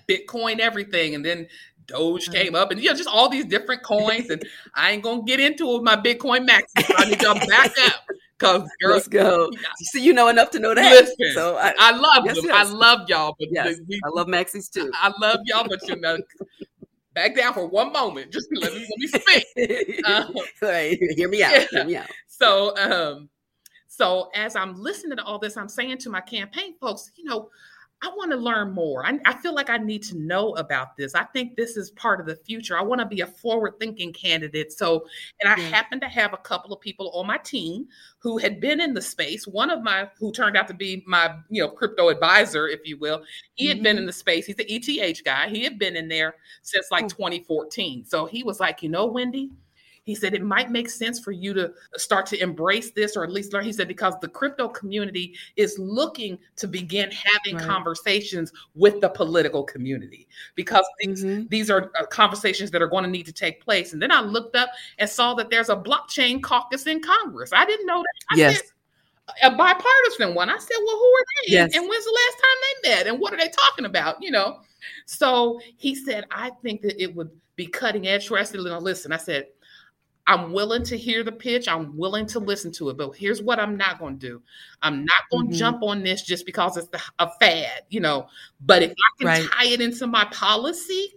Bitcoin 0.09 0.59
everything, 0.59 1.15
and 1.15 1.25
then 1.25 1.47
Doge 1.87 2.31
came 2.31 2.55
up, 2.55 2.71
and 2.71 2.81
you 2.81 2.91
know, 2.91 2.97
just 2.97 3.09
all 3.09 3.29
these 3.29 3.47
different 3.47 3.83
coins. 3.83 4.31
And 4.31 4.43
I 4.75 4.93
ain't 4.93 5.03
gonna 5.03 5.23
get 5.23 5.41
into 5.41 5.69
it 5.69 5.75
with 5.75 5.83
my 5.83 5.97
Bitcoin 5.97 6.47
max. 6.47 6.73
I 6.77 7.09
need 7.09 7.21
y'all 7.23 7.35
back 7.35 7.73
up. 7.87 8.07
Cause 8.41 8.63
girl, 8.83 8.95
let's 8.95 9.07
go. 9.07 9.51
See, 9.79 10.03
you 10.03 10.13
know 10.13 10.29
enough 10.29 10.51
to 10.51 10.59
know 10.59 10.75
that. 10.75 10.91
Listen, 10.91 11.35
so 11.35 11.57
I, 11.57 11.75
I 11.79 11.91
love 11.93 12.25
yes, 12.25 12.37
them. 12.37 12.47
Yes. 12.47 12.69
I 12.69 12.71
love 12.71 13.09
y'all, 13.09 13.37
but 13.39 13.49
yes, 13.53 13.79
we, 13.87 14.01
I 14.05 14.09
love 14.09 14.29
Maxie's 14.29 14.69
too. 14.69 14.91
I 14.95 15.13
love 15.21 15.41
y'all, 15.45 15.67
but 15.69 15.87
you 15.87 15.97
know, 15.97 16.19
back 17.15 17.37
down 17.37 17.53
for 17.53 17.67
one 17.67 17.93
moment. 17.93 18.33
Just 18.33 18.49
let 18.55 18.73
me 18.73 18.81
let 18.81 18.99
me 18.99 19.07
speak. 19.07 20.07
Um, 20.07 20.35
right, 20.63 20.99
hear 21.17 21.29
me 21.29 21.43
out. 21.43 21.53
Yeah. 21.53 21.67
Hear 21.71 21.85
me 21.85 21.97
out. 21.97 22.07
So, 22.29 22.75
um, 22.79 23.29
so 23.87 24.31
as 24.35 24.57
I'm 24.57 24.81
listening 24.81 25.19
to 25.19 25.25
all 25.25 25.39
this, 25.39 25.59
I'm 25.59 25.69
saying 25.69 25.99
to 25.99 26.11
my 26.11 26.23
campaign 26.23 26.77
folks, 26.81 27.11
you 27.17 27.25
know, 27.25 27.51
I 28.03 28.09
want 28.17 28.31
to 28.31 28.37
learn 28.37 28.73
more. 28.73 29.05
I, 29.05 29.19
I, 29.27 29.35
feel 29.35 29.55
like 29.55 29.69
I 29.69 29.77
need 29.77 30.03
to 30.05 30.19
know 30.19 30.55
about 30.55 30.97
this. 30.97 31.15
I 31.15 31.25
think 31.25 31.57
this 31.57 31.77
is 31.77 31.91
part 31.91 32.19
of 32.19 32.27
the 32.27 32.37
future. 32.37 32.79
I 32.79 32.83
want 32.83 33.01
to 33.01 33.07
be 33.07 33.21
a 33.21 33.27
forward 33.27 33.75
thinking 33.79 34.13
candidate. 34.13 34.73
So, 34.73 35.07
and 35.41 35.53
I 35.53 35.57
yeah. 35.57 35.69
happen 35.69 36.01
to 36.01 36.09
have 36.09 36.33
a 36.33 36.39
couple 36.39 36.73
of 36.73 36.81
people 36.81 37.11
on 37.11 37.27
my 37.27 37.37
team 37.37 37.89
who 38.19 38.39
had 38.39 38.59
been 38.59 38.81
in 38.81 38.95
the 38.95 39.03
space. 39.03 39.47
One 39.47 39.71
of 39.71 39.83
my, 39.83 40.09
who 40.19 40.33
turned 40.33 40.57
out 40.57 40.67
to 40.69 40.75
be 40.75 41.05
my, 41.07 41.35
you 41.51 41.63
know, 41.63 41.69
crypto 41.69 42.09
advisor, 42.09 42.69
if 42.69 42.81
you 42.87 42.97
will, 42.97 43.23
he 43.55 43.67
had 43.67 43.77
mm-hmm. 43.79 43.85
been 43.85 43.99
in 43.99 44.07
the 44.07 44.13
space. 44.13 44.47
He's 44.47 44.57
the 44.57 44.73
ETH 44.73 45.23
guy. 45.23 45.51
He 45.51 45.63
had 45.63 45.79
been 45.79 45.95
in 45.95 46.09
there 46.09 46.37
since 46.63 46.91
like 46.91 47.09
2014. 47.09 48.07
So 48.07 48.25
he 48.25 48.43
was 48.43 48.61
like, 48.61 48.83
you 48.83 48.89
know, 48.89 49.05
Wendy, 49.05 49.51
he 50.05 50.15
said 50.15 50.35
it 50.35 50.43
might 50.43 50.71
make 50.71 50.89
sense 50.89 51.21
for 51.21 51.33
you 51.33 51.53
to 51.55 51.73
start 51.97 52.27
to 52.27 52.43
embrace 52.43 52.91
this 52.93 53.17
or 53.17 53.25
at 53.25 53.31
least 53.31 53.53
learn. 53.53 53.65
He 53.65 53.73
said 53.73 53.89
because 53.89 54.15
the 54.21 54.29
crypto 54.29 54.69
community 54.69 55.35
is 55.57 55.79
looking 55.79 56.39
to 56.57 56.67
begin 56.67 57.11
having 57.11 57.57
right. 57.57 57.67
conversations 57.67 58.53
with 58.75 59.01
the 59.01 59.09
political 59.09 59.63
community 59.63 60.27
because 60.55 60.85
these, 61.01 61.25
mm-hmm. 61.25 61.47
these 61.49 61.71
are 61.71 61.91
uh, 61.99 62.07
conversations 62.07 62.71
that 62.71 62.83
are 62.83 62.89
going 62.89 63.05
to 63.05 63.11
need 63.11 63.27
to 63.27 63.33
take 63.33 63.63
place. 63.63 63.93
And 63.93 64.01
then 64.01 64.11
I 64.11 64.21
looked 64.21 64.57
up 64.57 64.71
and 64.99 65.09
saw 65.09 65.35
that 65.35 65.51
there's 65.51 65.69
a 65.69 65.77
blockchain 65.77 66.43
caucus 66.43 66.87
in 66.87 67.01
Congress. 67.03 67.53
I 67.53 67.65
didn't 67.67 67.87
know 67.87 67.99
that. 67.99 68.35
I 68.35 68.37
yes. 68.37 68.57
Said, 68.57 68.65
a 69.43 69.51
bipartisan 69.51 70.35
one. 70.35 70.51
I 70.51 70.59
said, 70.59 70.77
well, 70.85 70.97
who 70.97 71.05
are 71.05 71.25
they? 71.47 71.53
Yes. 71.53 71.77
And 71.77 71.89
when's 71.89 72.05
the 72.05 72.11
last 72.11 72.35
time 72.35 72.57
they 72.63 72.89
met? 72.89 73.07
And 73.07 73.21
what 73.21 73.33
are 73.33 73.37
they 73.37 73.49
talking 73.49 73.85
about? 73.85 74.21
You 74.21 74.33
know? 74.33 74.61
So 75.07 75.61
he 75.77 75.95
said, 75.95 76.25
I 76.31 76.51
think 76.63 76.83
that 76.83 77.01
it 77.01 77.15
would 77.15 77.31
be 77.57 77.67
cutting 77.67 78.09
edge 78.09 78.29
for 78.29 78.39
us 78.39 78.53
listen. 78.55 79.13
I 79.13 79.19
said, 79.19 79.47
I'm 80.27 80.53
willing 80.53 80.85
to 80.85 80.97
hear 80.97 81.25
the 81.25 81.33
pitch. 81.33 81.67
I'm 81.67 81.97
willing 81.97 82.27
to 82.27 82.39
listen 82.39 82.71
to 82.73 82.91
it. 82.91 82.97
But 82.97 83.17
here's 83.17 83.43
what 83.43 83.59
I'm 83.59 83.77
not 83.77 83.99
going 83.99 84.19
to 84.19 84.27
do. 84.27 84.43
I'm 84.83 85.05
not 85.05 85.23
going 85.31 85.47
to 85.47 85.53
mm-hmm. 85.53 85.59
jump 85.59 85.83
on 85.83 86.03
this 86.03 86.23
just 86.23 86.47
because 86.47 86.77
it's 86.77 86.89
a 87.19 87.31
fad, 87.41 87.83
you 87.89 88.01
know. 88.01 88.29
But 88.61 88.83
if 88.83 88.93
I 88.93 89.19
can 89.19 89.27
right. 89.27 89.49
tie 89.51 89.67
it 89.67 89.81
into 89.81 90.07
my 90.07 90.25
policy, 90.27 91.15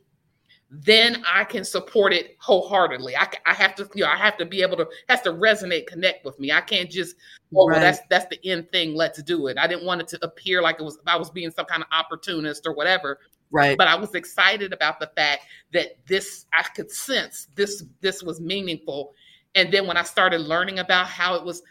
then 0.75 1.23
I 1.31 1.43
can 1.43 1.63
support 1.63 2.13
it 2.13 2.35
wholeheartedly. 2.39 3.15
I, 3.15 3.27
I 3.45 3.53
have 3.53 3.75
to, 3.75 3.87
you 3.93 4.03
know, 4.03 4.09
I 4.09 4.15
have 4.15 4.37
to 4.37 4.45
be 4.45 4.63
able 4.63 4.77
to 4.77 4.87
has 5.07 5.21
to 5.21 5.31
resonate, 5.31 5.85
connect 5.85 6.25
with 6.25 6.39
me. 6.39 6.51
I 6.51 6.61
can't 6.61 6.89
just, 6.89 7.15
oh, 7.55 7.67
right. 7.67 7.75
well, 7.75 7.81
that's 7.81 7.99
that's 8.09 8.25
the 8.25 8.43
end 8.49 8.71
thing. 8.71 8.95
Let's 8.95 9.21
do 9.21 9.47
it. 9.47 9.59
I 9.59 9.67
didn't 9.67 9.85
want 9.85 10.01
it 10.01 10.07
to 10.09 10.25
appear 10.25 10.63
like 10.63 10.79
it 10.79 10.83
was 10.83 10.97
I 11.05 11.15
was 11.17 11.29
being 11.29 11.51
some 11.51 11.65
kind 11.65 11.83
of 11.83 11.89
opportunist 11.91 12.65
or 12.65 12.73
whatever. 12.73 13.19
Right. 13.53 13.77
But 13.77 13.87
I 13.87 13.95
was 13.95 14.15
excited 14.15 14.73
about 14.73 14.99
the 14.99 15.07
fact 15.15 15.45
that 15.71 15.97
this 16.07 16.47
I 16.57 16.63
could 16.63 16.91
sense 16.91 17.47
this 17.55 17.85
this 18.01 18.21
was 18.21 18.41
meaningful. 18.41 19.13
And 19.55 19.71
then 19.71 19.87
when 19.87 19.95
I 19.95 20.03
started 20.03 20.41
learning 20.41 20.79
about 20.79 21.07
how 21.07 21.35
it 21.35 21.45
was 21.45 21.61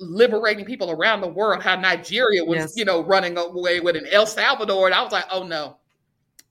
liberating 0.00 0.64
people 0.64 0.90
around 0.90 1.20
the 1.20 1.28
world, 1.28 1.62
how 1.62 1.76
Nigeria 1.76 2.44
was, 2.44 2.58
yes. 2.58 2.76
you 2.76 2.84
know, 2.84 3.02
running 3.02 3.38
away 3.38 3.80
with 3.80 3.96
an 3.96 4.06
El 4.10 4.26
Salvador, 4.26 4.86
and 4.86 4.94
I 4.94 5.00
was 5.02 5.12
like, 5.12 5.24
oh 5.30 5.44
no, 5.44 5.78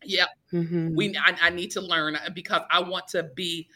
yeah, 0.04 0.26
Mm-hmm. 0.54 0.95
We 0.95 1.15
I, 1.17 1.36
I 1.41 1.50
need 1.50 1.71
to 1.71 1.82
learn 1.82 2.15
uh, 2.15 2.30
because 2.34 2.62
I 2.69 2.80
want 2.82 3.08
to 3.10 3.23
be 3.23 3.67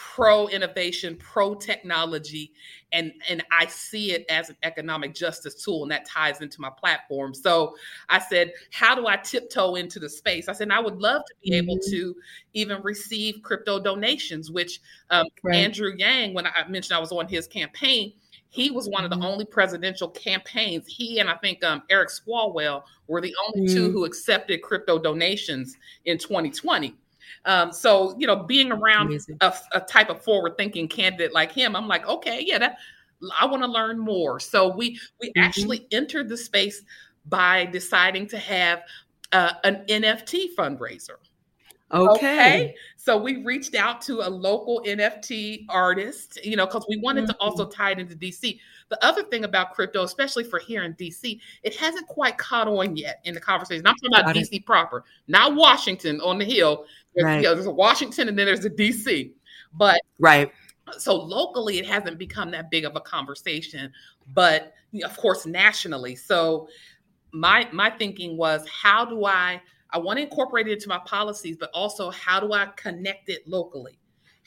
pro 0.00 0.48
innovation, 0.48 1.14
pro 1.16 1.54
technology, 1.54 2.52
and 2.90 3.12
and 3.28 3.44
I 3.52 3.66
see 3.66 4.12
it 4.12 4.24
as 4.30 4.48
an 4.48 4.56
economic 4.62 5.14
justice 5.14 5.62
tool, 5.62 5.82
and 5.82 5.92
that 5.92 6.06
ties 6.06 6.40
into 6.40 6.58
my 6.60 6.70
platform. 6.70 7.34
So 7.34 7.76
I 8.08 8.18
said, 8.18 8.52
how 8.70 8.94
do 8.94 9.06
I 9.06 9.16
tiptoe 9.16 9.74
into 9.74 9.98
the 9.98 10.08
space? 10.08 10.48
I 10.48 10.54
said, 10.54 10.70
I 10.70 10.80
would 10.80 10.96
love 10.96 11.22
to 11.26 11.34
be 11.42 11.50
mm-hmm. 11.50 11.70
able 11.70 11.78
to 11.90 12.16
even 12.54 12.80
receive 12.82 13.42
crypto 13.42 13.78
donations, 13.78 14.50
which 14.50 14.80
um, 15.10 15.26
right. 15.42 15.56
Andrew 15.56 15.92
Yang, 15.94 16.32
when 16.32 16.46
I 16.46 16.66
mentioned 16.66 16.96
I 16.96 17.00
was 17.00 17.12
on 17.12 17.28
his 17.28 17.46
campaign, 17.46 18.14
he 18.48 18.70
was 18.70 18.88
one 18.88 19.04
of 19.04 19.10
the 19.10 19.16
mm-hmm. 19.16 19.26
only 19.26 19.44
presidential 19.44 20.08
campaigns. 20.08 20.86
He 20.88 21.18
and 21.18 21.28
I 21.28 21.36
think 21.36 21.62
um, 21.62 21.82
Eric 21.90 22.08
Swalwell 22.08 22.84
were 23.06 23.20
the 23.20 23.34
only 23.46 23.68
mm-hmm. 23.68 23.76
two 23.76 23.92
who 23.92 24.06
accepted 24.06 24.62
crypto 24.62 24.98
donations 24.98 25.76
in 26.06 26.16
2020. 26.16 26.96
Um, 27.44 27.72
so 27.72 28.16
you 28.18 28.26
know, 28.26 28.36
being 28.36 28.72
around 28.72 29.18
a, 29.40 29.54
a, 29.72 29.80
type 29.80 30.10
of 30.10 30.22
forward-thinking 30.22 30.88
candidate 30.88 31.32
like 31.32 31.52
him, 31.52 31.74
I'm 31.76 31.88
like, 31.88 32.06
okay, 32.06 32.42
yeah, 32.44 32.58
that 32.58 32.76
I 33.38 33.46
want 33.46 33.62
to 33.62 33.68
learn 33.68 33.98
more. 33.98 34.40
So 34.40 34.68
we 34.68 34.98
we 35.20 35.28
mm-hmm. 35.28 35.42
actually 35.42 35.86
entered 35.90 36.28
the 36.28 36.36
space 36.36 36.82
by 37.26 37.66
deciding 37.66 38.26
to 38.28 38.38
have 38.38 38.82
uh, 39.32 39.52
an 39.64 39.84
NFT 39.88 40.54
fundraiser. 40.56 41.16
Okay. 41.92 42.12
okay. 42.14 42.74
So 42.96 43.16
we 43.16 43.42
reached 43.42 43.74
out 43.74 44.00
to 44.02 44.20
a 44.20 44.30
local 44.30 44.82
NFT 44.86 45.66
artist, 45.68 46.44
you 46.44 46.56
know, 46.56 46.66
because 46.66 46.86
we 46.88 46.98
wanted 46.98 47.24
mm-hmm. 47.24 47.32
to 47.32 47.38
also 47.38 47.64
mm-hmm. 47.64 47.72
tie 47.72 47.90
it 47.92 47.98
into 47.98 48.14
DC. 48.14 48.58
The 48.90 49.04
other 49.04 49.22
thing 49.24 49.44
about 49.44 49.74
crypto, 49.74 50.02
especially 50.02 50.44
for 50.44 50.58
here 50.58 50.82
in 50.84 50.94
DC, 50.94 51.40
it 51.62 51.76
hasn't 51.76 52.06
quite 52.06 52.38
caught 52.38 52.68
on 52.68 52.96
yet 52.96 53.20
in 53.24 53.34
the 53.34 53.40
conversation. 53.40 53.86
I'm 53.86 53.94
talking 53.94 54.10
about 54.12 54.34
Got 54.34 54.36
DC 54.36 54.48
it. 54.52 54.66
proper, 54.66 55.04
not 55.28 55.54
Washington 55.54 56.20
on 56.20 56.38
the 56.38 56.44
Hill. 56.44 56.84
There's, 57.14 57.24
right. 57.24 57.36
you 57.36 57.42
know, 57.42 57.54
there's 57.54 57.66
a 57.66 57.72
Washington 57.72 58.28
and 58.28 58.38
then 58.38 58.46
there's 58.46 58.64
a 58.64 58.70
DC. 58.70 59.32
But 59.72 60.00
right. 60.18 60.52
So 60.98 61.14
locally, 61.14 61.78
it 61.78 61.86
hasn't 61.86 62.18
become 62.18 62.50
that 62.50 62.70
big 62.70 62.84
of 62.84 62.96
a 62.96 63.00
conversation, 63.00 63.92
but 64.34 64.74
of 65.04 65.16
course, 65.16 65.46
nationally. 65.46 66.16
So 66.16 66.68
my 67.32 67.68
my 67.72 67.90
thinking 67.90 68.36
was, 68.36 68.66
how 68.68 69.04
do 69.04 69.24
I 69.24 69.62
I 69.92 69.98
want 69.98 70.18
to 70.18 70.22
incorporate 70.22 70.68
it 70.68 70.72
into 70.72 70.88
my 70.88 71.00
policies, 71.04 71.56
but 71.58 71.70
also 71.74 72.10
how 72.10 72.40
do 72.40 72.52
I 72.52 72.66
connect 72.76 73.28
it 73.28 73.46
locally? 73.48 73.98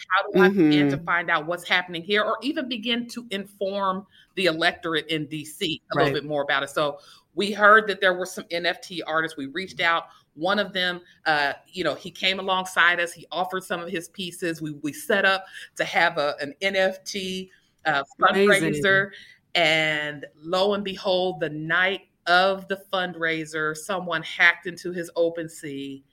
How 0.10 0.32
do 0.32 0.40
I 0.40 0.50
mm-hmm. 0.50 0.70
begin 0.70 0.90
to 0.90 0.98
mm-hmm. 0.98 1.06
find 1.06 1.30
out 1.30 1.46
what's 1.46 1.68
happening 1.68 2.04
here 2.04 2.24
or 2.24 2.38
even 2.42 2.68
begin 2.68 3.08
to 3.10 3.26
inform 3.32 4.06
the 4.36 4.46
electorate 4.46 5.08
in 5.08 5.28
DC 5.28 5.62
a 5.62 5.80
right. 5.96 6.06
little 6.06 6.20
bit 6.20 6.28
more 6.28 6.44
about 6.44 6.64
it? 6.64 6.70
So 6.70 7.00
we 7.36 7.52
heard 7.52 7.88
that 7.88 8.02
there 8.02 8.14
were 8.14 8.26
some 8.26 8.44
NFT 8.46 9.02
artists. 9.06 9.38
We 9.38 9.48
reached 9.48 9.82
out. 9.82 10.06
One 10.36 10.60
of 10.60 10.74
them, 10.74 11.02
uh, 11.26 11.54
you 11.68 11.84
know, 11.84 11.94
he 11.94 12.10
came 12.10 12.40
alongside 12.40 13.00
us. 13.00 13.12
He 13.12 13.26
offered 13.32 13.64
some 13.64 13.82
of 13.82 13.90
his 13.90 14.10
pieces. 14.10 14.62
We 14.62 14.72
we 14.82 14.94
set 14.94 15.26
up 15.26 15.46
to 15.76 15.86
have 15.86 16.18
a, 16.18 16.36
an 16.42 16.54
NFT 16.62 17.50
uh, 17.86 18.04
fundraiser, 18.20 18.58
Amazing. 18.68 19.12
and 19.56 20.26
lo 20.36 20.74
and 20.74 20.84
behold, 20.84 21.40
the 21.40 21.50
night 21.50 22.02
of 22.28 22.68
the 22.68 22.82
fundraiser, 22.92 23.76
someone 23.76 24.24
hacked 24.24 24.68
into 24.68 24.92
his 24.92 25.10
OpenSea 25.16 26.04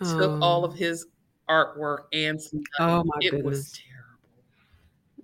and 0.00 0.08
oh. 0.08 0.18
took 0.18 0.42
all 0.42 0.64
of 0.64 0.72
oh. 0.72 0.74
his 0.74 1.06
artwork 1.48 2.04
and 2.12 2.40
stuff. 2.40 2.62
Oh 2.78 3.04
my 3.04 3.16
it 3.20 3.30
goodness. 3.30 3.44
was 3.44 3.72
terrible. 3.72 3.94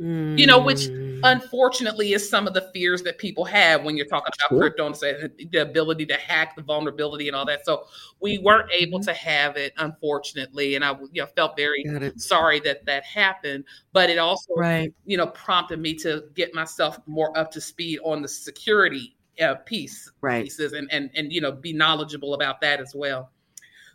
Mm. 0.00 0.38
You 0.38 0.46
know, 0.46 0.58
which 0.58 0.88
mm. 0.88 1.20
unfortunately 1.24 2.14
is 2.14 2.28
some 2.28 2.46
of 2.46 2.54
the 2.54 2.70
fears 2.72 3.02
that 3.02 3.18
people 3.18 3.44
have 3.44 3.84
when 3.84 3.98
you're 3.98 4.06
talking 4.06 4.32
about 4.38 4.48
sure. 4.48 4.58
crypto 4.58 4.86
and 4.86 4.96
say 4.96 5.28
the 5.52 5.60
ability 5.60 6.06
to 6.06 6.14
hack 6.14 6.56
the 6.56 6.62
vulnerability 6.62 7.28
and 7.28 7.36
all 7.36 7.44
that. 7.44 7.66
So 7.66 7.84
we 8.18 8.38
weren't 8.38 8.70
able 8.72 8.98
mm-hmm. 8.98 9.08
to 9.08 9.12
have 9.12 9.58
it, 9.58 9.74
unfortunately, 9.76 10.74
and 10.74 10.84
I 10.84 10.92
you 11.12 11.20
know 11.20 11.26
felt 11.26 11.54
very 11.54 11.84
sorry 12.16 12.60
that 12.60 12.86
that 12.86 13.04
happened. 13.04 13.64
But 13.92 14.08
it 14.08 14.16
also, 14.16 14.54
right. 14.56 14.92
you 15.04 15.18
know, 15.18 15.26
prompted 15.26 15.80
me 15.80 15.94
to 15.96 16.24
get 16.34 16.54
myself 16.54 16.98
more 17.06 17.36
up 17.36 17.50
to 17.52 17.60
speed 17.60 18.00
on 18.02 18.22
the 18.22 18.28
security 18.28 19.16
uh, 19.42 19.54
piece 19.66 20.10
right. 20.20 20.44
pieces 20.44 20.72
and, 20.72 20.88
and 20.92 21.10
and 21.14 21.32
you 21.32 21.40
know 21.40 21.52
be 21.52 21.72
knowledgeable 21.72 22.34
about 22.34 22.60
that 22.60 22.80
as 22.80 22.94
well. 22.94 23.30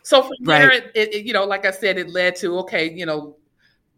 So 0.03 0.21
from 0.21 0.37
there, 0.41 0.71
it, 0.71 0.91
it, 0.93 1.25
you 1.25 1.33
know, 1.33 1.45
like 1.45 1.65
I 1.65 1.71
said, 1.71 1.97
it 1.97 2.09
led 2.09 2.35
to 2.37 2.59
okay, 2.59 2.91
you 2.91 3.07
know, 3.07 3.37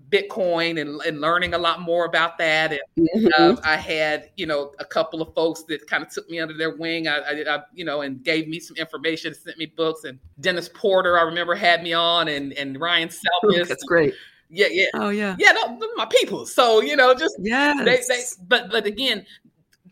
Bitcoin 0.10 0.80
and, 0.80 1.02
and 1.02 1.20
learning 1.20 1.54
a 1.54 1.58
lot 1.58 1.82
more 1.82 2.06
about 2.06 2.38
that. 2.38 2.72
And 2.72 3.10
mm-hmm. 3.10 3.28
uh, 3.38 3.56
I 3.64 3.76
had, 3.76 4.30
you 4.38 4.46
know, 4.46 4.72
a 4.80 4.86
couple 4.86 5.22
of 5.22 5.34
folks 5.34 5.64
that 5.64 5.86
kind 5.86 6.04
of 6.04 6.10
took 6.10 6.30
me 6.30 6.40
under 6.40 6.56
their 6.56 6.78
wing. 6.78 7.10
I, 7.10 7.18
I, 7.18 7.56
I, 7.56 7.60
you 7.74 7.84
know, 7.84 8.02
and 8.02 8.24
gave 8.24 8.48
me 8.48 8.60
some 8.60 8.78
information, 8.78 9.34
sent 9.34 9.58
me 9.58 9.66
books. 9.66 10.06
And 10.06 10.18
Dennis 10.40 10.70
Porter, 10.74 11.20
I 11.20 11.24
remember, 11.24 11.56
had 11.56 11.84
me 11.84 11.92
on, 11.92 12.30
and 12.30 12.54
and 12.54 12.80
Ryan 12.80 13.10
Selkis. 13.10 13.68
That's 13.68 13.84
great. 13.84 14.14
Yeah, 14.50 14.68
yeah. 14.70 14.88
Oh, 14.94 15.10
yeah. 15.10 15.36
Yeah, 15.38 15.52
no, 15.52 15.78
my 15.98 16.06
people. 16.06 16.46
So 16.46 16.82
you 16.82 16.96
know, 16.96 17.14
just 17.14 17.36
yeah. 17.40 17.74
They, 17.84 18.02
they, 18.08 18.22
but 18.48 18.72
but 18.72 18.86
again, 18.86 19.26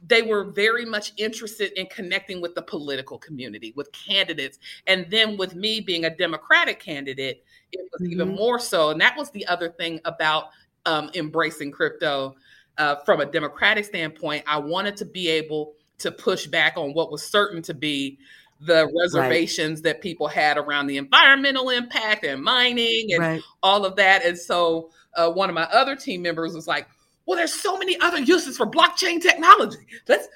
they 0.07 0.21
were 0.21 0.43
very 0.43 0.85
much 0.85 1.13
interested 1.17 1.71
in 1.79 1.87
connecting 1.87 2.41
with 2.41 2.53
the 2.55 2.61
political 2.61 3.17
community, 3.17 3.73
with 3.75 3.91
candidates. 3.91 4.59
And 4.87 5.07
then 5.09 5.37
with 5.37 5.55
me 5.55 5.81
being 5.81 6.05
a 6.05 6.15
Democratic 6.15 6.79
candidate, 6.79 7.43
it 7.71 7.87
was 7.91 8.01
mm-hmm. 8.01 8.13
even 8.13 8.35
more 8.35 8.59
so. 8.59 8.89
And 8.89 9.01
that 9.01 9.17
was 9.17 9.31
the 9.31 9.45
other 9.47 9.69
thing 9.69 9.99
about 10.05 10.49
um, 10.85 11.09
embracing 11.15 11.71
crypto 11.71 12.35
uh, 12.77 12.97
from 12.97 13.21
a 13.21 13.25
Democratic 13.25 13.85
standpoint. 13.85 14.43
I 14.47 14.57
wanted 14.57 14.97
to 14.97 15.05
be 15.05 15.27
able 15.29 15.73
to 15.99 16.11
push 16.11 16.45
back 16.45 16.77
on 16.77 16.93
what 16.93 17.11
was 17.11 17.23
certain 17.23 17.61
to 17.63 17.73
be 17.73 18.19
the 18.61 18.89
reservations 19.01 19.79
right. 19.79 19.83
that 19.83 20.01
people 20.01 20.27
had 20.27 20.57
around 20.57 20.87
the 20.87 20.97
environmental 20.97 21.69
impact 21.69 22.23
and 22.23 22.43
mining 22.43 23.11
and 23.11 23.19
right. 23.19 23.41
all 23.63 23.85
of 23.85 23.95
that. 23.97 24.25
And 24.25 24.37
so 24.37 24.91
uh, 25.15 25.29
one 25.29 25.49
of 25.49 25.55
my 25.55 25.63
other 25.63 25.95
team 25.95 26.21
members 26.21 26.53
was 26.53 26.67
like, 26.67 26.87
well, 27.25 27.37
there's 27.37 27.53
so 27.53 27.77
many 27.77 27.99
other 27.99 28.19
uses 28.19 28.57
for 28.57 28.67
blockchain 28.67 29.21
technology. 29.21 29.85
Let's 30.07 30.27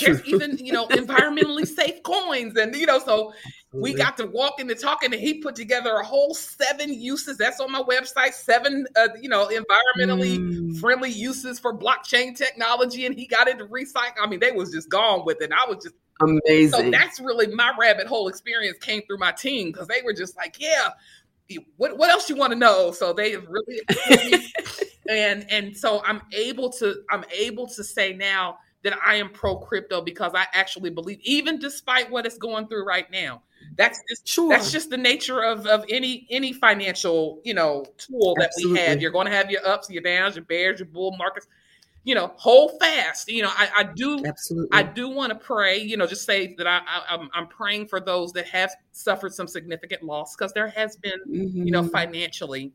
there's 0.00 0.24
even 0.26 0.56
you 0.58 0.72
know 0.72 0.86
environmentally 0.88 1.66
safe 1.66 2.02
coins 2.02 2.56
and 2.56 2.74
you 2.74 2.86
know 2.86 2.98
so 2.98 3.32
we 3.72 3.92
got 3.92 4.16
to 4.16 4.26
walk 4.26 4.60
into 4.60 4.74
talking 4.74 5.12
and 5.12 5.20
he 5.20 5.34
put 5.34 5.54
together 5.54 5.96
a 5.96 6.04
whole 6.04 6.32
seven 6.34 6.92
uses. 6.92 7.36
That's 7.36 7.60
on 7.60 7.70
my 7.70 7.82
website. 7.82 8.32
Seven 8.32 8.86
uh, 8.96 9.08
you 9.20 9.28
know 9.28 9.48
environmentally 9.48 10.38
mm. 10.38 10.80
friendly 10.80 11.10
uses 11.10 11.58
for 11.58 11.76
blockchain 11.76 12.36
technology 12.36 13.06
and 13.06 13.14
he 13.14 13.26
got 13.26 13.48
into 13.48 13.66
recycle. 13.66 14.22
I 14.22 14.26
mean 14.26 14.40
they 14.40 14.52
was 14.52 14.72
just 14.72 14.88
gone 14.88 15.24
with 15.24 15.42
it. 15.42 15.50
I 15.52 15.68
was 15.68 15.84
just 15.84 15.96
amazing. 16.20 16.70
so 16.70 16.90
that's 16.90 17.20
really 17.20 17.48
my 17.48 17.72
rabbit 17.78 18.06
hole 18.06 18.28
experience 18.28 18.78
came 18.78 19.02
through 19.02 19.18
my 19.18 19.32
team 19.32 19.70
because 19.70 19.86
they 19.86 20.02
were 20.04 20.14
just 20.14 20.36
like 20.36 20.56
yeah 20.58 20.90
what, 21.76 21.96
what 21.96 22.10
else 22.10 22.28
you 22.28 22.36
want 22.36 22.52
to 22.52 22.58
know 22.58 22.92
so 22.92 23.12
they 23.12 23.36
really 23.36 23.80
and 25.08 25.46
and 25.50 25.76
so 25.76 26.02
i'm 26.04 26.20
able 26.32 26.70
to 26.70 27.02
i'm 27.10 27.24
able 27.32 27.66
to 27.66 27.82
say 27.82 28.12
now 28.12 28.58
that 28.82 28.98
i 29.04 29.14
am 29.14 29.30
pro 29.30 29.56
crypto 29.56 30.00
because 30.00 30.32
i 30.34 30.46
actually 30.52 30.90
believe 30.90 31.18
even 31.22 31.58
despite 31.58 32.10
what 32.10 32.26
it's 32.26 32.38
going 32.38 32.66
through 32.68 32.84
right 32.84 33.10
now 33.10 33.42
that's 33.76 34.02
just 34.08 34.26
sure. 34.26 34.48
that's 34.48 34.70
just 34.70 34.90
the 34.90 34.96
nature 34.96 35.40
of 35.42 35.66
of 35.66 35.84
any 35.88 36.26
any 36.30 36.52
financial 36.52 37.40
you 37.44 37.54
know 37.54 37.84
tool 37.96 38.34
that 38.38 38.46
Absolutely. 38.46 38.80
we 38.80 38.86
have 38.86 39.00
you're 39.00 39.10
going 39.10 39.26
to 39.26 39.32
have 39.32 39.50
your 39.50 39.66
ups 39.66 39.90
your 39.90 40.02
downs 40.02 40.36
your 40.36 40.44
bears 40.44 40.80
your 40.80 40.86
bull 40.86 41.16
markets 41.16 41.46
you 42.08 42.14
know 42.14 42.32
hold 42.36 42.72
fast 42.80 43.28
you 43.28 43.42
know 43.42 43.50
i, 43.50 43.68
I 43.78 43.82
do 43.94 44.24
Absolutely. 44.24 44.68
i 44.72 44.82
do 44.82 45.10
want 45.10 45.30
to 45.30 45.38
pray 45.38 45.78
you 45.78 45.98
know 45.98 46.06
just 46.06 46.24
say 46.24 46.54
that 46.56 46.66
i, 46.66 46.78
I 46.78 47.14
am 47.14 47.20
I'm, 47.20 47.30
I'm 47.34 47.46
praying 47.48 47.88
for 47.88 48.00
those 48.00 48.32
that 48.32 48.46
have 48.48 48.70
suffered 48.92 49.34
some 49.34 49.46
significant 49.46 50.02
loss 50.02 50.34
because 50.34 50.54
there 50.54 50.68
has 50.68 50.96
been 50.96 51.20
mm-hmm. 51.28 51.66
you 51.66 51.70
know 51.70 51.82
mm-hmm. 51.82 51.90
financially 51.90 52.72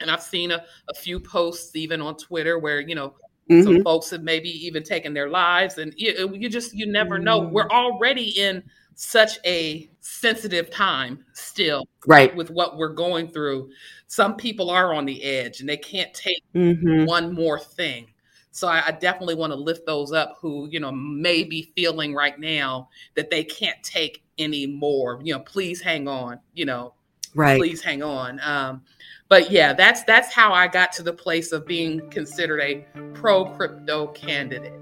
and 0.00 0.10
I've 0.10 0.22
seen 0.22 0.50
a, 0.50 0.64
a 0.88 0.94
few 0.94 1.20
posts 1.20 1.76
even 1.76 2.00
on 2.00 2.16
Twitter 2.16 2.58
where, 2.58 2.80
you 2.80 2.94
know, 2.94 3.14
Mm-hmm. 3.50 3.64
Some 3.64 3.82
folks 3.82 4.10
have 4.10 4.22
maybe 4.22 4.48
even 4.64 4.84
taken 4.84 5.12
their 5.12 5.28
lives, 5.28 5.78
and 5.78 5.92
you, 5.96 6.30
you 6.34 6.48
just 6.48 6.72
you 6.72 6.86
never 6.86 7.16
mm-hmm. 7.16 7.24
know. 7.24 7.40
We're 7.40 7.68
already 7.68 8.28
in 8.38 8.62
such 8.94 9.40
a 9.44 9.90
sensitive 9.98 10.70
time 10.70 11.24
still, 11.32 11.88
right? 12.06 12.34
With 12.36 12.50
what 12.50 12.76
we're 12.76 12.94
going 12.94 13.26
through, 13.26 13.70
some 14.06 14.36
people 14.36 14.70
are 14.70 14.94
on 14.94 15.04
the 15.04 15.20
edge 15.24 15.58
and 15.58 15.68
they 15.68 15.78
can't 15.78 16.14
take 16.14 16.44
mm-hmm. 16.54 17.06
one 17.06 17.34
more 17.34 17.58
thing. 17.58 18.09
So 18.52 18.68
I, 18.68 18.88
I 18.88 18.90
definitely 18.92 19.36
want 19.36 19.52
to 19.52 19.56
lift 19.56 19.86
those 19.86 20.12
up 20.12 20.38
who, 20.40 20.68
you 20.70 20.80
know, 20.80 20.90
may 20.92 21.44
be 21.44 21.70
feeling 21.76 22.14
right 22.14 22.38
now 22.38 22.88
that 23.14 23.30
they 23.30 23.44
can't 23.44 23.80
take 23.82 24.22
any 24.38 24.66
more. 24.66 25.20
You 25.22 25.34
know, 25.34 25.40
please 25.40 25.80
hang 25.80 26.08
on, 26.08 26.40
you 26.54 26.64
know, 26.64 26.94
right. 27.34 27.58
please 27.58 27.80
hang 27.80 28.02
on. 28.02 28.40
Um, 28.40 28.82
but 29.28 29.50
yeah, 29.50 29.72
that's 29.72 30.02
that's 30.04 30.34
how 30.34 30.52
I 30.52 30.66
got 30.66 30.92
to 30.94 31.04
the 31.04 31.12
place 31.12 31.52
of 31.52 31.64
being 31.64 32.08
considered 32.10 32.60
a 32.60 32.84
pro 33.14 33.44
crypto 33.44 34.08
candidate. 34.08 34.72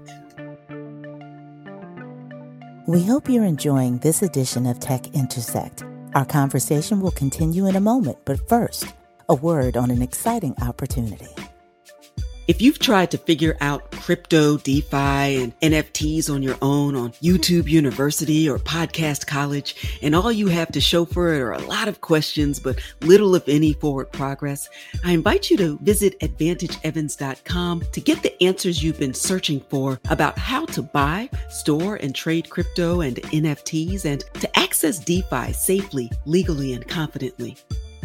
We 2.87 3.03
hope 3.03 3.29
you're 3.29 3.45
enjoying 3.45 3.99
this 3.99 4.23
edition 4.23 4.65
of 4.65 4.79
Tech 4.79 5.13
Intersect. 5.13 5.83
Our 6.15 6.25
conversation 6.25 7.01
will 7.01 7.11
continue 7.11 7.67
in 7.67 7.75
a 7.75 7.79
moment, 7.79 8.17
but 8.25 8.49
first, 8.49 8.87
a 9.27 9.35
word 9.35 9.77
on 9.77 9.91
an 9.91 10.01
exciting 10.01 10.55
opportunity. 10.59 11.27
If 12.49 12.63
you've 12.63 12.79
tried 12.79 13.11
to 13.11 13.19
figure 13.19 13.55
out 13.61 13.91
crypto, 13.91 14.57
DeFi, 14.57 14.95
and 14.95 15.59
NFTs 15.59 16.33
on 16.33 16.41
your 16.41 16.57
own 16.63 16.95
on 16.95 17.11
YouTube 17.21 17.67
University 17.67 18.49
or 18.49 18.57
Podcast 18.57 19.27
College, 19.27 19.99
and 20.01 20.15
all 20.15 20.31
you 20.31 20.47
have 20.47 20.71
to 20.71 20.81
show 20.81 21.05
for 21.05 21.35
it 21.35 21.41
are 21.41 21.51
a 21.51 21.61
lot 21.67 21.87
of 21.87 22.01
questions, 22.01 22.59
but 22.59 22.79
little, 23.01 23.35
if 23.35 23.47
any, 23.47 23.73
forward 23.73 24.11
progress, 24.11 24.67
I 25.05 25.11
invite 25.11 25.51
you 25.51 25.57
to 25.57 25.77
visit 25.83 26.19
AdvantageEvans.com 26.21 27.83
to 27.91 28.01
get 28.01 28.23
the 28.23 28.43
answers 28.43 28.81
you've 28.81 28.97
been 28.97 29.13
searching 29.13 29.59
for 29.69 29.99
about 30.09 30.39
how 30.39 30.65
to 30.65 30.81
buy, 30.81 31.29
store, 31.49 31.97
and 31.97 32.15
trade 32.15 32.49
crypto 32.49 33.01
and 33.01 33.17
NFTs, 33.17 34.05
and 34.05 34.21
to 34.41 34.57
access 34.57 34.97
DeFi 34.97 35.53
safely, 35.53 36.09
legally, 36.25 36.73
and 36.73 36.87
confidently. 36.87 37.57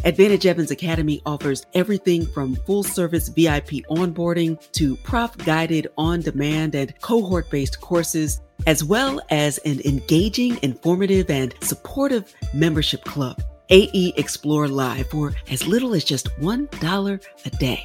Advantage 0.05 0.45
Evans 0.45 0.71
Academy 0.71 1.23
offers 1.25 1.65
everything 1.73 2.27
from 2.27 2.57
full 2.67 2.83
service 2.83 3.29
VIP 3.29 3.87
onboarding 3.91 4.61
to 4.73 4.97
prof 4.97 5.35
guided 5.39 5.87
on 5.97 6.21
demand 6.21 6.75
and 6.75 6.93
cohort 7.01 7.49
based 7.49 7.81
courses, 7.81 8.43
as 8.67 8.85
well 8.85 9.19
as 9.31 9.57
an 9.65 9.81
engaging, 9.87 10.59
informative, 10.63 11.31
and 11.31 11.55
supportive 11.63 12.35
membership 12.53 13.03
club. 13.05 13.43
AE 13.71 14.13
Explore 14.19 14.69
Live 14.69 15.09
for 15.09 15.33
as 15.51 15.67
little 15.67 15.95
as 15.95 16.05
just 16.05 16.29
$1 16.39 17.27
a 17.47 17.51
day. 17.51 17.83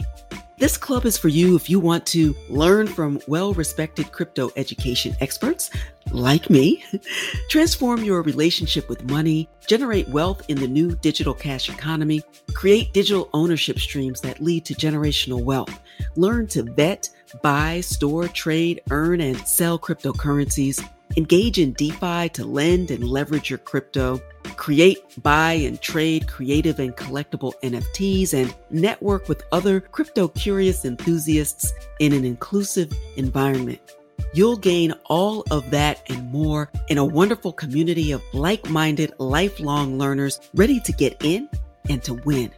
This 0.60 0.76
club 0.76 1.06
is 1.06 1.18
for 1.18 1.30
you 1.30 1.56
if 1.56 1.70
you 1.70 1.80
want 1.80 2.06
to 2.08 2.36
learn 2.50 2.86
from 2.86 3.22
well 3.28 3.54
respected 3.54 4.12
crypto 4.12 4.52
education 4.58 5.16
experts 5.22 5.70
like 6.12 6.50
me, 6.50 6.84
transform 7.50 8.04
your 8.04 8.22
relationship 8.24 8.90
with 8.90 9.10
money, 9.10 9.48
generate 9.68 10.10
wealth 10.10 10.44
in 10.50 10.60
the 10.60 10.68
new 10.68 10.96
digital 10.98 11.34
cash 11.34 11.70
economy, 11.70 12.22
create 12.54 12.92
digital 12.92 13.30
ownership 13.34 13.80
streams 13.80 14.20
that 14.20 14.42
lead 14.42 14.66
to 14.66 14.74
generational 14.74 15.42
wealth, 15.42 15.80
learn 16.18 16.46
to 16.48 16.64
vet, 16.64 17.10
buy, 17.42 17.80
store, 17.80 18.28
trade, 18.28 18.82
earn, 18.92 19.22
and 19.22 19.38
sell 19.48 19.80
cryptocurrencies 19.80 20.86
Engage 21.18 21.58
in 21.58 21.74
DeFi 21.74 22.30
to 22.30 22.46
lend 22.46 22.92
and 22.92 23.04
leverage 23.04 23.50
your 23.50 23.58
crypto, 23.60 24.22
create, 24.58 25.00
buy, 25.24 25.54
and 25.54 25.82
trade 25.82 26.28
creative 26.28 26.80
and 26.80 26.96
collectible 26.96 27.54
NFTs, 27.64 28.34
and 28.34 28.56
network 28.70 29.28
with 29.28 29.44
other 29.52 29.80
crypto 29.80 30.28
curious 30.28 30.86
enthusiasts 30.86 31.74
in 32.00 32.14
an 32.14 32.26
inclusive 32.26 32.94
environment. 33.16 33.80
You'll 34.34 34.58
gain 34.58 34.94
all 35.06 35.44
of 35.50 35.72
that 35.72 36.04
and 36.10 36.32
more 36.32 36.72
in 36.90 37.00
a 37.00 37.06
wonderful 37.06 37.54
community 37.54 38.12
of 38.12 38.22
like 38.34 38.70
minded, 38.70 39.14
lifelong 39.18 39.98
learners 39.98 40.40
ready 40.54 40.80
to 40.82 40.92
get 40.92 41.18
in 41.24 41.50
and 41.90 42.04
to 42.04 42.14
win. 42.14 42.52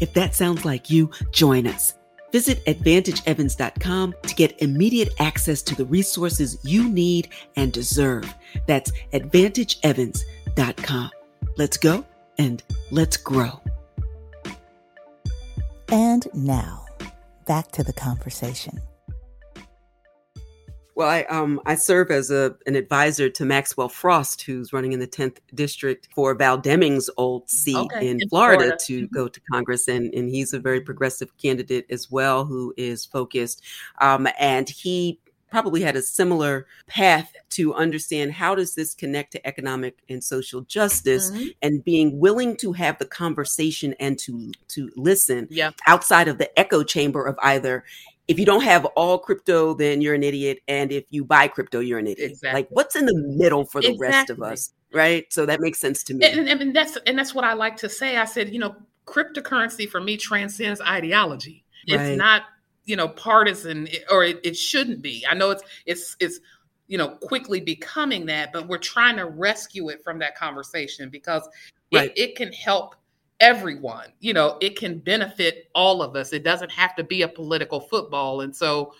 If 0.00 0.14
that 0.14 0.36
sounds 0.36 0.64
like 0.64 0.90
you, 0.90 1.10
join 1.32 1.66
us. 1.66 1.94
Visit 2.32 2.64
AdvantageEvans.com 2.66 4.14
to 4.22 4.34
get 4.34 4.60
immediate 4.62 5.12
access 5.18 5.62
to 5.62 5.74
the 5.74 5.84
resources 5.84 6.58
you 6.62 6.88
need 6.88 7.28
and 7.56 7.72
deserve. 7.72 8.32
That's 8.66 8.92
AdvantageEvans.com. 9.12 11.10
Let's 11.56 11.76
go 11.76 12.04
and 12.38 12.62
let's 12.90 13.16
grow. 13.16 13.60
And 15.90 16.28
now, 16.32 16.86
back 17.46 17.72
to 17.72 17.82
the 17.82 17.92
conversation. 17.92 18.80
Well, 21.00 21.08
I 21.08 21.22
um 21.30 21.62
I 21.64 21.76
serve 21.76 22.10
as 22.10 22.30
a 22.30 22.54
an 22.66 22.76
advisor 22.76 23.30
to 23.30 23.46
Maxwell 23.46 23.88
Frost, 23.88 24.42
who's 24.42 24.70
running 24.70 24.92
in 24.92 25.00
the 25.00 25.06
10th 25.06 25.38
district 25.54 26.08
for 26.14 26.34
Val 26.34 26.60
Demings' 26.60 27.08
old 27.16 27.48
seat 27.48 27.74
okay. 27.74 28.10
in, 28.10 28.20
in, 28.20 28.28
Florida, 28.28 28.64
Florida. 28.64 28.84
to 28.84 29.04
mm-hmm. 29.04 29.14
go 29.14 29.26
to 29.26 29.40
Congress, 29.50 29.88
and 29.88 30.12
and 30.12 30.28
he's 30.28 30.52
a 30.52 30.58
very 30.58 30.82
progressive 30.82 31.34
candidate 31.38 31.86
as 31.88 32.10
well, 32.10 32.44
who 32.44 32.74
is 32.76 33.06
focused, 33.06 33.62
um, 34.02 34.28
and 34.38 34.68
he 34.68 35.18
probably 35.50 35.80
had 35.80 35.96
a 35.96 36.02
similar 36.02 36.66
path 36.86 37.34
to 37.50 37.74
understand 37.74 38.32
how 38.32 38.54
does 38.54 38.74
this 38.74 38.94
connect 38.94 39.32
to 39.32 39.46
economic 39.46 39.98
and 40.08 40.22
social 40.22 40.60
justice 40.62 41.30
mm-hmm. 41.30 41.48
and 41.62 41.84
being 41.84 42.20
willing 42.20 42.56
to 42.56 42.72
have 42.72 42.98
the 42.98 43.04
conversation 43.04 43.94
and 43.98 44.18
to 44.18 44.52
to 44.68 44.90
listen 44.96 45.48
outside 45.86 46.28
of 46.28 46.38
the 46.38 46.58
echo 46.58 46.82
chamber 46.82 47.26
of 47.26 47.36
either 47.42 47.84
if 48.30 48.38
you 48.38 48.46
don't 48.46 48.62
have 48.62 48.84
all 48.84 49.18
crypto, 49.18 49.74
then 49.74 50.00
you're 50.00 50.14
an 50.14 50.22
idiot. 50.22 50.60
And 50.68 50.92
if 50.92 51.04
you 51.10 51.24
buy 51.24 51.48
crypto, 51.48 51.80
you're 51.80 51.98
an 51.98 52.06
idiot. 52.06 52.30
Exactly. 52.30 52.60
Like 52.60 52.68
what's 52.70 52.94
in 52.94 53.06
the 53.06 53.16
middle 53.16 53.64
for 53.64 53.80
the 53.80 53.88
exactly. 53.88 54.06
rest 54.06 54.30
of 54.30 54.40
us? 54.40 54.72
Right. 54.94 55.26
So 55.32 55.46
that 55.46 55.60
makes 55.60 55.80
sense 55.80 56.04
to 56.04 56.14
me. 56.14 56.24
And, 56.24 56.48
and, 56.48 56.62
and, 56.62 56.76
that's 56.76 56.96
and 57.08 57.18
that's 57.18 57.34
what 57.34 57.44
I 57.44 57.54
like 57.54 57.76
to 57.78 57.88
say. 57.88 58.18
I 58.18 58.26
said, 58.26 58.52
you 58.52 58.60
know, 58.60 58.76
cryptocurrency 59.04 59.88
for 59.88 60.00
me 60.00 60.16
transcends 60.16 60.80
ideology. 60.80 61.64
Right. 61.90 62.00
It's 62.00 62.18
not, 62.18 62.42
you 62.84 62.94
know, 62.94 63.08
partisan 63.08 63.88
eh, 63.88 63.98
or 64.08 64.22
it, 64.22 64.38
it 64.44 64.56
shouldn't 64.56 65.02
be. 65.02 65.26
I 65.28 65.34
know 65.34 65.50
it's 65.50 65.64
it's 65.84 66.16
it's 66.20 66.38
you 66.86 66.98
know 66.98 67.08
quickly 67.08 67.60
becoming 67.60 68.26
that, 68.26 68.52
but 68.52 68.68
we're 68.68 68.78
trying 68.78 69.16
to 69.16 69.26
rescue 69.26 69.88
it 69.88 70.04
from 70.04 70.20
that 70.20 70.36
conversation 70.36 71.10
because 71.10 71.48
right. 71.92 72.12
it, 72.14 72.30
it 72.30 72.36
can 72.36 72.52
help 72.52 72.94
everyone. 73.40 74.06
You 74.20 74.34
know, 74.34 74.58
it 74.60 74.76
can 74.76 74.98
benefit 74.98 75.70
all 75.74 76.02
of 76.02 76.14
us. 76.14 76.32
It 76.32 76.44
doesn't 76.44 76.70
have 76.70 76.94
to 76.96 77.04
be 77.04 77.22
a 77.22 77.28
political 77.28 77.80
football. 77.80 78.42
And 78.42 78.54
so 78.54 78.94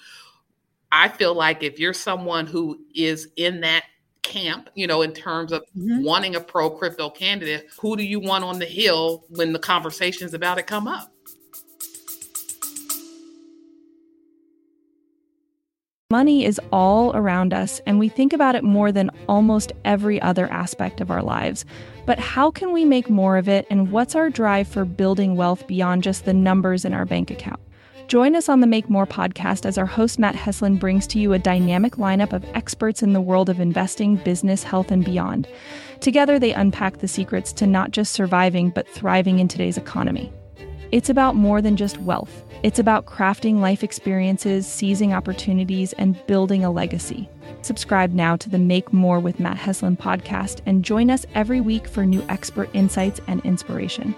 I 0.91 1.09
feel 1.09 1.35
like 1.35 1.63
if 1.63 1.79
you're 1.79 1.93
someone 1.93 2.47
who 2.47 2.81
is 2.95 3.29
in 3.37 3.61
that 3.61 3.85
camp, 4.23 4.71
you 4.75 4.87
know, 4.87 5.03
in 5.03 5.13
terms 5.13 5.53
of 5.53 5.63
mm-hmm. 5.77 6.03
wanting 6.03 6.37
a 6.37 6.41
pro 6.41 6.71
crypto 6.71 7.11
candidate, 7.11 7.69
who 7.79 7.97
do 7.97 8.03
you 8.03 8.21
want 8.21 8.45
on 8.45 8.59
the 8.59 8.67
hill 8.67 9.25
when 9.29 9.53
the 9.53 9.59
conversations 9.59 10.35
about 10.35 10.59
it 10.59 10.67
come 10.67 10.89
up? 10.89 11.13
Money 16.11 16.45
is 16.45 16.61
all 16.73 17.15
around 17.15 17.55
us, 17.55 17.81
and 17.87 18.01
we 18.01 18.09
think 18.09 18.33
about 18.33 18.57
it 18.57 18.65
more 18.65 18.91
than 18.91 19.13
almost 19.29 19.71
every 19.85 20.21
other 20.21 20.51
aspect 20.51 21.01
of 21.01 21.09
our 21.09 21.23
lives. 21.23 21.65
But 22.11 22.19
how 22.19 22.51
can 22.51 22.73
we 22.73 22.85
make 22.85 23.09
more 23.09 23.37
of 23.37 23.49
it, 23.49 23.69
and 23.71 23.93
what's 23.93 24.17
our 24.17 24.31
drive 24.31 24.67
for 24.67 24.85
building 24.85 25.37
wealth 25.37 25.69
beyond 25.69 26.03
just 26.03 26.25
the 26.25 26.35
numbers 26.35 26.85
in 26.85 26.93
our 26.93 27.05
bank 27.05 27.31
account? 27.31 27.61
Join 28.09 28.35
us 28.35 28.49
on 28.49 28.59
the 28.59 28.67
Make 28.67 28.91
More 28.91 29.07
podcast 29.07 29.65
as 29.65 29.79
our 29.79 29.87
host 29.87 30.19
Matt 30.19 30.35
Heslin 30.35 30.81
brings 30.81 31.07
to 31.07 31.21
you 31.21 31.33
a 31.33 31.39
dynamic 31.39 31.99
lineup 31.99 32.33
of 32.33 32.45
experts 32.53 33.05
in 33.05 33.13
the 33.13 33.21
world 33.21 33.49
of 33.49 33.61
investing, 33.61 34.17
business, 34.17 34.65
health, 34.65 34.91
and 34.91 35.05
beyond. 35.05 35.47
Together, 36.01 36.41
they 36.41 36.53
unpack 36.53 36.99
the 36.99 37.07
secrets 37.07 37.53
to 37.53 37.65
not 37.65 37.93
just 37.93 38.13
surviving, 38.13 38.71
but 38.71 38.89
thriving 38.89 39.39
in 39.39 39.47
today's 39.47 39.79
economy. 39.79 40.33
It's 40.91 41.11
about 41.11 41.37
more 41.37 41.63
than 41.63 41.77
just 41.77 41.99
wealth. 41.99 42.43
It's 42.65 42.81
about 42.81 43.07
crafting 43.07 43.61
life 43.61 43.85
experiences, 43.85 44.67
seizing 44.67 45.15
opportunities, 45.15 45.93
and 45.93 46.21
building 46.27 46.65
a 46.65 46.73
legacy. 46.73 47.29
Subscribe 47.63 48.13
now 48.13 48.37
to 48.37 48.49
the 48.49 48.59
Make 48.59 48.93
More 48.93 49.21
with 49.21 49.39
Matt 49.41 49.59
Heslin 49.59 49.99
podcast 49.99 50.61
and 50.67 50.85
join 50.85 51.11
us 51.11 51.27
every 51.35 51.61
week 51.61 51.87
for 51.87 52.07
new 52.07 52.25
expert 52.29 52.71
insights 52.73 53.21
and 53.27 53.45
inspiration. 53.45 54.15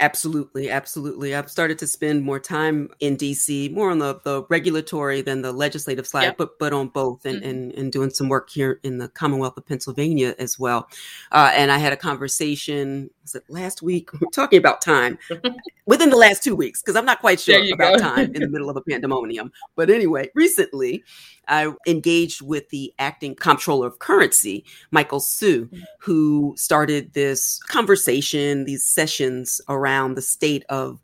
Absolutely, 0.00 0.70
absolutely. 0.70 1.34
I've 1.34 1.50
started 1.50 1.78
to 1.80 1.86
spend 1.86 2.22
more 2.22 2.40
time 2.40 2.88
in 3.00 3.18
DC, 3.18 3.70
more 3.70 3.90
on 3.90 3.98
the, 3.98 4.18
the 4.24 4.44
regulatory 4.48 5.20
than 5.20 5.42
the 5.42 5.52
legislative 5.52 6.06
side, 6.06 6.22
yep. 6.22 6.38
but 6.38 6.58
but 6.58 6.72
on 6.72 6.88
both, 6.88 7.26
and, 7.26 7.40
mm-hmm. 7.40 7.50
and 7.50 7.72
and 7.74 7.92
doing 7.92 8.08
some 8.08 8.30
work 8.30 8.48
here 8.48 8.80
in 8.82 8.96
the 8.96 9.08
Commonwealth 9.08 9.58
of 9.58 9.66
Pennsylvania 9.66 10.34
as 10.38 10.58
well. 10.58 10.88
Uh, 11.30 11.52
and 11.54 11.70
I 11.70 11.76
had 11.76 11.92
a 11.92 11.98
conversation 11.98 13.10
was 13.30 13.42
it 13.42 13.52
last 13.52 13.82
week? 13.82 14.10
We're 14.20 14.30
talking 14.30 14.58
about 14.58 14.80
time 14.80 15.18
within 15.86 16.10
the 16.10 16.16
last 16.16 16.42
two 16.42 16.56
weeks 16.56 16.80
because 16.80 16.96
I'm 16.96 17.04
not 17.04 17.20
quite 17.20 17.40
sure 17.40 17.62
about 17.72 17.98
time 17.98 18.34
in 18.34 18.42
the 18.42 18.48
middle 18.48 18.70
of 18.70 18.76
a 18.76 18.82
pandemonium. 18.82 19.52
But 19.76 19.90
anyway, 19.90 20.30
recently 20.34 21.04
I 21.48 21.72
engaged 21.86 22.42
with 22.42 22.68
the 22.70 22.92
acting 22.98 23.34
comptroller 23.34 23.86
of 23.86 23.98
currency, 23.98 24.64
Michael 24.90 25.20
mm. 25.20 25.82
who 26.00 26.54
started 26.56 27.12
this 27.12 27.60
conversation, 27.68 28.64
these 28.64 28.84
sessions 28.84 29.60
around 29.68 30.14
the 30.14 30.22
state 30.22 30.64
of 30.68 31.00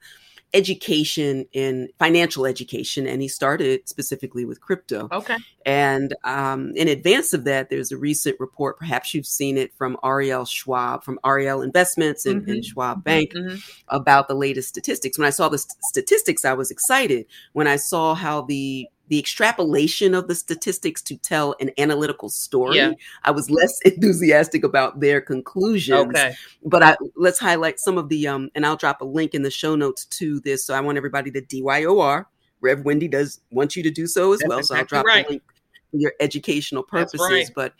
education 0.57 1.45
in 1.53 1.91
financial 1.99 2.47
education, 2.47 3.07
and 3.07 3.21
he 3.21 3.29
started 3.29 3.87
specifically 3.87 4.47
with 4.47 4.63
crypto. 4.63 5.07
Okay. 5.13 5.37
And 5.67 6.15
um, 6.25 6.73
in 6.75 6.89
advance 6.89 7.35
of 7.35 7.45
that, 7.45 7.69
there's 7.69 7.93
a 7.93 7.99
recent 7.99 8.41
report, 8.41 8.79
perhaps 8.79 9.13
you've 9.13 9.27
seen 9.27 9.59
it 9.59 9.75
from 9.75 9.99
Ariel 10.03 10.47
Schwab, 10.47 11.05
from 11.05 11.19
Ariel 11.27 11.61
Investments 11.61 12.25
and, 12.25 12.41
mm-hmm. 12.41 12.51
and 12.51 12.65
Schwab 12.65 13.05
Bank, 13.05 13.35
mm-hmm. 13.35 13.57
about 13.89 14.29
the 14.29 14.35
latest 14.35 14.69
statistics. 14.69 15.19
When 15.19 15.27
I 15.27 15.31
saw 15.31 15.51
the 15.51 15.59
st- 15.59 15.77
statistics, 15.83 16.45
I 16.45 16.55
was 16.55 16.71
excited. 16.71 17.27
When 17.53 17.67
I 17.67 17.77
saw 17.77 18.15
how 18.15 18.41
the 18.43 18.89
the 19.09 19.19
extrapolation 19.19 20.15
of 20.15 20.29
the 20.29 20.35
statistics 20.35 21.01
to 21.03 21.17
tell 21.17 21.55
an 21.61 21.71
analytical 21.79 22.29
story. 22.29 22.77
Yeah. 22.77 22.93
I 23.25 23.31
was 23.31 23.51
less 23.51 23.81
enthusiastic 23.85 24.65
about 24.65 25.01
their 25.01 25.21
conclusions. 25.21 26.09
Okay. 26.09 26.35
But 26.65 26.83
I, 26.83 26.97
let's 27.17 27.39
highlight 27.39 27.79
some 27.79 27.99
of 27.99 28.09
the 28.09 28.27
um 28.27 28.51
and 28.55 28.67
I'll 28.67 28.77
drop 28.77 29.01
a 29.01 29.05
link 29.05 29.35
in 29.35 29.43
the 29.43 29.51
show 29.51 29.77
notes 29.77 30.07
to 30.07 30.41
this. 30.41 30.65
So 30.65 30.75
I 30.75 30.81
want 30.81 30.97
everybody 30.97 31.31
to 31.31 31.41
DYOR. 31.41 32.27
Rev 32.61 32.85
Wendy 32.85 33.09
does 33.09 33.41
want 33.51 33.77
you 33.77 33.83
to 33.83 33.91
do 33.91 34.07
so 34.07 34.33
as 34.33 34.41
That's 34.41 34.49
well. 34.49 34.63
So 34.63 34.77
I'll 34.77 34.85
drop 34.85 35.07
right. 35.07 35.27
the 35.27 35.33
link 35.33 35.43
for 35.91 35.99
your 35.99 36.15
educational 36.21 36.83
purposes. 36.83 37.21
Right. 37.31 37.49
But 37.55 37.75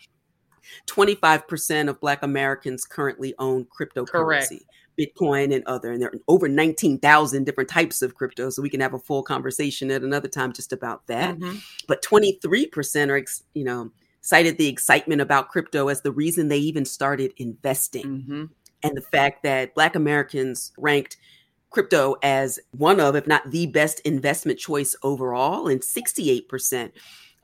25% 0.87 1.89
of 1.89 2.01
Black 2.01 2.23
Americans 2.23 2.85
currently 2.85 3.35
own 3.39 3.67
cryptocurrency. 3.67 4.09
Correct. 4.11 4.65
Bitcoin 4.99 5.55
and 5.55 5.65
other, 5.67 5.93
and 5.93 6.01
there 6.01 6.11
are 6.11 6.21
over 6.29 6.49
19,000 6.49 7.45
different 7.45 7.71
types 7.71 8.03
of 8.03 8.15
crypto. 8.15 8.51
So 8.51 8.63
we 8.63 8.71
can 8.71 8.81
have 8.81 8.95
a 8.95 8.99
full 8.99 9.23
conversation 9.23 9.91
at 9.91 10.03
another 10.03 10.29
time 10.29 10.53
just 10.53 10.73
about 10.73 11.07
that. 11.07 11.39
Mm-hmm. 11.39 11.59
But 11.87 12.03
23% 12.03 13.11
are, 13.11 13.25
you 13.55 13.65
know, 13.65 13.91
cited 14.23 14.59
the 14.59 14.69
excitement 14.69 15.21
about 15.21 15.51
crypto 15.51 15.89
as 15.89 16.03
the 16.03 16.13
reason 16.13 16.49
they 16.49 16.59
even 16.59 16.85
started 16.85 17.33
investing. 17.37 18.05
Mm-hmm. 18.05 18.45
And 18.83 18.97
the 18.97 19.03
fact 19.03 19.43
that 19.43 19.75
Black 19.75 19.95
Americans 19.95 20.73
ranked 20.79 21.17
crypto 21.71 22.17
as 22.23 22.59
one 22.71 23.01
of, 23.01 23.17
if 23.17 23.27
not 23.27 23.51
the 23.51 23.67
best 23.67 24.01
investment 24.01 24.59
choice 24.59 24.97
overall, 25.03 25.69
and 25.69 25.81
68% 25.81 26.93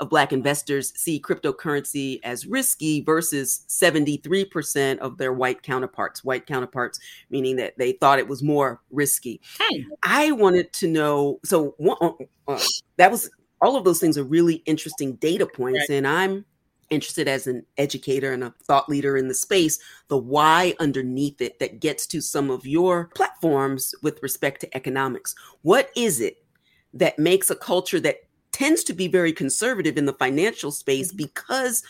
of 0.02 0.10
Black 0.10 0.32
investors 0.32 0.92
see 0.96 1.20
cryptocurrency 1.20 2.18
as 2.24 2.44
risky 2.44 3.02
versus 3.02 3.64
73% 3.68 4.98
of 4.98 5.16
their 5.16 5.32
white 5.32 5.62
counterparts. 5.62 6.24
White 6.24 6.44
counterparts, 6.44 6.98
meaning 7.30 7.54
that 7.56 7.78
they 7.78 7.92
thought 7.92 8.18
it 8.18 8.26
was 8.26 8.42
more 8.42 8.82
risky. 8.90 9.40
Hey. 9.60 9.86
I 10.02 10.32
wanted 10.32 10.72
to 10.74 10.88
know 10.88 11.38
so 11.44 11.76
uh, 11.80 12.10
uh, 12.48 12.60
that 12.96 13.12
was 13.12 13.30
all 13.60 13.76
of 13.76 13.84
those 13.84 14.00
things 14.00 14.18
are 14.18 14.24
really 14.24 14.56
interesting 14.66 15.14
data 15.14 15.46
points. 15.46 15.86
Right. 15.88 15.98
And 15.98 16.08
I'm 16.08 16.44
interested 16.90 17.28
as 17.28 17.46
an 17.46 17.64
educator 17.78 18.32
and 18.32 18.42
a 18.42 18.52
thought 18.64 18.88
leader 18.88 19.16
in 19.16 19.28
the 19.28 19.34
space, 19.34 19.78
the 20.08 20.18
why 20.18 20.74
underneath 20.80 21.40
it 21.40 21.60
that 21.60 21.78
gets 21.78 22.08
to 22.08 22.20
some 22.20 22.50
of 22.50 22.66
your 22.66 23.06
platforms 23.14 23.94
with 24.02 24.20
respect 24.20 24.62
to 24.62 24.76
economics. 24.76 25.36
What 25.62 25.90
is 25.94 26.20
it 26.20 26.44
that 26.92 27.20
makes 27.20 27.50
a 27.50 27.56
culture 27.56 28.00
that 28.00 28.16
tends 28.52 28.84
to 28.84 28.92
be 28.92 29.08
very 29.08 29.32
conservative 29.32 29.96
in 29.96 30.06
the 30.06 30.12
financial 30.12 30.70
space 30.70 31.08
mm-hmm. 31.08 31.18
because 31.18 31.82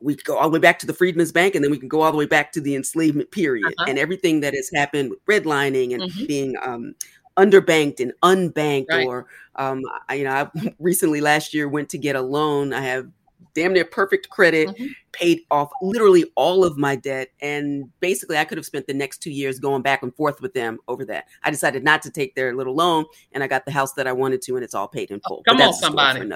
we 0.00 0.14
go 0.14 0.36
all 0.36 0.50
the 0.50 0.54
way 0.54 0.60
back 0.60 0.78
to 0.80 0.86
the 0.86 0.92
Freedmen's 0.92 1.32
Bank, 1.32 1.54
and 1.54 1.64
then 1.64 1.70
we 1.70 1.78
can 1.78 1.88
go 1.88 2.02
all 2.02 2.12
the 2.12 2.18
way 2.18 2.26
back 2.26 2.52
to 2.52 2.60
the 2.60 2.76
enslavement 2.76 3.30
period 3.30 3.66
uh-huh. 3.66 3.86
and 3.88 3.98
everything 3.98 4.40
that 4.40 4.54
has 4.54 4.70
happened 4.74 5.10
with 5.10 5.24
redlining 5.24 5.94
and 5.94 6.02
mm-hmm. 6.02 6.26
being 6.26 6.56
um, 6.62 6.94
underbanked 7.36 8.00
and 8.00 8.12
unbanked. 8.22 8.90
Right. 8.90 9.06
Or, 9.06 9.26
um, 9.56 9.82
I, 10.08 10.14
you 10.14 10.24
know, 10.24 10.50
I 10.54 10.74
recently 10.78 11.20
last 11.20 11.54
year 11.54 11.68
went 11.68 11.88
to 11.90 11.98
get 11.98 12.16
a 12.16 12.20
loan. 12.20 12.72
I 12.72 12.82
have 12.82 13.08
damn 13.54 13.72
near 13.72 13.84
perfect 13.84 14.28
credit, 14.30 14.68
mm-hmm. 14.68 14.86
paid 15.12 15.40
off 15.50 15.70
literally 15.82 16.24
all 16.34 16.64
of 16.64 16.76
my 16.76 16.96
debt. 16.96 17.30
And 17.40 17.90
basically, 18.00 18.36
I 18.36 18.44
could 18.44 18.58
have 18.58 18.64
spent 18.64 18.86
the 18.86 18.94
next 18.94 19.18
two 19.18 19.30
years 19.30 19.58
going 19.58 19.82
back 19.82 20.02
and 20.02 20.14
forth 20.14 20.40
with 20.40 20.54
them 20.54 20.78
over 20.88 21.04
that. 21.06 21.26
I 21.42 21.50
decided 21.50 21.84
not 21.84 22.02
to 22.02 22.10
take 22.10 22.34
their 22.34 22.54
little 22.54 22.74
loan, 22.74 23.04
and 23.32 23.42
I 23.42 23.46
got 23.46 23.64
the 23.64 23.72
house 23.72 23.92
that 23.94 24.06
I 24.06 24.12
wanted 24.12 24.42
to, 24.42 24.54
and 24.56 24.64
it's 24.64 24.74
all 24.74 24.88
paid 24.88 25.10
in 25.10 25.20
full. 25.26 25.42
Oh, 25.48 25.52
come 25.52 25.60
on, 25.60 25.72
somebody. 25.74 26.20
Come 26.20 26.32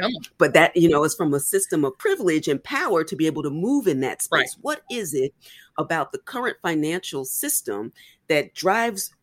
on. 0.00 0.12
But 0.38 0.54
that, 0.54 0.76
you 0.76 0.88
know, 0.88 1.04
is 1.04 1.14
from 1.14 1.34
a 1.34 1.40
system 1.40 1.84
of 1.84 1.96
privilege 1.98 2.48
and 2.48 2.62
power 2.62 3.04
to 3.04 3.16
be 3.16 3.26
able 3.26 3.42
to 3.42 3.50
move 3.50 3.86
in 3.86 4.00
that 4.00 4.22
space. 4.22 4.56
Right. 4.56 4.62
What 4.62 4.82
is 4.90 5.14
it 5.14 5.34
about 5.78 6.12
the 6.12 6.18
current 6.18 6.56
financial 6.62 7.24
system 7.24 7.92
that 8.28 8.54
drives 8.54 9.14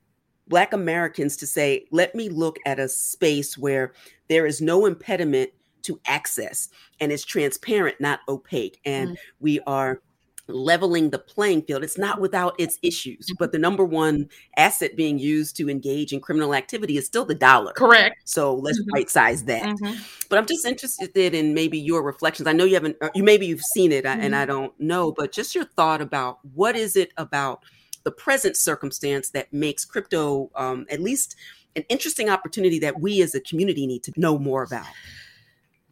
Black 0.48 0.74
Americans 0.74 1.38
to 1.38 1.48
say, 1.48 1.86
let 1.92 2.16
me 2.16 2.28
look 2.28 2.58
at 2.66 2.80
a 2.80 2.90
space 2.90 3.58
where 3.58 3.94
there 4.30 4.48
is 4.48 4.62
no 4.62 4.86
impediment 4.88 5.52
to 5.84 6.00
access 6.06 6.70
and 7.00 7.12
it's 7.12 7.26
transparent, 7.26 8.00
not 8.00 8.20
opaque. 8.28 8.80
And 8.86 9.12
mm 9.12 9.16
we 9.42 9.60
are 9.62 10.02
leveling 10.50 11.10
the 11.10 11.20
playing 11.20 11.62
field. 11.62 11.84
It's 11.84 11.98
not 11.98 12.20
without 12.20 12.56
its 12.60 12.78
issues, 12.82 13.26
mm-hmm. 13.26 13.36
but 13.40 13.52
the 13.52 13.60
number 13.60 13.86
one 13.86 14.30
asset 14.58 14.96
being 14.96 15.20
used 15.20 15.56
to 15.58 15.70
engage 15.70 16.12
in 16.12 16.20
criminal 16.20 16.54
activity 16.54 16.98
is 16.98 17.06
still 17.06 17.26
the 17.26 17.36
dollar. 17.36 17.74
Correct. 17.74 18.16
So 18.26 18.56
let's 18.56 18.80
mm-hmm. 18.82 18.94
right 18.94 19.10
size 19.10 19.44
that. 19.46 19.64
Mm-hmm. 19.64 20.02
But 20.30 20.40
I'm 20.40 20.46
just 20.46 20.66
interested 20.66 21.34
in 21.34 21.54
maybe 21.54 21.80
your 21.80 22.04
reflections. 22.04 22.48
I 22.48 22.54
know 22.54 22.66
you 22.66 22.74
haven't, 22.74 22.98
uh, 23.02 23.10
you 23.16 23.24
maybe 23.24 23.46
you've 23.46 23.62
seen 23.62 23.92
it 23.92 24.06
and 24.06 24.36
I 24.36 24.46
mm-hmm. 24.46 24.52
don't 24.52 24.80
know, 24.80 25.12
but 25.12 25.32
just 25.32 25.56
your 25.56 25.66
thought 25.66 26.02
about 26.02 26.40
what 26.54 26.76
is 26.76 26.96
it 26.96 27.12
about 27.18 27.64
the 28.04 28.12
present 28.12 28.58
circumstance 28.58 29.30
that 29.32 29.52
makes 29.54 29.86
crypto 29.86 30.50
um, 30.56 30.86
at 30.90 31.00
least 31.00 31.36
an 31.76 31.84
interesting 31.90 32.30
opportunity 32.30 32.80
that 32.80 33.00
we 33.00 33.22
as 33.22 33.36
a 33.36 33.42
community 33.42 33.86
need 33.86 34.04
to 34.04 34.14
know 34.18 34.40
more 34.40 34.64
about 34.64 34.88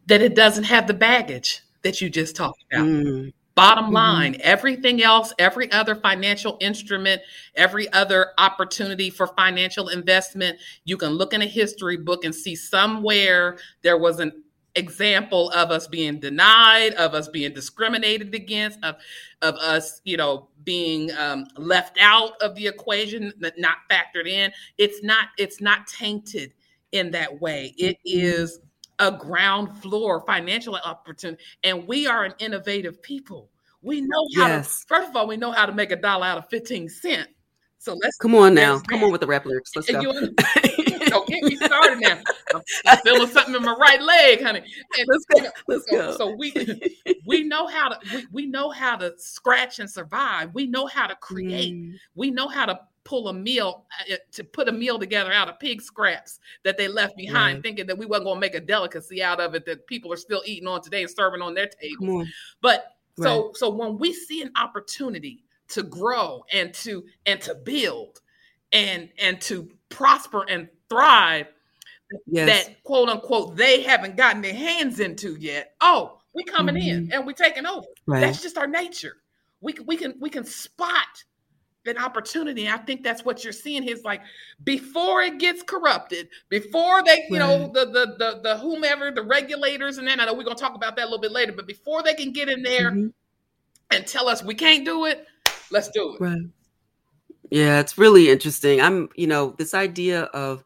that 0.08 0.22
it 0.22 0.34
doesn't 0.34 0.64
have 0.64 0.86
the 0.86 0.94
baggage 0.94 1.60
that 1.82 2.00
you 2.00 2.10
just 2.10 2.34
talked 2.34 2.64
about. 2.72 2.86
Mm. 2.86 3.32
Bottom 3.54 3.86
mm-hmm. 3.86 3.94
line, 3.94 4.32
mm-hmm. 4.34 4.42
everything 4.44 5.02
else, 5.02 5.32
every 5.38 5.70
other 5.72 5.94
financial 5.94 6.56
instrument, 6.60 7.20
every 7.56 7.92
other 7.92 8.28
opportunity 8.38 9.10
for 9.10 9.26
financial 9.26 9.88
investment, 9.88 10.58
you 10.84 10.96
can 10.96 11.10
look 11.10 11.34
in 11.34 11.42
a 11.42 11.46
history 11.46 11.96
book 11.96 12.24
and 12.24 12.34
see 12.34 12.54
somewhere 12.54 13.58
there 13.82 13.98
was 13.98 14.20
an 14.20 14.32
example 14.76 15.50
of 15.50 15.70
us 15.70 15.88
being 15.88 16.20
denied, 16.20 16.94
of 16.94 17.14
us 17.14 17.28
being 17.28 17.52
discriminated 17.52 18.34
against, 18.34 18.82
of 18.84 18.96
of 19.42 19.56
us, 19.56 20.00
you 20.04 20.16
know, 20.16 20.48
being 20.64 21.10
um, 21.16 21.46
left 21.56 21.98
out 22.00 22.40
of 22.40 22.54
the 22.54 22.66
equation, 22.66 23.32
not 23.58 23.78
factored 23.90 24.28
in. 24.28 24.52
It's 24.78 25.02
not 25.02 25.28
it's 25.36 25.60
not 25.60 25.86
tainted 25.86 26.54
in 26.92 27.10
that 27.10 27.40
way. 27.40 27.74
It 27.76 27.96
mm-hmm. 28.06 28.20
is 28.20 28.60
a 28.98 29.12
ground 29.12 29.76
floor 29.80 30.22
financial 30.26 30.76
opportunity. 30.76 31.42
And 31.62 31.86
we 31.86 32.06
are 32.06 32.24
an 32.24 32.34
innovative 32.38 33.02
people. 33.02 33.50
We 33.82 34.00
know 34.00 34.26
how 34.36 34.48
yes. 34.48 34.80
to, 34.80 34.86
first 34.86 35.10
of 35.10 35.16
all, 35.16 35.26
we 35.26 35.36
know 35.36 35.52
how 35.52 35.66
to 35.66 35.72
make 35.72 35.92
a 35.92 35.96
dollar 35.96 36.26
out 36.26 36.38
of 36.38 36.48
15 36.48 36.88
cents. 36.88 37.28
So 37.80 37.96
let's 38.02 38.16
come 38.16 38.34
on 38.34 38.54
now. 38.54 38.80
Come 38.80 39.04
on 39.04 39.12
with 39.12 39.20
the 39.20 39.26
rap 39.26 39.46
lyrics. 39.46 39.70
Let's 39.76 39.90
go. 39.90 40.02
don't 40.02 41.28
get 41.28 41.42
me 41.44 41.56
started 41.56 42.00
now. 42.00 42.20
I'm, 42.52 42.62
I'm, 42.86 42.98
feeling 42.98 43.28
something 43.28 43.54
in 43.54 43.62
my 43.62 43.74
right 43.74 44.02
leg, 44.02 44.42
honey. 44.42 44.62
And, 44.98 45.08
let's 45.08 45.24
go. 45.26 45.50
Let's 45.68 45.88
so, 45.88 45.96
go. 45.96 46.16
So 46.16 46.34
we 46.36 46.52
we 47.26 47.44
know 47.44 47.68
how 47.68 47.90
to 47.90 47.98
we, 48.12 48.26
we 48.32 48.46
know 48.46 48.70
how 48.70 48.96
to 48.96 49.14
scratch 49.16 49.78
and 49.78 49.88
survive. 49.88 50.54
We 50.54 50.66
know 50.66 50.86
how 50.86 51.06
to 51.06 51.14
create. 51.16 51.74
Mm. 51.74 51.94
We 52.16 52.30
know 52.32 52.48
how 52.48 52.66
to 52.66 52.80
pull 53.08 53.28
a 53.28 53.32
meal 53.32 53.86
uh, 54.12 54.16
to 54.30 54.44
put 54.44 54.68
a 54.68 54.72
meal 54.72 54.98
together 54.98 55.32
out 55.32 55.48
of 55.48 55.58
pig 55.58 55.80
scraps 55.80 56.40
that 56.62 56.76
they 56.76 56.88
left 56.88 57.16
behind, 57.16 57.56
right. 57.56 57.62
thinking 57.62 57.86
that 57.86 57.96
we 57.96 58.04
weren't 58.04 58.22
going 58.22 58.36
to 58.36 58.40
make 58.40 58.54
a 58.54 58.60
delicacy 58.60 59.22
out 59.22 59.40
of 59.40 59.54
it 59.54 59.64
that 59.64 59.86
people 59.86 60.12
are 60.12 60.16
still 60.18 60.42
eating 60.44 60.68
on 60.68 60.82
today 60.82 61.00
and 61.00 61.10
serving 61.10 61.40
on 61.40 61.54
their 61.54 61.68
table. 61.68 62.26
But 62.60 62.96
right. 63.16 63.24
so 63.24 63.52
so 63.54 63.70
when 63.70 63.96
we 63.98 64.12
see 64.12 64.42
an 64.42 64.52
opportunity 64.56 65.42
to 65.68 65.82
grow 65.82 66.44
and 66.52 66.74
to 66.74 67.04
and 67.24 67.40
to 67.40 67.54
build 67.54 68.20
and 68.74 69.08
and 69.18 69.40
to 69.40 69.70
prosper 69.88 70.44
and 70.46 70.68
thrive 70.90 71.46
yes. 72.26 72.66
that 72.66 72.82
quote 72.82 73.08
unquote 73.08 73.56
they 73.56 73.82
haven't 73.82 74.18
gotten 74.18 74.42
their 74.42 74.54
hands 74.54 75.00
into 75.00 75.34
yet. 75.36 75.74
Oh, 75.80 76.18
we 76.34 76.44
coming 76.44 76.74
mm-hmm. 76.74 77.06
in 77.06 77.12
and 77.12 77.26
we 77.26 77.32
taking 77.32 77.64
over. 77.64 77.86
Right. 78.06 78.20
That's 78.20 78.42
just 78.42 78.58
our 78.58 78.66
nature. 78.66 79.16
We 79.62 79.74
we 79.86 79.96
can 79.96 80.14
we 80.20 80.28
can 80.28 80.44
spot 80.44 81.24
an 81.88 81.98
opportunity. 81.98 82.68
I 82.68 82.78
think 82.78 83.02
that's 83.02 83.24
what 83.24 83.44
you're 83.44 83.52
seeing. 83.52 83.88
Is 83.88 84.04
like 84.04 84.22
before 84.64 85.22
it 85.22 85.38
gets 85.38 85.62
corrupted, 85.62 86.28
before 86.48 87.02
they, 87.02 87.26
you 87.28 87.38
right. 87.38 87.46
know, 87.46 87.70
the, 87.72 87.86
the 87.86 88.16
the 88.18 88.40
the 88.42 88.58
whomever, 88.58 89.10
the 89.10 89.22
regulators, 89.22 89.98
and 89.98 90.06
then 90.06 90.20
I 90.20 90.26
know 90.26 90.34
we're 90.34 90.44
gonna 90.44 90.56
talk 90.56 90.74
about 90.74 90.96
that 90.96 91.02
a 91.02 91.06
little 91.06 91.20
bit 91.20 91.32
later. 91.32 91.52
But 91.52 91.66
before 91.66 92.02
they 92.02 92.14
can 92.14 92.32
get 92.32 92.48
in 92.48 92.62
there 92.62 92.90
mm-hmm. 92.90 93.08
and 93.90 94.06
tell 94.06 94.28
us 94.28 94.42
we 94.42 94.54
can't 94.54 94.84
do 94.84 95.06
it, 95.06 95.26
let's 95.70 95.88
do 95.88 96.14
it. 96.14 96.20
Right. 96.20 96.42
Yeah, 97.50 97.80
it's 97.80 97.96
really 97.96 98.30
interesting. 98.30 98.80
I'm, 98.80 99.08
you 99.16 99.26
know, 99.26 99.54
this 99.58 99.74
idea 99.74 100.24
of 100.24 100.62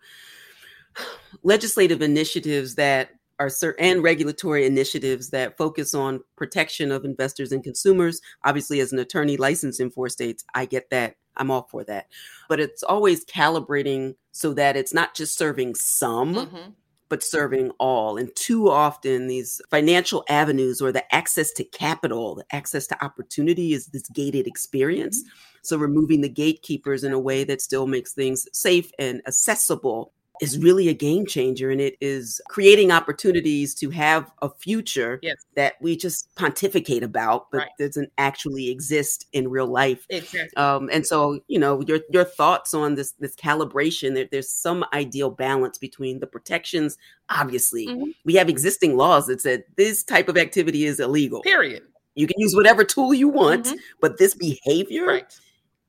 legislative 1.43 2.03
initiatives 2.03 2.75
that 2.77 3.11
are 3.39 3.49
certain 3.49 3.85
and 3.85 4.03
regulatory 4.03 4.67
initiatives 4.67 5.31
that 5.31 5.57
focus 5.57 5.95
on 5.95 6.21
protection 6.37 6.93
of 6.93 7.05
investors 7.05 7.53
and 7.53 7.65
consumers. 7.65 8.21
Obviously, 8.45 8.81
as 8.81 8.93
an 8.93 8.99
attorney 8.99 9.37
licensed 9.37 9.81
in 9.81 9.91
four 9.91 10.09
states, 10.09 10.45
I 10.55 10.67
get 10.67 10.91
that 10.91 11.17
I'm 11.37 11.51
all 11.51 11.69
for 11.71 11.85
that. 11.85 12.09
But 12.49 12.61
it's 12.61 12.83
always 12.83 13.25
calibrating 13.25 14.15
so 14.33 14.53
that 14.55 14.77
it's 14.77 14.95
not 14.95 15.15
just 15.15 15.37
serving 15.37 15.75
some, 15.75 16.35
mm-hmm. 16.35 16.71
but 17.09 17.23
serving 17.23 17.71
all. 17.79 18.17
And 18.17 18.35
too 18.37 18.71
often, 18.71 19.29
these 19.29 19.61
financial 19.71 20.25
avenues 20.29 20.81
or 20.81 20.93
the 20.93 21.15
access 21.15 21.53
to 21.53 21.65
capital, 21.65 22.37
the 22.37 22.45
access 22.53 22.87
to 22.89 23.05
opportunity 23.05 23.73
is 23.73 23.87
this 23.87 24.09
gated 24.09 24.47
experience. 24.47 25.21
Mm-hmm. 25.21 25.29
So, 25.63 25.77
removing 25.77 26.21
the 26.21 26.29
gatekeepers 26.29 27.05
in 27.05 27.13
a 27.13 27.19
way 27.19 27.45
that 27.45 27.61
still 27.61 27.87
makes 27.87 28.13
things 28.13 28.47
safe 28.53 28.91
and 28.99 29.23
accessible 29.27 30.13
is 30.43 30.59
really 30.59 30.89
a 30.89 30.93
game 30.93 31.25
changer 31.25 31.71
and 31.71 31.81
it 31.81 31.97
is 32.01 32.41
creating 32.49 32.91
opportunities 32.91 33.77
to 33.77 33.91
have 33.91 34.29
a 34.43 34.51
future 34.51 35.21
yes. 35.23 35.37
that 35.55 35.75
we 35.81 35.97
just 35.97 36.35
pontificate 36.35 37.05
about 37.05 37.49
but 37.53 37.59
right. 37.59 37.71
doesn't 37.79 38.11
actually 38.19 38.69
exist 38.69 39.27
in 39.33 39.49
real 39.49 39.69
life 39.69 40.05
exactly. 40.11 40.55
um, 40.57 40.91
and 40.93 41.07
so 41.07 41.39
you 41.47 41.61
know 41.61 41.81
your 41.83 42.01
your 42.11 42.25
thoughts 42.25 42.75
on 42.75 42.97
this 42.97 43.13
this 43.21 43.37
calibration 43.37 44.15
there, 44.15 44.29
there's 44.33 44.51
some 44.51 44.85
ideal 44.93 45.31
balance 45.31 45.79
between 45.79 46.19
the 46.19 46.27
protections 46.27 46.99
obviously 47.29 47.87
mm-hmm. 47.87 48.11
we 48.25 48.35
have 48.35 48.49
existing 48.49 48.97
laws 48.97 49.27
that 49.27 49.41
said 49.41 49.63
this 49.77 50.03
type 50.03 50.29
of 50.29 50.37
activity 50.37 50.85
is 50.85 50.99
illegal 50.99 51.41
period 51.43 51.85
you 52.17 52.27
can 52.27 52.39
use 52.39 52.55
whatever 52.57 52.83
tool 52.83 53.15
you 53.15 53.29
want 53.29 53.67
mm-hmm. 53.67 53.77
but 54.01 54.19
this 54.19 54.35
behavior 54.35 55.07
right. 55.07 55.39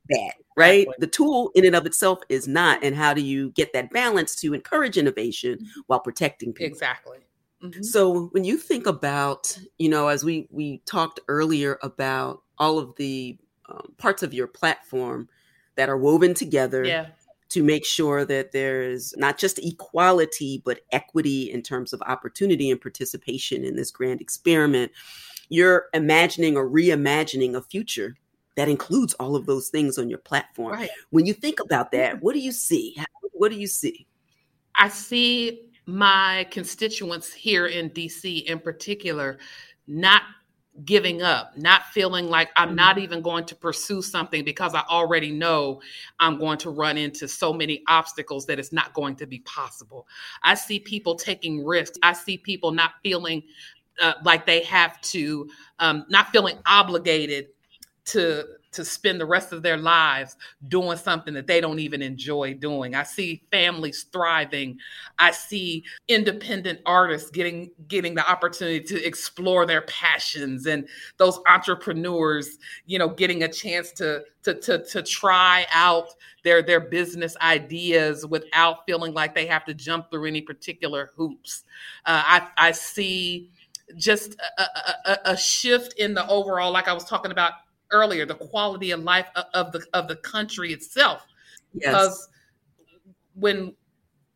bad 0.07 0.33
right? 0.55 0.87
The 0.99 1.07
tool 1.07 1.51
in 1.55 1.65
and 1.65 1.75
of 1.75 1.85
itself 1.85 2.19
is 2.29 2.47
not. 2.47 2.83
And 2.83 2.95
how 2.95 3.13
do 3.13 3.21
you 3.21 3.51
get 3.51 3.73
that 3.73 3.91
balance 3.91 4.35
to 4.37 4.53
encourage 4.53 4.97
innovation 4.97 5.59
mm-hmm. 5.59 5.79
while 5.87 5.99
protecting 5.99 6.53
people? 6.53 6.67
Exactly. 6.67 7.19
Mm-hmm. 7.63 7.81
So 7.81 8.27
when 8.31 8.43
you 8.43 8.57
think 8.57 8.85
about, 8.85 9.57
you 9.77 9.89
know, 9.89 10.09
as 10.09 10.23
we 10.23 10.47
we 10.51 10.79
talked 10.85 11.19
earlier 11.27 11.79
about 11.81 12.41
all 12.57 12.77
of 12.77 12.95
the 12.97 13.37
um, 13.69 13.93
parts 13.97 14.21
of 14.21 14.33
your 14.33 14.47
platform 14.47 15.29
that 15.75 15.89
are 15.89 15.97
woven 15.97 16.33
together 16.33 16.83
yeah. 16.83 17.07
to 17.49 17.63
make 17.63 17.85
sure 17.85 18.25
that 18.25 18.51
there's 18.51 19.15
not 19.17 19.37
just 19.37 19.59
equality 19.59 20.61
but 20.65 20.81
equity 20.91 21.49
in 21.51 21.61
terms 21.61 21.93
of 21.93 22.01
opportunity 22.03 22.69
and 22.69 22.81
participation 22.81 23.63
in 23.63 23.75
this 23.77 23.91
grand 23.91 24.19
experiment, 24.19 24.91
you're 25.47 25.85
imagining 25.93 26.57
or 26.57 26.69
reimagining 26.69 27.55
a 27.55 27.61
future 27.61 28.17
that 28.55 28.69
includes 28.69 29.13
all 29.15 29.35
of 29.35 29.45
those 29.45 29.69
things 29.69 29.97
on 29.97 30.09
your 30.09 30.19
platform. 30.19 30.73
Right. 30.73 30.89
When 31.09 31.25
you 31.25 31.33
think 31.33 31.59
about 31.59 31.91
that, 31.91 32.21
what 32.21 32.33
do 32.33 32.39
you 32.39 32.51
see? 32.51 32.95
What 33.31 33.51
do 33.51 33.57
you 33.57 33.67
see? 33.67 34.07
I 34.75 34.89
see 34.89 35.69
my 35.85 36.47
constituents 36.51 37.33
here 37.33 37.67
in 37.67 37.89
DC 37.89 38.45
in 38.45 38.59
particular 38.59 39.37
not 39.87 40.23
giving 40.85 41.21
up, 41.21 41.55
not 41.55 41.85
feeling 41.87 42.27
like 42.29 42.49
I'm 42.57 42.69
mm-hmm. 42.69 42.77
not 42.77 42.97
even 42.97 43.21
going 43.21 43.45
to 43.45 43.55
pursue 43.55 44.01
something 44.01 44.43
because 44.43 44.73
I 44.73 44.81
already 44.89 45.31
know 45.31 45.81
I'm 46.19 46.39
going 46.39 46.57
to 46.59 46.71
run 46.71 46.97
into 46.97 47.27
so 47.27 47.53
many 47.53 47.83
obstacles 47.87 48.45
that 48.47 48.57
it's 48.57 48.73
not 48.73 48.93
going 48.93 49.15
to 49.17 49.27
be 49.27 49.39
possible. 49.39 50.07
I 50.41 50.55
see 50.55 50.79
people 50.79 51.15
taking 51.15 51.63
risks. 51.63 51.99
I 52.01 52.13
see 52.13 52.37
people 52.37 52.71
not 52.71 52.91
feeling 53.03 53.43
uh, 54.01 54.13
like 54.23 54.47
they 54.47 54.63
have 54.63 54.99
to, 55.01 55.47
um, 55.77 56.05
not 56.09 56.29
feeling 56.29 56.57
obligated 56.65 57.49
to 58.05 58.45
to 58.73 58.83
spend 58.83 59.21
the 59.21 59.25
rest 59.25 59.53
of 59.53 59.61
their 59.61 59.77
lives 59.77 60.35
doing 60.67 60.97
something 60.97 61.33
that 61.35 61.45
they 61.45 61.61
don't 61.61 61.79
even 61.79 62.01
enjoy 62.01 62.55
doing. 62.55 62.95
I 62.95 63.03
see 63.03 63.43
families 63.51 64.07
thriving. 64.11 64.79
I 65.19 65.29
see 65.29 65.83
independent 66.07 66.79
artists 66.85 67.29
getting 67.29 67.69
getting 67.87 68.15
the 68.15 68.29
opportunity 68.29 68.81
to 68.81 69.05
explore 69.05 69.65
their 69.65 69.81
passions 69.83 70.65
and 70.65 70.87
those 71.17 71.39
entrepreneurs, 71.47 72.57
you 72.85 72.99
know, 72.99 73.09
getting 73.09 73.43
a 73.43 73.47
chance 73.47 73.91
to 73.93 74.23
to 74.43 74.55
to, 74.55 74.83
to 74.85 75.01
try 75.03 75.65
out 75.71 76.07
their 76.43 76.61
their 76.61 76.79
business 76.79 77.37
ideas 77.41 78.25
without 78.25 78.85
feeling 78.85 79.13
like 79.13 79.35
they 79.35 79.45
have 79.45 79.65
to 79.65 79.73
jump 79.73 80.09
through 80.09 80.25
any 80.25 80.41
particular 80.41 81.11
hoops. 81.15 81.63
Uh, 82.05 82.23
I 82.25 82.47
I 82.57 82.71
see 82.71 83.51
just 83.95 84.35
a, 84.57 84.63
a, 85.05 85.17
a, 85.25 85.37
shift 85.37 85.93
in 85.99 86.13
the 86.13 86.25
overall, 86.27 86.71
like 86.71 86.87
I 86.87 86.93
was 86.93 87.03
talking 87.03 87.31
about 87.31 87.53
earlier, 87.93 88.25
the 88.25 88.35
quality 88.35 88.91
of 88.91 89.01
life 89.01 89.27
of 89.53 89.71
the 89.71 89.85
of 89.93 90.07
the 90.07 90.17
country 90.17 90.73
itself. 90.73 91.25
Yes. 91.73 91.85
Because 91.85 92.29
when 93.35 93.73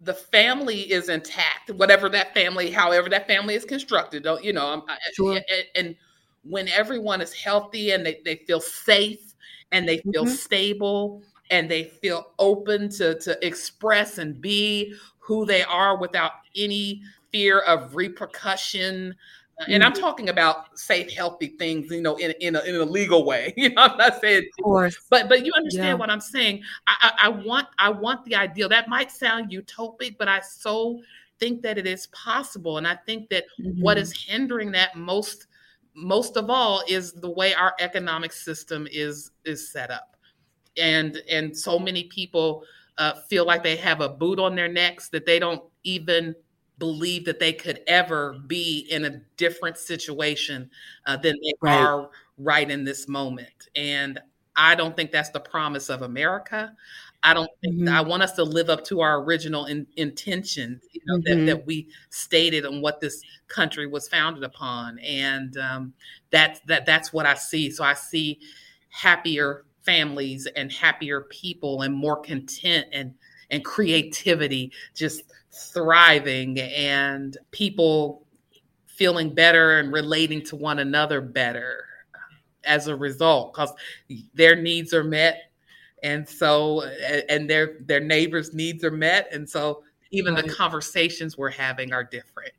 the 0.01 0.13
family 0.13 0.91
is 0.91 1.09
intact, 1.09 1.71
whatever 1.71 2.07
that 2.09 2.33
family, 2.33 2.69
however 2.69 3.09
that 3.09 3.27
family 3.27 3.55
is 3.55 3.65
constructed, 3.65 4.23
don't 4.23 4.43
you 4.43 4.53
know? 4.53 4.85
Sure. 5.13 5.33
And, 5.33 5.45
and, 5.75 5.95
when 6.49 6.69
everyone 6.69 7.19
is 7.19 7.33
healthy 7.33 7.91
and 7.91 8.05
they, 8.05 8.21
they 8.23 8.37
feel 8.47 8.61
safe 8.61 9.35
and 9.73 9.85
they 9.87 9.97
feel 9.97 10.23
mm-hmm. 10.23 10.33
stable 10.33 11.21
and 11.49 11.69
they 11.69 11.83
feel 11.83 12.31
open 12.39 12.89
to 12.89 13.19
to 13.19 13.45
express 13.45 14.17
and 14.17 14.39
be 14.39 14.93
who 15.19 15.45
they 15.45 15.63
are 15.63 15.97
without 15.97 16.31
any 16.55 17.01
fear 17.31 17.59
of 17.59 17.95
repercussion 17.95 19.13
and 19.67 19.83
I'm 19.83 19.91
mm-hmm. 19.91 20.01
talking 20.01 20.29
about 20.29 20.77
safe, 20.77 21.11
healthy 21.11 21.47
things, 21.47 21.89
you 21.89 22.01
know, 22.01 22.15
in 22.17 22.31
in 22.39 22.55
a, 22.55 22.61
in 22.61 22.75
a 22.75 22.83
legal 22.83 23.25
way. 23.25 23.53
You 23.57 23.73
know, 23.73 23.83
I'm 23.83 23.97
not 23.97 24.21
saying, 24.21 24.47
of 24.59 24.63
course. 24.63 24.97
but 25.09 25.27
but 25.27 25.45
you 25.45 25.51
understand 25.55 25.87
yeah. 25.87 25.93
what 25.95 26.09
I'm 26.09 26.21
saying. 26.21 26.61
I, 26.85 26.95
I, 27.01 27.25
I 27.25 27.29
want 27.29 27.67
I 27.79 27.89
want 27.89 28.23
the 28.25 28.35
ideal. 28.35 28.69
That 28.69 28.87
might 28.87 29.11
sound 29.11 29.51
utopic, 29.51 30.17
but 30.17 30.27
I 30.27 30.41
so 30.41 31.01
think 31.39 31.61
that 31.63 31.77
it 31.77 31.87
is 31.87 32.07
possible, 32.07 32.77
and 32.77 32.87
I 32.87 32.95
think 32.95 33.29
that 33.29 33.45
mm-hmm. 33.59 33.81
what 33.81 33.97
is 33.97 34.11
hindering 34.11 34.71
that 34.73 34.95
most 34.95 35.47
most 35.95 36.37
of 36.37 36.49
all 36.51 36.83
is 36.87 37.13
the 37.13 37.29
way 37.29 37.55
our 37.55 37.73
economic 37.79 38.31
system 38.31 38.87
is 38.91 39.31
is 39.43 39.71
set 39.71 39.89
up, 39.89 40.15
and 40.77 41.17
and 41.29 41.57
so 41.57 41.79
many 41.79 42.03
people 42.03 42.63
uh, 42.99 43.13
feel 43.27 43.45
like 43.45 43.63
they 43.63 43.75
have 43.75 44.01
a 44.01 44.09
boot 44.09 44.39
on 44.39 44.55
their 44.55 44.67
necks 44.67 45.09
that 45.09 45.25
they 45.25 45.39
don't 45.39 45.63
even 45.83 46.35
believe 46.77 47.25
that 47.25 47.39
they 47.39 47.53
could 47.53 47.81
ever 47.87 48.37
be 48.45 48.87
in 48.89 49.05
a 49.05 49.21
different 49.35 49.77
situation 49.77 50.69
uh, 51.05 51.17
than 51.17 51.35
they 51.41 51.53
right. 51.61 51.79
are 51.79 52.09
right 52.37 52.69
in 52.69 52.83
this 52.83 53.07
moment. 53.07 53.69
And 53.75 54.19
I 54.55 54.75
don't 54.75 54.95
think 54.95 55.11
that's 55.11 55.29
the 55.29 55.39
promise 55.39 55.89
of 55.89 56.01
America. 56.01 56.75
I 57.23 57.33
don't 57.33 57.49
think 57.61 57.75
mm-hmm. 57.75 57.93
I 57.93 58.01
want 58.01 58.23
us 58.23 58.33
to 58.33 58.43
live 58.43 58.69
up 58.69 58.83
to 58.85 59.01
our 59.01 59.21
original 59.21 59.65
in, 59.65 59.87
intention 59.95 60.79
you 60.91 61.01
know, 61.05 61.17
mm-hmm. 61.17 61.45
that, 61.45 61.57
that, 61.57 61.65
we 61.67 61.87
stated 62.09 62.65
on 62.65 62.81
what 62.81 63.01
this 63.01 63.21
country 63.47 63.87
was 63.87 64.07
founded 64.07 64.43
upon, 64.43 64.99
and 64.99 65.57
um, 65.57 65.93
that's 66.29 66.59
that 66.67 66.85
that's 66.85 67.11
what 67.11 67.25
I 67.25 67.33
see. 67.33 67.71
So 67.71 67.83
I 67.83 67.95
see 67.95 68.39
happier 68.89 69.65
families 69.83 70.47
and 70.55 70.71
happier 70.71 71.21
people 71.21 71.81
and 71.81 71.93
more 71.93 72.17
content 72.17 72.87
and 72.91 73.13
and 73.51 73.63
creativity 73.63 74.71
just 74.93 75.23
thriving 75.51 76.59
and 76.59 77.37
people 77.51 78.25
feeling 78.85 79.33
better 79.33 79.79
and 79.79 79.91
relating 79.93 80.43
to 80.43 80.55
one 80.55 80.79
another 80.79 81.21
better 81.21 81.85
as 82.63 82.87
a 82.87 82.95
result 82.95 83.53
because 83.53 83.71
their 84.33 84.55
needs 84.55 84.93
are 84.93 85.03
met 85.03 85.51
and 86.03 86.27
so 86.27 86.83
and 87.29 87.49
their 87.49 87.77
their 87.85 87.99
neighbors 87.99 88.53
needs 88.53 88.83
are 88.83 88.91
met 88.91 89.27
and 89.31 89.49
so 89.49 89.83
even 90.11 90.33
right. 90.33 90.45
the 90.45 90.53
conversations 90.53 91.37
we're 91.37 91.49
having 91.49 91.93
are 91.93 92.03
different 92.03 92.51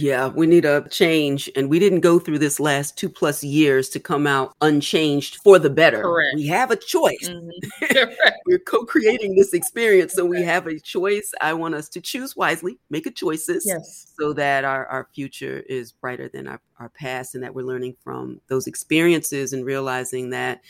yeah, 0.00 0.28
we 0.28 0.46
need 0.46 0.64
a 0.64 0.88
change. 0.88 1.50
And 1.54 1.68
we 1.68 1.78
didn't 1.78 2.00
go 2.00 2.18
through 2.18 2.38
this 2.38 2.58
last 2.58 2.96
two 2.96 3.08
plus 3.08 3.44
years 3.44 3.88
to 3.90 4.00
come 4.00 4.26
out 4.26 4.54
unchanged 4.60 5.36
for 5.36 5.58
the 5.58 5.70
better. 5.70 6.02
Correct. 6.02 6.36
We 6.36 6.46
have 6.46 6.70
a 6.70 6.76
choice. 6.76 7.28
Mm-hmm. 7.28 8.10
We're 8.46 8.58
co 8.58 8.84
creating 8.84 9.36
this 9.36 9.52
experience. 9.52 10.14
So 10.14 10.24
we 10.24 10.42
have 10.42 10.66
a 10.66 10.78
choice. 10.80 11.30
I 11.40 11.52
want 11.52 11.74
us 11.74 11.88
to 11.90 12.00
choose 12.00 12.34
wisely, 12.34 12.78
make 12.88 13.06
a 13.06 13.10
choices 13.10 13.64
yes. 13.66 14.12
so 14.18 14.32
that 14.32 14.64
our, 14.64 14.86
our 14.86 15.08
future 15.14 15.62
is 15.68 15.92
brighter 15.92 16.28
than 16.28 16.46
our, 16.48 16.60
our 16.78 16.88
past 16.88 17.34
and 17.34 17.44
that 17.44 17.54
we're 17.54 17.66
learning 17.66 17.96
from 18.02 18.40
those 18.48 18.66
experiences 18.66 19.52
and 19.52 19.64
realizing 19.64 20.30
that 20.30 20.62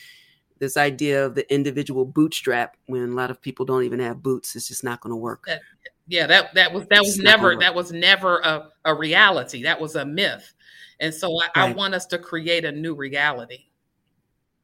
this 0.58 0.76
idea 0.76 1.24
of 1.24 1.34
the 1.34 1.50
individual 1.52 2.04
bootstrap 2.04 2.76
when 2.86 3.02
a 3.02 3.14
lot 3.14 3.30
of 3.30 3.40
people 3.40 3.64
don't 3.64 3.84
even 3.84 4.00
have 4.00 4.22
boots 4.22 4.54
is 4.56 4.68
just 4.68 4.84
not 4.84 5.00
going 5.00 5.10
to 5.10 5.16
work. 5.16 5.44
That, 5.46 5.62
yeah, 6.10 6.26
that 6.26 6.54
that 6.54 6.72
was 6.72 6.86
that 6.88 7.00
was 7.00 7.18
never 7.18 7.56
that 7.56 7.74
was 7.74 7.92
never 7.92 8.40
a, 8.40 8.68
a 8.84 8.94
reality. 8.94 9.62
That 9.62 9.80
was 9.80 9.94
a 9.94 10.04
myth. 10.04 10.52
And 10.98 11.14
so 11.14 11.28
I, 11.40 11.44
right. 11.44 11.50
I 11.56 11.72
want 11.72 11.94
us 11.94 12.04
to 12.06 12.18
create 12.18 12.64
a 12.64 12.72
new 12.72 12.94
reality. 12.94 13.66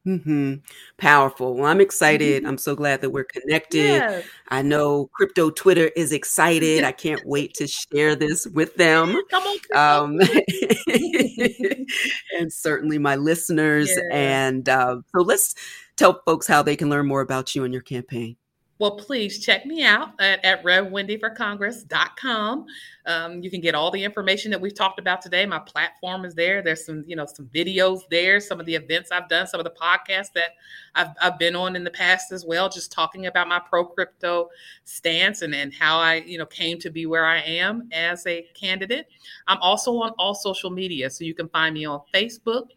Hmm. 0.03 0.55
Powerful. 0.97 1.55
Well, 1.55 1.65
I'm 1.65 1.81
excited. 1.81 2.43
Mm-hmm. 2.43 2.49
I'm 2.49 2.57
so 2.57 2.75
glad 2.75 3.01
that 3.01 3.09
we're 3.09 3.25
connected. 3.25 3.79
Yes. 3.79 4.25
I 4.47 4.61
know 4.61 5.09
Crypto 5.13 5.49
Twitter 5.49 5.91
is 5.97 6.13
excited. 6.13 6.85
I 6.85 6.93
can't 6.93 7.25
wait 7.25 7.53
to 7.55 7.67
share 7.67 8.15
this 8.15 8.47
with 8.47 8.75
them. 8.75 9.15
Come 9.29 9.43
on, 9.43 10.13
um, 10.13 10.19
and 12.39 12.53
certainly 12.53 12.99
my 12.99 13.17
listeners. 13.17 13.91
And 14.11 14.69
uh, 14.69 15.01
so 15.13 15.23
let's 15.23 15.55
tell 15.97 16.21
folks 16.25 16.47
how 16.47 16.61
they 16.61 16.77
can 16.77 16.89
learn 16.89 17.07
more 17.07 17.21
about 17.21 17.55
you 17.55 17.65
and 17.65 17.73
your 17.73 17.83
campaign. 17.83 18.37
Well, 18.79 18.91
please 18.91 19.43
check 19.43 19.65
me 19.65 19.83
out 19.83 20.09
at, 20.19 20.45
at 20.45 20.63
RevWendyForCongress.com. 20.63 22.65
Um, 23.07 23.41
you 23.41 23.49
can 23.49 23.59
get 23.59 23.73
all 23.73 23.89
the 23.89 24.03
information 24.03 24.51
that 24.51 24.61
we've 24.61 24.75
talked 24.75 24.99
about 24.99 25.19
today. 25.21 25.47
My 25.47 25.57
platform 25.57 26.25
is 26.25 26.35
there. 26.35 26.61
There's 26.61 26.85
some, 26.85 27.03
you 27.07 27.15
know, 27.15 27.25
some 27.25 27.47
videos 27.47 28.01
there, 28.11 28.39
some 28.39 28.59
of 28.59 28.67
the 28.67 28.75
events 28.75 29.11
I've 29.11 29.27
done, 29.29 29.47
some 29.47 29.59
of 29.59 29.63
the 29.63 29.71
podcasts 29.71 30.31
that 30.33 30.51
I've, 30.93 31.07
I've 31.19 31.39
been 31.39 31.55
on 31.55 31.75
in 31.75 31.83
the 31.83 31.89
past 31.89 32.31
as 32.31 32.45
well, 32.45 32.69
just 32.69 32.91
talking 32.91 33.25
about 33.25 33.47
my 33.47 33.59
pro 33.59 33.83
crypto 33.83 34.49
stance 34.83 35.41
and, 35.41 35.55
and 35.55 35.73
how 35.73 35.97
I, 35.97 36.15
you 36.15 36.37
know, 36.37 36.45
came 36.45 36.77
to 36.79 36.91
be 36.91 37.07
where 37.07 37.25
I 37.25 37.39
am 37.39 37.89
as 37.91 38.27
a 38.27 38.45
candidate. 38.53 39.07
I'm 39.47 39.57
also 39.59 39.97
on 39.97 40.11
all 40.19 40.35
social 40.35 40.69
media. 40.69 41.09
So 41.09 41.23
you 41.23 41.33
can 41.33 41.49
find 41.49 41.73
me 41.73 41.85
on 41.85 42.01
Facebook, 42.13 42.67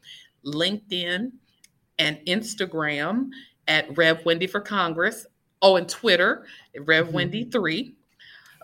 LinkedIn, 0.46 1.32
and 1.98 2.18
Instagram 2.26 3.28
at 3.68 3.96
Rev 3.96 4.24
Wendy 4.24 4.46
for 4.46 4.60
Congress. 4.60 5.26
Oh, 5.62 5.76
and 5.76 5.88
Twitter, 5.88 6.46
Rev 6.78 7.06
mm-hmm. 7.06 7.14
Wendy 7.14 7.44
three. 7.44 7.94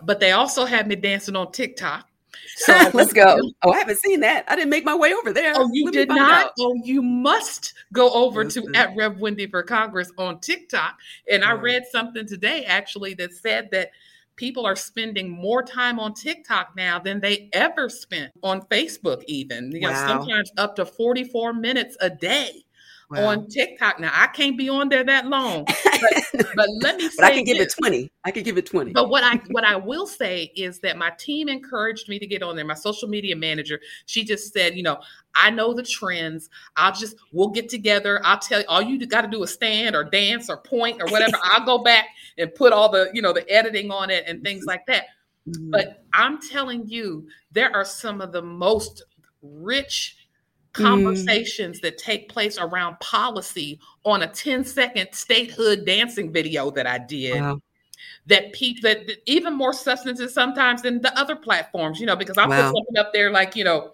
But 0.03 0.19
they 0.19 0.31
also 0.31 0.65
have 0.65 0.87
me 0.87 0.95
dancing 0.95 1.35
on 1.35 1.51
TikTok. 1.51 2.07
So 2.57 2.73
let's 2.93 3.13
go. 3.13 3.39
Oh, 3.63 3.71
I 3.71 3.79
haven't 3.79 3.99
seen 3.99 4.19
that. 4.21 4.45
I 4.47 4.55
didn't 4.55 4.69
make 4.69 4.85
my 4.85 4.95
way 4.95 5.13
over 5.13 5.33
there. 5.33 5.53
Oh, 5.55 5.69
you 5.71 5.85
Let 5.85 5.93
did 5.93 6.09
not? 6.09 6.53
Oh, 6.59 6.75
you 6.83 7.01
must 7.01 7.73
go 7.93 8.11
over 8.11 8.43
Listen. 8.43 8.73
to 8.73 8.79
at 8.79 8.95
Rev 8.95 9.19
Wendy 9.19 9.47
for 9.47 9.63
Congress 9.63 10.11
on 10.17 10.39
TikTok. 10.39 10.99
And 11.31 11.43
I 11.43 11.53
read 11.53 11.85
something 11.91 12.27
today 12.27 12.65
actually 12.65 13.13
that 13.15 13.33
said 13.33 13.69
that 13.71 13.91
people 14.35 14.65
are 14.65 14.75
spending 14.75 15.29
more 15.29 15.63
time 15.63 15.99
on 15.99 16.13
TikTok 16.13 16.73
now 16.75 16.99
than 16.99 17.19
they 17.19 17.49
ever 17.53 17.89
spent 17.89 18.31
on 18.43 18.61
Facebook, 18.61 19.23
even. 19.27 19.71
You 19.71 19.81
know, 19.81 19.93
sometimes 19.93 20.51
up 20.57 20.75
to 20.75 20.85
44 20.85 21.53
minutes 21.53 21.97
a 21.99 22.09
day 22.09 22.63
wow. 23.09 23.27
on 23.27 23.47
TikTok. 23.47 23.99
Now 23.99 24.11
I 24.13 24.27
can't 24.27 24.57
be 24.57 24.69
on 24.69 24.89
there 24.89 25.03
that 25.03 25.27
long, 25.27 25.65
but, 25.65 26.45
but 26.55 26.69
let 26.81 26.97
me. 26.97 27.09
but 27.15 27.25
I 27.25 27.31
can 27.31 27.43
give 27.43 27.57
this. 27.57 27.73
it 27.73 27.77
twenty. 27.79 28.11
I 28.25 28.31
can 28.31 28.43
give 28.43 28.57
it 28.57 28.65
twenty. 28.65 28.91
But 28.91 29.09
what 29.09 29.23
I 29.23 29.35
what 29.51 29.63
I 29.63 29.75
will 29.75 30.07
say 30.07 30.51
is 30.55 30.79
that 30.79 30.97
my 30.97 31.11
team 31.17 31.49
encouraged 31.49 32.09
me 32.09 32.19
to 32.19 32.27
get 32.27 32.43
on 32.43 32.55
there. 32.55 32.65
My 32.65 32.73
social 32.73 33.07
media 33.07 33.35
manager, 33.35 33.79
she 34.05 34.23
just 34.23 34.53
said, 34.53 34.75
you 34.75 34.83
know, 34.83 34.99
I 35.35 35.49
know 35.49 35.73
the 35.73 35.83
trends. 35.83 36.49
I'll 36.75 36.93
just 36.93 37.15
we'll 37.31 37.49
get 37.49 37.69
together. 37.69 38.21
I'll 38.23 38.39
tell 38.39 38.59
you 38.61 38.65
all 38.67 38.81
you 38.81 39.05
got 39.05 39.21
to 39.21 39.27
do 39.27 39.43
is 39.43 39.51
stand 39.51 39.95
or 39.95 40.03
dance 40.03 40.49
or 40.49 40.57
point 40.57 41.01
or 41.01 41.07
whatever. 41.07 41.37
I'll 41.43 41.65
go 41.65 41.79
back 41.79 42.07
and 42.37 42.53
put 42.53 42.73
all 42.73 42.89
the 42.89 43.09
you 43.13 43.21
know 43.21 43.33
the 43.33 43.49
editing 43.49 43.91
on 43.91 44.09
it 44.09 44.25
and 44.27 44.43
things 44.43 44.65
like 44.65 44.85
that. 44.87 45.05
Mm-hmm. 45.47 45.71
But 45.71 46.03
I'm 46.13 46.41
telling 46.41 46.87
you, 46.87 47.27
there 47.51 47.73
are 47.73 47.85
some 47.85 48.21
of 48.21 48.31
the 48.31 48.41
most 48.41 49.03
rich. 49.41 50.16
Conversations 50.77 51.79
mm. 51.79 51.81
that 51.81 51.97
take 51.97 52.29
place 52.29 52.57
around 52.57 52.99
policy 52.99 53.79
on 54.05 54.23
a 54.23 54.27
10 54.27 54.63
second 54.63 55.07
statehood 55.11 55.85
dancing 55.85 56.31
video 56.31 56.71
that 56.71 56.87
I 56.87 56.97
did. 56.97 57.41
Wow. 57.41 57.61
That 58.27 58.51
that, 58.81 59.21
even 59.25 59.53
more 59.53 59.71
substances 59.73 60.33
sometimes 60.33 60.81
than 60.81 61.01
the 61.01 61.17
other 61.17 61.35
platforms, 61.35 61.99
you 61.99 62.05
know, 62.05 62.15
because 62.15 62.37
I'll 62.37 62.49
wow. 62.49 62.71
put 62.71 62.77
something 62.77 62.97
up 62.97 63.13
there 63.13 63.31
like, 63.31 63.55
you 63.55 63.63
know, 63.63 63.93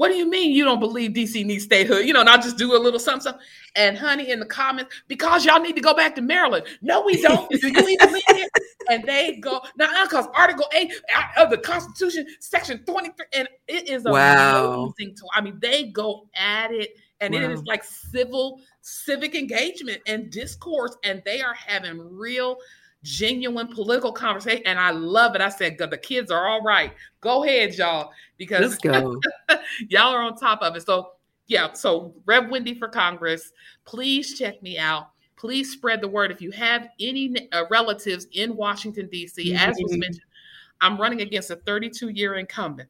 what 0.00 0.08
do 0.08 0.16
you 0.16 0.30
mean 0.30 0.52
you 0.52 0.64
don't 0.64 0.80
believe 0.80 1.10
DC 1.10 1.44
needs 1.44 1.64
statehood? 1.64 2.06
You 2.06 2.14
know, 2.14 2.20
and 2.20 2.28
I'll 2.30 2.40
just 2.40 2.56
do 2.56 2.74
a 2.74 2.80
little 2.80 2.98
something, 2.98 3.20
something. 3.20 3.42
And 3.76 3.98
honey, 3.98 4.30
in 4.30 4.40
the 4.40 4.46
comments, 4.46 4.94
because 5.08 5.44
y'all 5.44 5.60
need 5.60 5.76
to 5.76 5.82
go 5.82 5.92
back 5.92 6.14
to 6.14 6.22
Maryland. 6.22 6.64
No, 6.80 7.02
we 7.04 7.20
don't. 7.20 7.50
do 7.50 7.58
you 7.68 7.68
even 7.68 7.98
believe 7.98 8.22
it? 8.28 8.50
And 8.90 9.04
they 9.04 9.36
go, 9.36 9.60
now 9.76 10.04
because 10.04 10.26
Article 10.34 10.64
8 10.72 10.90
uh, 11.14 11.44
of 11.44 11.50
the 11.50 11.58
Constitution, 11.58 12.26
Section 12.40 12.78
23, 12.78 13.26
and 13.34 13.48
it 13.68 13.88
is 13.88 14.04
wow. 14.04 14.90
amazing 14.98 15.14
to 15.16 15.22
I 15.34 15.42
mean, 15.42 15.58
they 15.60 15.84
go 15.84 16.26
at 16.34 16.72
it, 16.72 16.96
and 17.20 17.34
wow. 17.34 17.40
it 17.40 17.50
is 17.50 17.62
like 17.64 17.84
civil 17.84 18.58
civic 18.80 19.34
engagement 19.34 20.00
and 20.06 20.30
discourse, 20.30 20.96
and 21.04 21.22
they 21.26 21.42
are 21.42 21.54
having 21.54 21.98
real 22.16 22.56
genuine 23.02 23.68
political 23.68 24.12
conversation. 24.12 24.62
And 24.66 24.78
I 24.78 24.90
love 24.90 25.34
it. 25.34 25.40
I 25.40 25.48
said, 25.48 25.78
the 25.78 25.98
kids 25.98 26.30
are 26.30 26.48
all 26.48 26.62
right. 26.62 26.92
Go 27.20 27.44
ahead, 27.44 27.74
y'all, 27.74 28.12
because 28.36 28.78
y'all 28.84 30.14
are 30.14 30.22
on 30.22 30.36
top 30.36 30.62
of 30.62 30.76
it. 30.76 30.86
So, 30.86 31.12
yeah, 31.46 31.72
so 31.72 32.14
Rev 32.26 32.50
Wendy 32.50 32.74
for 32.74 32.88
Congress, 32.88 33.52
please 33.84 34.38
check 34.38 34.62
me 34.62 34.78
out. 34.78 35.10
Please 35.36 35.72
spread 35.72 36.00
the 36.00 36.08
word. 36.08 36.30
If 36.30 36.42
you 36.42 36.50
have 36.50 36.88
any 37.00 37.48
uh, 37.52 37.64
relatives 37.70 38.26
in 38.32 38.54
Washington, 38.56 39.08
D.C., 39.10 39.52
mm-hmm. 39.52 39.56
as 39.56 39.76
was 39.80 39.92
mm-hmm. 39.92 40.00
mentioned, 40.00 40.24
I'm 40.80 41.00
running 41.00 41.22
against 41.22 41.50
a 41.50 41.56
32 41.56 42.10
year 42.10 42.34
incumbent 42.34 42.88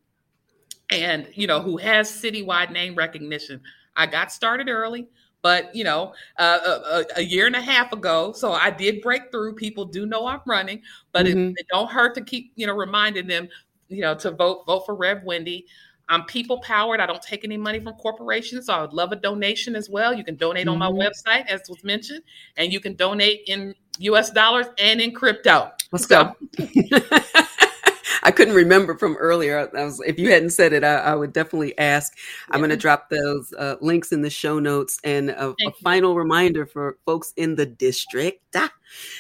and, 0.91 1.29
you 1.35 1.47
know, 1.47 1.61
who 1.61 1.77
has 1.77 2.11
citywide 2.11 2.73
name 2.73 2.95
recognition. 2.95 3.61
I 3.97 4.07
got 4.07 4.33
started 4.33 4.69
early 4.69 5.09
but 5.43 5.75
you 5.75 5.85
know 5.85 6.13
uh, 6.39 6.59
a, 6.65 6.69
uh, 6.69 6.81
uh, 6.91 7.05
a, 7.17 7.23
year 7.23 7.47
and 7.47 7.57
a 7.57 7.61
half 7.61 7.93
ago 7.93 8.33
so 8.33 8.53
i 8.53 8.71
did 8.71 9.01
break 9.01 9.31
through 9.31 9.55
people 9.55 9.85
do 9.85 10.07
know 10.07 10.27
i'm 10.27 10.41
running 10.47 10.81
but 11.13 11.27
mm-hmm. 11.27 11.51
it, 11.51 11.55
it, 11.59 11.67
don't 11.71 11.91
hurt 11.91 12.15
to 12.15 12.23
keep 12.23 12.53
you 12.57 12.67
know 12.67 12.75
reminding 12.75 13.27
them 13.27 13.49
you 13.89 14.01
know 14.01 14.15
to 14.15 14.31
vote 14.31 14.65
vote 14.67 14.85
for 14.87 14.95
rev 14.95 15.23
wendy 15.25 15.67
i'm 16.09 16.25
people 16.25 16.59
powered 16.61 17.01
i 17.01 17.07
don't 17.07 17.23
take 17.23 17.45
any 17.45 17.57
money 17.57 17.81
from 17.81 17.93
corporations 17.95 18.67
so 18.67 18.75
i 18.75 18.81
would 18.81 18.93
love 18.93 19.13
a 19.13 19.17
donation 19.17 19.75
as 19.75 19.89
well 19.89 20.13
you 20.13 20.25
can 20.25 20.37
donate 20.37 20.67
mm-hmm. 20.67 20.83
on 20.83 20.95
my 20.95 21.05
mm-hmm. 21.05 21.31
website 21.31 21.47
as 21.47 21.61
was 21.69 21.83
mentioned 21.85 22.23
and 22.57 22.73
you 22.73 22.81
can 22.81 22.95
donate 22.95 23.43
in 23.47 23.75
us 24.01 24.31
dollars 24.31 24.67
and 24.79 25.01
in 25.01 25.13
crypto 25.13 25.71
let's 25.93 26.07
so. 26.07 26.35
go 26.59 27.21
I 28.23 28.31
couldn't 28.31 28.55
remember 28.55 28.97
from 28.97 29.17
earlier. 29.17 29.71
I 29.77 29.85
was, 29.85 30.01
if 30.07 30.19
you 30.19 30.31
hadn't 30.31 30.51
said 30.51 30.73
it, 30.73 30.85
I, 30.85 30.97
I 30.97 31.15
would 31.15 31.33
definitely 31.33 31.77
ask. 31.79 32.17
Yeah. 32.17 32.55
I'm 32.55 32.61
going 32.61 32.71
to 32.71 32.77
drop 32.77 33.09
those 33.11 33.53
uh, 33.55 33.77
links 33.81 34.13
in 34.13 34.23
the 34.23 34.31
show 34.31 34.59
notes. 34.59 34.99
And 35.05 35.31
a, 35.31 35.55
a 35.67 35.73
final 35.83 36.15
reminder 36.15 36.67
for 36.67 36.99
folks 37.07 37.33
in 37.37 37.57
the 37.57 37.67
district. 37.67 38.43
Ah, 38.55 38.73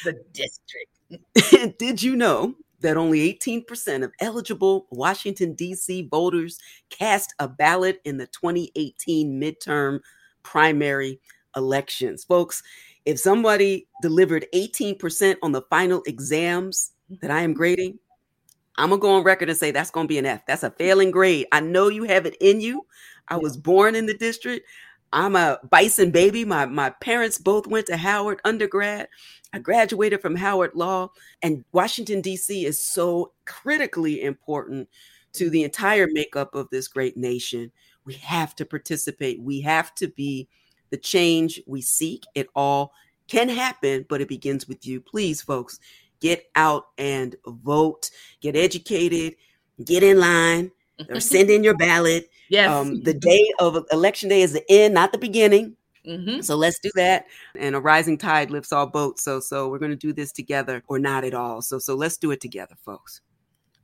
the 0.05 0.21
district. 0.33 1.79
Did 1.79 2.03
you 2.03 2.17
know 2.17 2.55
that 2.81 2.97
only 2.97 3.33
18% 3.35 4.05
of 4.05 4.13
eligible 4.21 4.87
Washington, 4.91 5.55
D.C. 5.55 6.09
voters 6.11 6.59
cast 6.89 7.35
a 7.39 7.49
ballot 7.49 8.01
in 8.05 8.17
the 8.17 8.27
2018 8.27 9.41
midterm 9.41 10.01
primary 10.43 11.21
elections? 11.57 12.25
Folks, 12.25 12.63
if 13.05 13.19
somebody 13.19 13.89
delivered 14.03 14.47
18% 14.55 15.37
on 15.43 15.53
the 15.53 15.63
final 15.63 16.03
exams 16.07 16.93
that 17.21 17.31
I 17.31 17.43
am 17.43 17.55
grading, 17.55 17.99
I'm 18.81 18.89
gonna 18.89 19.01
go 19.01 19.13
on 19.17 19.25
record 19.25 19.51
and 19.51 19.59
say 19.59 19.71
that's 19.71 19.91
gonna 19.91 20.09
be 20.09 20.19
an 20.19 20.27
F. 20.27 20.47
That's 20.47 20.63
a 20.63 20.71
failing 20.71 21.11
grade. 21.11 21.47
I 21.53 21.61
know 21.61 21.89
you 21.89 22.05
have 22.05 22.27
it 22.27 22.37
in 22.41 22.61
you. 22.61 22.87
I 23.29 23.37
was 23.37 23.57
born 23.57 23.95
in 23.95 24.07
the 24.07 24.17
district. 24.17 24.67
I'm 25.13 25.37
a 25.37 25.59
Bison 25.69 26.11
baby. 26.11 26.45
My 26.45 26.67
my 26.67 26.91
parents 26.91 27.37
both 27.37 27.67
went 27.67 27.87
to 27.87 27.97
Howard 27.97 28.41
undergrad. 28.45 29.09
I 29.53 29.59
graduated 29.59 30.23
from 30.23 30.37
Howard 30.37 30.73
Law, 30.75 31.11
and 31.43 31.65
Washington 31.73 32.21
D.C. 32.23 32.65
is 32.65 32.81
so 32.81 33.33
critically 33.45 34.23
important 34.23 34.89
to 35.35 35.51
the 35.51 35.63
entire 35.63 36.09
makeup 36.11 36.55
of 36.55 36.71
this 36.71 36.89
great 36.89 37.17
nation. 37.17 37.73
We 38.07 38.15
have 38.15 38.57
to 38.57 38.65
participate. 38.65 39.43
We 39.43 39.61
have 39.61 39.95
to 39.97 40.09
be 40.09 40.49
the 40.91 40.97
change 40.97 41.61
we 41.67 41.83
seek. 41.83 42.25
It 42.35 42.49
all 42.55 42.93
can 43.29 43.49
happen, 43.49 44.07
but 44.09 44.21
it 44.21 44.29
begins 44.29 44.67
with 44.67 44.87
you. 44.87 45.01
Please, 45.01 45.43
folks, 45.43 45.79
get 46.21 46.45
out 46.55 46.87
and 46.99 47.37
vote, 47.47 48.11
get 48.41 48.57
educated, 48.57 49.37
get 49.85 50.03
in 50.03 50.19
line, 50.19 50.71
or 51.09 51.21
send 51.21 51.51
in 51.51 51.65
your 51.65 51.77
ballot. 51.77 52.31
Yes. 52.49 52.71
Um, 52.71 53.03
the 53.03 53.15
day 53.15 53.51
of 53.59 53.85
election 53.93 54.29
day 54.29 54.43
is 54.43 54.53
the 54.53 54.65
end, 54.71 54.95
not 54.95 55.13
the 55.13 55.19
beginning. 55.19 55.77
Mm-hmm. 56.07 56.41
So 56.41 56.57
let's 56.57 56.79
do 56.79 56.91
that. 56.95 57.27
And 57.57 57.75
a 57.75 57.81
rising 57.81 58.19
tide 58.19 58.51
lifts 58.51 58.73
all 58.73 58.87
boats. 58.87 59.23
So 59.23 59.41
so 59.41 59.69
we're 59.69 59.79
going 59.79 59.93
to 59.93 59.97
do 59.97 60.13
this 60.13 60.33
together 60.33 60.83
or 60.89 60.99
not 60.99 61.25
at 61.25 61.35
all. 61.35 61.63
So 61.63 61.79
so 61.79 61.95
let's 61.95 62.17
do 62.17 62.31
it 62.31 62.41
together, 62.41 62.75
folks. 62.85 63.21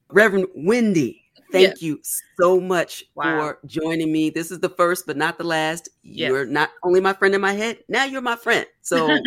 Reverend 0.08 0.46
Wendy, 0.54 1.22
thank 1.50 1.68
yes. 1.68 1.82
you 1.82 2.00
so 2.40 2.60
much 2.60 3.04
wow. 3.14 3.38
for 3.38 3.58
joining 3.66 4.12
me. 4.12 4.30
This 4.30 4.50
is 4.50 4.60
the 4.60 4.68
first, 4.68 5.06
but 5.06 5.16
not 5.16 5.36
the 5.36 5.44
last. 5.44 5.88
Yes. 6.02 6.28
You're 6.28 6.46
not 6.46 6.70
only 6.82 7.00
my 7.00 7.12
friend 7.12 7.34
in 7.34 7.40
my 7.40 7.52
head, 7.52 7.78
now 7.88 8.04
you're 8.04 8.22
my 8.22 8.36
friend. 8.36 8.66
So 8.82 9.08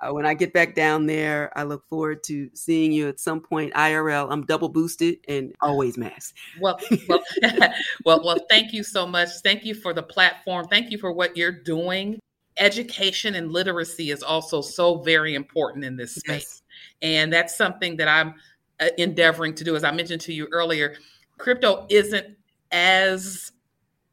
uh, 0.00 0.12
when 0.12 0.24
I 0.24 0.34
get 0.34 0.52
back 0.52 0.74
down 0.74 1.06
there, 1.06 1.52
I 1.56 1.64
look 1.64 1.86
forward 1.86 2.24
to 2.24 2.48
seeing 2.54 2.90
you 2.92 3.08
at 3.08 3.20
some 3.20 3.40
point 3.40 3.74
IRL. 3.74 4.28
I'm 4.30 4.46
double 4.46 4.68
boosted 4.68 5.18
and 5.28 5.54
always 5.60 5.98
masked. 5.98 6.38
Well, 6.60 6.78
well, 7.08 7.22
well, 8.04 8.24
well, 8.24 8.38
thank 8.48 8.72
you 8.72 8.82
so 8.82 9.06
much. 9.06 9.28
Thank 9.42 9.64
you 9.64 9.74
for 9.74 9.92
the 9.92 10.02
platform. 10.02 10.66
Thank 10.68 10.90
you 10.90 10.98
for 10.98 11.12
what 11.12 11.36
you're 11.36 11.52
doing. 11.52 12.18
Education 12.58 13.34
and 13.34 13.52
literacy 13.52 14.10
is 14.10 14.22
also 14.22 14.62
so 14.62 14.98
very 14.98 15.34
important 15.34 15.84
in 15.84 15.96
this 15.96 16.14
space. 16.14 16.62
Yes. 16.62 16.62
And 17.02 17.32
that's 17.32 17.56
something 17.56 17.96
that 17.98 18.08
I'm 18.08 18.34
uh, 18.80 18.88
endeavoring 18.96 19.54
to 19.56 19.64
do. 19.64 19.76
As 19.76 19.84
I 19.84 19.90
mentioned 19.90 20.22
to 20.22 20.32
you 20.32 20.48
earlier, 20.50 20.96
crypto 21.36 21.86
isn't 21.90 22.36
as 22.72 23.52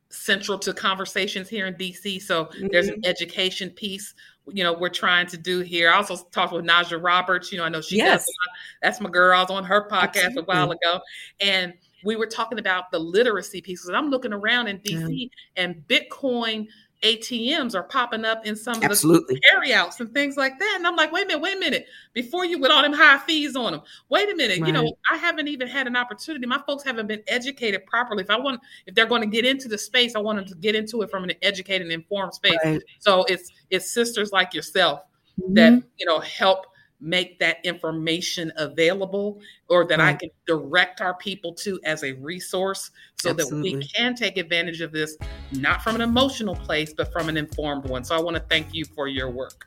central 0.09 0.57
to 0.59 0.73
conversations 0.73 1.47
here 1.47 1.67
in 1.67 1.75
DC. 1.75 2.21
So 2.21 2.45
mm-hmm. 2.45 2.67
there's 2.71 2.87
an 2.87 2.95
mm-hmm. 2.95 3.09
education 3.09 3.69
piece 3.69 4.13
you 4.51 4.63
know 4.63 4.73
we're 4.73 4.89
trying 4.89 5.27
to 5.27 5.37
do 5.37 5.59
here. 5.59 5.91
I 5.91 5.95
also 5.95 6.17
talked 6.31 6.53
with 6.53 6.65
Najah 6.65 7.03
Roberts. 7.03 7.51
You 7.51 7.57
know, 7.57 7.65
I 7.65 7.69
know 7.69 7.81
she 7.81 7.97
yes. 7.97 8.25
does. 8.25 8.35
That's 8.81 9.01
my 9.01 9.09
girl. 9.09 9.37
I 9.37 9.41
was 9.41 9.51
on 9.51 9.63
her 9.63 9.87
podcast 9.89 10.25
Absolutely. 10.25 10.41
a 10.41 10.45
while 10.45 10.71
ago, 10.71 11.01
and 11.39 11.73
we 12.03 12.15
were 12.15 12.27
talking 12.27 12.59
about 12.59 12.91
the 12.91 12.99
literacy 12.99 13.61
pieces. 13.61 13.89
I'm 13.89 14.09
looking 14.09 14.33
around 14.33 14.67
in 14.67 14.79
DC, 14.79 15.07
yeah. 15.09 15.63
and 15.63 15.83
Bitcoin 15.87 16.67
ATMs 17.03 17.75
are 17.75 17.83
popping 17.83 18.25
up 18.25 18.45
in 18.45 18.55
some 18.55 18.77
of 18.77 18.83
Absolutely. 18.83 19.35
the 19.35 19.41
carryouts 19.51 19.99
and 19.99 20.11
things 20.13 20.35
like 20.35 20.57
that. 20.57 20.73
And 20.77 20.87
I'm 20.87 20.95
like, 20.95 21.11
wait 21.11 21.25
a 21.25 21.27
minute, 21.27 21.41
wait 21.41 21.55
a 21.57 21.59
minute. 21.59 21.85
Before 22.13 22.43
you 22.43 22.57
with 22.57 22.71
all 22.71 22.81
them 22.81 22.93
high 22.93 23.19
fees 23.19 23.55
on 23.55 23.73
them, 23.73 23.81
wait 24.09 24.31
a 24.31 24.35
minute. 24.35 24.57
You 24.57 24.71
know, 24.71 24.91
I 25.11 25.17
haven't 25.17 25.47
even 25.47 25.67
had 25.67 25.85
an 25.85 25.95
opportunity. 25.95 26.45
My 26.47 26.61
folks 26.65 26.83
haven't 26.83 27.07
been 27.07 27.21
educated 27.27 27.85
properly. 27.85 28.23
If 28.23 28.29
I 28.31 28.39
want, 28.39 28.61
if 28.87 28.95
they're 28.95 29.05
going 29.05 29.21
to 29.21 29.27
get 29.27 29.45
into 29.45 29.67
the 29.67 29.77
space, 29.77 30.15
I 30.15 30.19
want 30.19 30.39
them 30.39 30.47
to 30.47 30.55
get 30.55 30.73
into 30.73 31.01
it 31.03 31.11
from 31.11 31.23
an 31.23 31.33
educated 31.43 31.83
and 31.83 31.91
informed 31.91 32.33
space. 32.33 32.57
Right. 32.65 32.81
So 32.99 33.25
it's 33.25 33.51
it's 33.69 33.91
sisters 33.91 34.31
like 34.31 34.53
yourself 34.55 35.01
that 35.49 35.73
Mhm. 35.73 35.83
you 35.97 36.05
know 36.07 36.19
help 36.19 36.65
make 36.99 37.37
that 37.39 37.57
information 37.63 38.51
available 38.57 39.39
or 39.69 39.85
that 39.85 39.99
I 39.99 40.13
can 40.13 40.29
direct 40.47 40.99
our 40.99 41.13
people 41.13 41.53
to 41.55 41.79
as 41.83 42.03
a 42.03 42.13
resource 42.13 42.89
so 43.21 43.33
that 43.33 43.47
we 43.51 43.83
can 43.83 44.15
take 44.15 44.37
advantage 44.37 44.81
of 44.81 44.91
this 44.91 45.15
not 45.51 45.83
from 45.83 45.95
an 45.95 46.01
emotional 46.01 46.55
place 46.55 46.93
but 46.93 47.11
from 47.11 47.29
an 47.29 47.37
informed 47.37 47.85
one. 47.85 48.03
So 48.03 48.15
I 48.15 48.21
want 48.21 48.35
to 48.35 48.43
thank 48.43 48.73
you 48.73 48.83
for 48.85 49.07
your 49.07 49.29
work. 49.29 49.65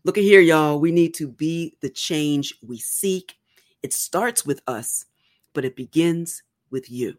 Look 0.06 0.18
at 0.18 0.24
here, 0.24 0.40
y'all. 0.40 0.80
We 0.80 0.92
need 0.92 1.14
to 1.14 1.28
be 1.28 1.76
the 1.80 1.88
change 1.88 2.54
we 2.66 2.78
seek. 2.78 3.36
It 3.82 3.92
starts 3.92 4.44
with 4.44 4.60
us, 4.66 5.06
but 5.52 5.64
it 5.64 5.76
begins 5.76 6.42
with 6.70 6.90
you. 6.90 7.16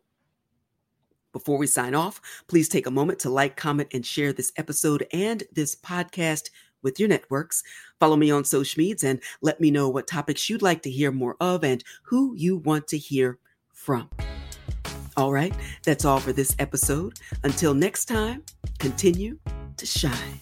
Before 1.35 1.57
we 1.57 1.67
sign 1.67 1.93
off, 1.95 2.21
please 2.47 2.69
take 2.69 2.87
a 2.87 2.91
moment 2.91 3.19
to 3.19 3.29
like, 3.29 3.57
comment, 3.57 3.89
and 3.93 4.05
share 4.05 4.31
this 4.31 4.53
episode 4.55 5.05
and 5.11 5.43
this 5.51 5.75
podcast 5.75 6.49
with 6.81 6.97
your 6.97 7.09
networks. 7.09 7.61
Follow 7.99 8.15
me 8.15 8.31
on 8.31 8.45
social 8.45 8.79
medias 8.79 9.03
and 9.03 9.19
let 9.41 9.59
me 9.59 9.69
know 9.69 9.89
what 9.89 10.07
topics 10.07 10.49
you'd 10.49 10.61
like 10.61 10.81
to 10.83 10.89
hear 10.89 11.11
more 11.11 11.35
of 11.41 11.65
and 11.65 11.83
who 12.03 12.33
you 12.37 12.55
want 12.55 12.87
to 12.87 12.97
hear 12.97 13.37
from. 13.73 14.09
All 15.17 15.33
right, 15.33 15.53
that's 15.83 16.05
all 16.05 16.21
for 16.21 16.31
this 16.31 16.55
episode. 16.57 17.19
Until 17.43 17.73
next 17.73 18.05
time, 18.05 18.41
continue 18.79 19.37
to 19.75 19.85
shine. 19.85 20.39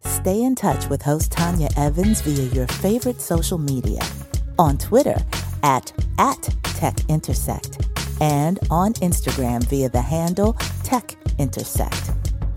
Stay 0.00 0.42
in 0.42 0.54
touch 0.54 0.88
with 0.88 1.02
host 1.02 1.32
Tanya 1.32 1.68
Evans 1.76 2.22
via 2.22 2.48
your 2.54 2.66
favorite 2.66 3.20
social 3.20 3.58
media 3.58 4.00
on 4.58 4.78
Twitter 4.78 5.16
at, 5.62 5.92
at 6.16 6.38
TechIntersect 6.62 7.83
and 8.20 8.58
on 8.70 8.94
Instagram 8.94 9.64
via 9.64 9.88
the 9.88 10.00
handle 10.00 10.54
Tech 10.82 11.14
Intersect. 11.38 12.12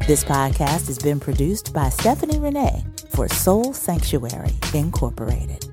This 0.07 0.23
podcast 0.23 0.87
has 0.87 0.99
been 0.99 1.19
produced 1.19 1.73
by 1.73 1.89
Stephanie 1.89 2.39
Renee 2.39 2.85
for 3.09 3.27
Soul 3.27 3.73
Sanctuary 3.73 4.53
Incorporated. 4.73 5.65